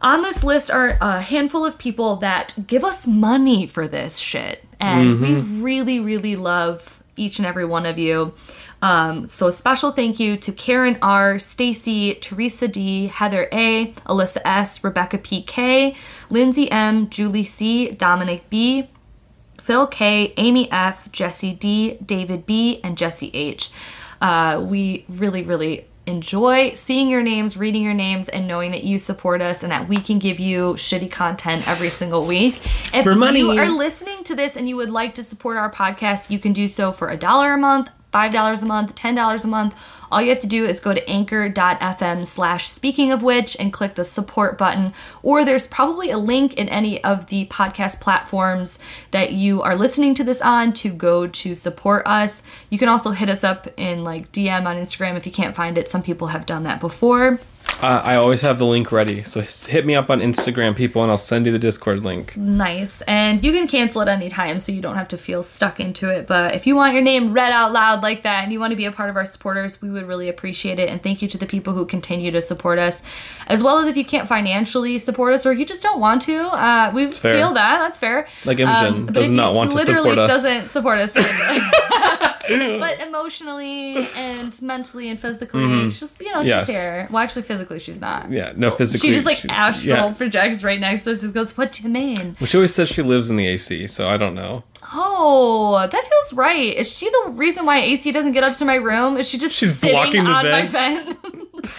On 0.00 0.22
this 0.22 0.42
list 0.42 0.68
are 0.68 0.98
a 1.00 1.20
handful 1.20 1.64
of 1.64 1.78
people 1.78 2.16
that 2.16 2.56
give 2.66 2.82
us 2.82 3.06
money 3.06 3.68
for 3.68 3.86
this 3.86 4.18
shit. 4.18 4.64
And 4.80 5.20
we 5.20 5.28
mm-hmm. 5.28 5.62
really, 5.62 6.00
really 6.00 6.34
love 6.34 7.04
each 7.14 7.38
and 7.38 7.46
every 7.46 7.64
one 7.64 7.86
of 7.86 7.98
you. 7.98 8.34
Um, 8.82 9.28
so 9.28 9.46
a 9.46 9.52
special 9.52 9.92
thank 9.92 10.18
you 10.18 10.36
to 10.38 10.52
Karen 10.52 10.98
R, 11.00 11.38
Stacy, 11.38 12.14
Teresa 12.14 12.66
D, 12.66 13.06
Heather 13.06 13.48
A, 13.52 13.92
Alyssa 14.06 14.40
S, 14.44 14.82
Rebecca 14.82 15.18
PK, 15.18 15.96
Lindsay 16.28 16.70
M, 16.70 17.08
Julie 17.08 17.44
C, 17.44 17.92
Dominic 17.92 18.50
B, 18.50 18.90
Phil 19.60 19.86
K, 19.86 20.34
Amy 20.36 20.70
F, 20.72 21.10
Jesse 21.12 21.54
D, 21.54 21.96
David 22.04 22.44
B, 22.44 22.80
and 22.82 22.98
Jesse 22.98 23.30
H. 23.32 23.70
Uh, 24.20 24.64
we 24.68 25.04
really, 25.08 25.42
really 25.42 25.86
enjoy 26.06 26.74
seeing 26.74 27.08
your 27.08 27.22
names, 27.22 27.56
reading 27.56 27.84
your 27.84 27.94
names, 27.94 28.28
and 28.28 28.48
knowing 28.48 28.72
that 28.72 28.82
you 28.82 28.98
support 28.98 29.40
us 29.40 29.62
and 29.62 29.70
that 29.70 29.88
we 29.88 29.98
can 29.98 30.18
give 30.18 30.40
you 30.40 30.74
shitty 30.74 31.08
content 31.08 31.66
every 31.68 31.88
single 31.88 32.26
week. 32.26 32.60
If 32.92 33.06
you 33.06 33.50
are 33.52 33.68
listening 33.68 34.24
to 34.24 34.34
this 34.34 34.56
and 34.56 34.68
you 34.68 34.74
would 34.74 34.90
like 34.90 35.14
to 35.14 35.22
support 35.22 35.56
our 35.56 35.70
podcast, 35.70 36.30
you 36.30 36.40
can 36.40 36.52
do 36.52 36.66
so 36.66 36.90
for 36.90 37.10
a 37.10 37.16
dollar 37.16 37.54
a 37.54 37.58
month, 37.58 37.90
five 38.12 38.32
dollars 38.32 38.62
a 38.62 38.66
month, 38.66 38.94
ten 38.94 39.14
dollars 39.14 39.44
a 39.44 39.48
month. 39.48 39.74
All 40.12 40.20
you 40.20 40.28
have 40.28 40.40
to 40.40 40.46
do 40.46 40.66
is 40.66 40.78
go 40.78 40.92
to 40.92 41.08
anchor.fm 41.08 42.26
slash 42.26 42.68
speaking 42.68 43.10
of 43.10 43.22
which 43.22 43.56
and 43.58 43.72
click 43.72 43.94
the 43.94 44.04
support 44.04 44.58
button. 44.58 44.92
Or 45.22 45.42
there's 45.42 45.66
probably 45.66 46.10
a 46.10 46.18
link 46.18 46.52
in 46.54 46.68
any 46.68 47.02
of 47.02 47.28
the 47.28 47.46
podcast 47.46 48.00
platforms 48.00 48.78
that 49.10 49.32
you 49.32 49.62
are 49.62 49.74
listening 49.74 50.12
to 50.16 50.24
this 50.24 50.42
on 50.42 50.74
to 50.74 50.90
go 50.90 51.26
to 51.26 51.54
support 51.54 52.06
us. 52.06 52.42
You 52.68 52.78
can 52.78 52.90
also 52.90 53.12
hit 53.12 53.30
us 53.30 53.42
up 53.42 53.66
in 53.78 54.04
like 54.04 54.30
DM 54.32 54.66
on 54.66 54.76
Instagram 54.76 55.16
if 55.16 55.24
you 55.24 55.32
can't 55.32 55.54
find 55.54 55.78
it. 55.78 55.88
Some 55.88 56.02
people 56.02 56.28
have 56.28 56.44
done 56.44 56.64
that 56.64 56.78
before. 56.78 57.40
Uh, 57.80 58.00
I 58.04 58.16
always 58.16 58.40
have 58.42 58.58
the 58.58 58.66
link 58.66 58.92
ready, 58.92 59.22
so 59.24 59.40
hit 59.40 59.84
me 59.84 59.94
up 59.94 60.08
on 60.08 60.20
Instagram, 60.20 60.76
people, 60.76 61.02
and 61.02 61.10
I'll 61.10 61.18
send 61.18 61.46
you 61.46 61.52
the 61.52 61.58
Discord 61.58 62.04
link. 62.04 62.36
Nice. 62.36 63.00
And 63.02 63.42
you 63.42 63.50
can 63.50 63.66
cancel 63.66 64.02
it 64.02 64.08
anytime 64.08 64.60
so 64.60 64.70
you 64.70 64.80
don't 64.80 64.94
have 64.94 65.08
to 65.08 65.18
feel 65.18 65.42
stuck 65.42 65.80
into 65.80 66.08
it. 66.08 66.28
But 66.28 66.54
if 66.54 66.66
you 66.66 66.76
want 66.76 66.94
your 66.94 67.02
name 67.02 67.32
read 67.32 67.50
out 67.50 67.72
loud 67.72 68.02
like 68.02 68.22
that 68.22 68.44
and 68.44 68.52
you 68.52 68.60
want 68.60 68.70
to 68.70 68.76
be 68.76 68.84
a 68.84 68.92
part 68.92 69.10
of 69.10 69.16
our 69.16 69.24
supporters, 69.24 69.82
we 69.82 69.90
would 69.90 70.06
really 70.06 70.28
appreciate 70.28 70.78
it. 70.78 70.88
And 70.88 71.02
thank 71.02 71.22
you 71.22 71.28
to 71.28 71.38
the 71.38 71.46
people 71.46 71.72
who 71.74 71.84
continue 71.84 72.30
to 72.30 72.40
support 72.40 72.78
us. 72.78 73.02
As 73.48 73.62
well 73.62 73.78
as 73.78 73.88
if 73.88 73.96
you 73.96 74.04
can't 74.04 74.28
financially 74.28 74.98
support 74.98 75.34
us 75.34 75.44
or 75.44 75.52
you 75.52 75.64
just 75.64 75.82
don't 75.82 76.00
want 76.00 76.22
to, 76.22 76.38
uh, 76.38 76.92
we 76.94 77.10
feel 77.10 77.52
that. 77.54 77.78
That's 77.78 77.98
fair. 77.98 78.28
Like 78.44 78.60
Imogen 78.60 79.06
but 79.06 79.14
does 79.14 79.28
not 79.28 79.54
want 79.54 79.72
to 79.72 79.78
support 79.78 79.96
us. 79.96 80.04
Literally 80.04 80.26
doesn't 80.28 80.70
support 80.70 80.98
us. 80.98 82.28
but 82.48 83.00
emotionally 83.06 84.06
and 84.16 84.60
mentally 84.62 85.08
and 85.08 85.18
physically, 85.20 85.90
she's, 85.90 86.02
you 86.20 86.32
know, 86.32 86.42
she's 86.42 86.42
Mm-hmm. 86.42 86.46
Yes. 86.46 86.68
here. 86.68 87.08
Well, 87.10 87.22
actually, 87.22 87.42
physically, 87.42 87.78
she's 87.78 88.00
not. 88.00 88.30
Yeah, 88.30 88.52
no, 88.56 88.70
physically. 88.70 89.08
She 89.10 89.14
just 89.14 89.26
like 89.26 89.44
astral 89.48 89.96
yeah. 90.08 90.12
projects 90.14 90.64
right 90.64 90.80
next 90.80 91.04
to 91.04 91.12
us 91.12 91.22
and 91.22 91.32
goes, 91.32 91.56
What 91.56 91.72
do 91.72 91.82
you 91.82 91.88
mean? 91.88 92.36
Well, 92.40 92.46
she 92.46 92.56
always 92.58 92.74
says 92.74 92.88
she 92.88 93.02
lives 93.02 93.30
in 93.30 93.36
the 93.36 93.46
AC, 93.46 93.86
so 93.86 94.08
I 94.08 94.16
don't 94.16 94.34
know. 94.34 94.64
Oh, 94.94 95.78
that 95.90 96.04
feels 96.06 96.32
right. 96.32 96.74
Is 96.74 96.96
she 96.96 97.08
the 97.08 97.30
reason 97.30 97.64
why 97.64 97.78
AC 97.78 98.10
doesn't 98.12 98.32
get 98.32 98.44
up 98.44 98.56
to 98.58 98.64
my 98.64 98.74
room? 98.74 99.16
Is 99.16 99.28
she 99.28 99.38
just 99.38 99.54
She's 99.54 99.78
sitting 99.78 100.26
on 100.26 100.44
my 100.44 100.66
vent. 100.66 101.18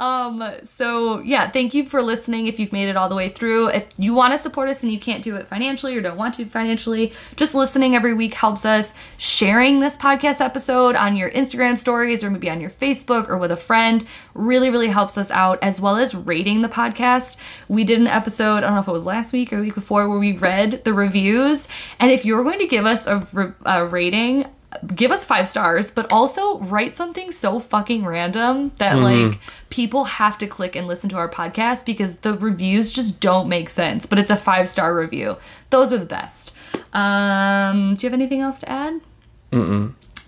um, 0.00 0.44
so 0.62 1.20
yeah, 1.20 1.50
thank 1.50 1.74
you 1.74 1.84
for 1.84 2.02
listening 2.02 2.46
if 2.46 2.60
you've 2.60 2.72
made 2.72 2.88
it 2.88 2.96
all 2.96 3.08
the 3.08 3.16
way 3.16 3.28
through. 3.28 3.68
If 3.68 3.86
you 3.98 4.14
want 4.14 4.32
to 4.32 4.38
support 4.38 4.68
us 4.68 4.84
and 4.84 4.92
you 4.92 5.00
can't 5.00 5.24
do 5.24 5.34
it 5.34 5.48
financially 5.48 5.96
or 5.96 6.00
don't 6.00 6.16
want 6.16 6.34
to 6.34 6.44
financially, 6.44 7.12
just 7.34 7.54
listening 7.54 7.96
every 7.96 8.14
week 8.14 8.34
helps 8.34 8.64
us. 8.64 8.94
Sharing 9.16 9.80
this 9.80 9.96
podcast 9.96 10.40
episode 10.40 10.94
on 10.94 11.16
your 11.16 11.30
Instagram 11.30 11.76
stories 11.76 12.22
or 12.22 12.30
maybe 12.30 12.48
on 12.48 12.60
your 12.60 12.70
Facebook 12.70 13.28
or 13.28 13.38
with 13.38 13.50
a 13.50 13.56
friend 13.56 14.06
really, 14.34 14.70
really 14.70 14.88
helps 14.88 15.18
us 15.18 15.32
out, 15.32 15.58
as 15.62 15.80
well 15.80 15.96
as 15.96 16.14
rating 16.14 16.62
the 16.62 16.68
podcast. 16.68 17.36
We 17.66 17.82
did 17.82 17.98
an 17.98 18.06
episode, 18.06 18.58
I 18.58 18.60
don't 18.60 18.74
know 18.74 18.80
if 18.80 18.88
it 18.88 18.92
was 18.92 19.06
last 19.06 19.32
week 19.32 19.52
or 19.52 19.56
the 19.56 19.62
week 19.62 19.74
before, 19.74 20.08
where 20.08 20.18
we 20.18 20.32
read 20.32 20.84
the 20.84 20.94
reviews. 20.94 21.66
And 21.98 22.12
if 22.12 22.24
you're 22.24 22.44
going 22.44 22.60
to 22.60 22.68
give 22.68 22.86
us 22.86 23.08
a, 23.08 23.26
re- 23.32 23.52
a 23.66 23.84
rating, 23.84 24.46
give 24.94 25.10
us 25.10 25.24
five 25.24 25.48
stars, 25.48 25.90
but 25.90 26.12
also 26.12 26.58
write 26.58 26.94
something 26.94 27.30
so 27.30 27.58
fucking 27.58 28.04
random 28.04 28.72
that 28.78 28.98
like 28.98 29.38
people 29.70 30.04
have 30.04 30.36
to 30.38 30.46
click 30.46 30.76
and 30.76 30.86
listen 30.86 31.08
to 31.10 31.16
our 31.16 31.28
podcast 31.28 31.84
because 31.86 32.16
the 32.16 32.34
reviews 32.36 32.92
just 32.92 33.20
don't 33.20 33.48
make 33.48 33.70
sense. 33.70 34.06
But 34.06 34.18
it's 34.18 34.30
a 34.30 34.36
five 34.36 34.68
star 34.68 34.96
review. 34.96 35.36
Those 35.70 35.92
are 35.92 35.98
the 35.98 36.06
best. 36.06 36.52
Um, 36.92 37.94
do 37.94 38.06
you 38.06 38.10
have 38.10 38.14
anything 38.18 38.40
else 38.40 38.60
to 38.60 38.70
add? 38.70 39.00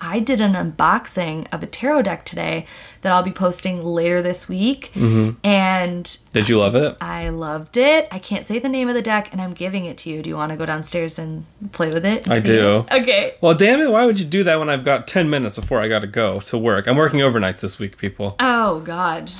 I 0.00 0.20
did 0.20 0.40
an 0.40 0.54
unboxing 0.54 1.46
of 1.52 1.62
a 1.62 1.66
tarot 1.66 2.02
deck 2.02 2.24
today 2.24 2.66
that 3.02 3.12
I'll 3.12 3.22
be 3.22 3.32
posting 3.32 3.82
later 3.84 4.22
this 4.22 4.48
week. 4.48 4.90
Mm-hmm. 4.94 5.38
And 5.44 6.16
Did 6.32 6.48
you 6.48 6.58
love 6.58 6.74
it? 6.74 6.96
I 7.00 7.28
loved 7.28 7.76
it. 7.76 8.08
I 8.10 8.18
can't 8.18 8.44
say 8.44 8.58
the 8.58 8.68
name 8.68 8.88
of 8.88 8.94
the 8.94 9.02
deck, 9.02 9.28
and 9.32 9.40
I'm 9.40 9.52
giving 9.52 9.84
it 9.84 9.98
to 9.98 10.10
you. 10.10 10.22
Do 10.22 10.30
you 10.30 10.36
want 10.36 10.50
to 10.52 10.56
go 10.56 10.66
downstairs 10.66 11.18
and 11.18 11.44
play 11.72 11.88
with 11.90 12.04
it? 12.06 12.28
I 12.30 12.40
do. 12.40 12.86
it? 12.90 13.02
Okay. 13.02 13.34
Well, 13.40 13.54
damn 13.54 13.80
it, 13.80 13.90
why 13.90 14.06
would 14.06 14.18
you 14.18 14.26
do 14.26 14.44
that 14.44 14.58
when 14.58 14.68
I've 14.70 14.84
got 14.84 15.06
10 15.06 15.28
minutes 15.30 15.56
before 15.56 15.80
I 15.80 15.88
gotta 15.88 16.06
go 16.06 16.40
to 16.40 16.58
work? 16.58 16.86
I'm 16.86 16.96
working 16.96 17.20
overnights 17.20 17.60
this 17.60 17.78
week, 17.78 17.98
people. 17.98 18.36
Oh, 18.40 18.80
God. 18.80 19.30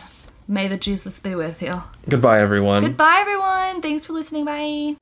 May 0.49 0.67
the 0.67 0.77
Jesus 0.77 1.21
be 1.21 1.35
with 1.35 1.63
you. 1.63 1.81
Goodbye, 2.09 2.41
everyone. 2.41 2.83
Goodbye, 2.83 3.19
everyone. 3.21 3.83
Thanks 3.83 4.05
for 4.05 4.15
listening. 4.15 4.45
Bye. 4.45 4.97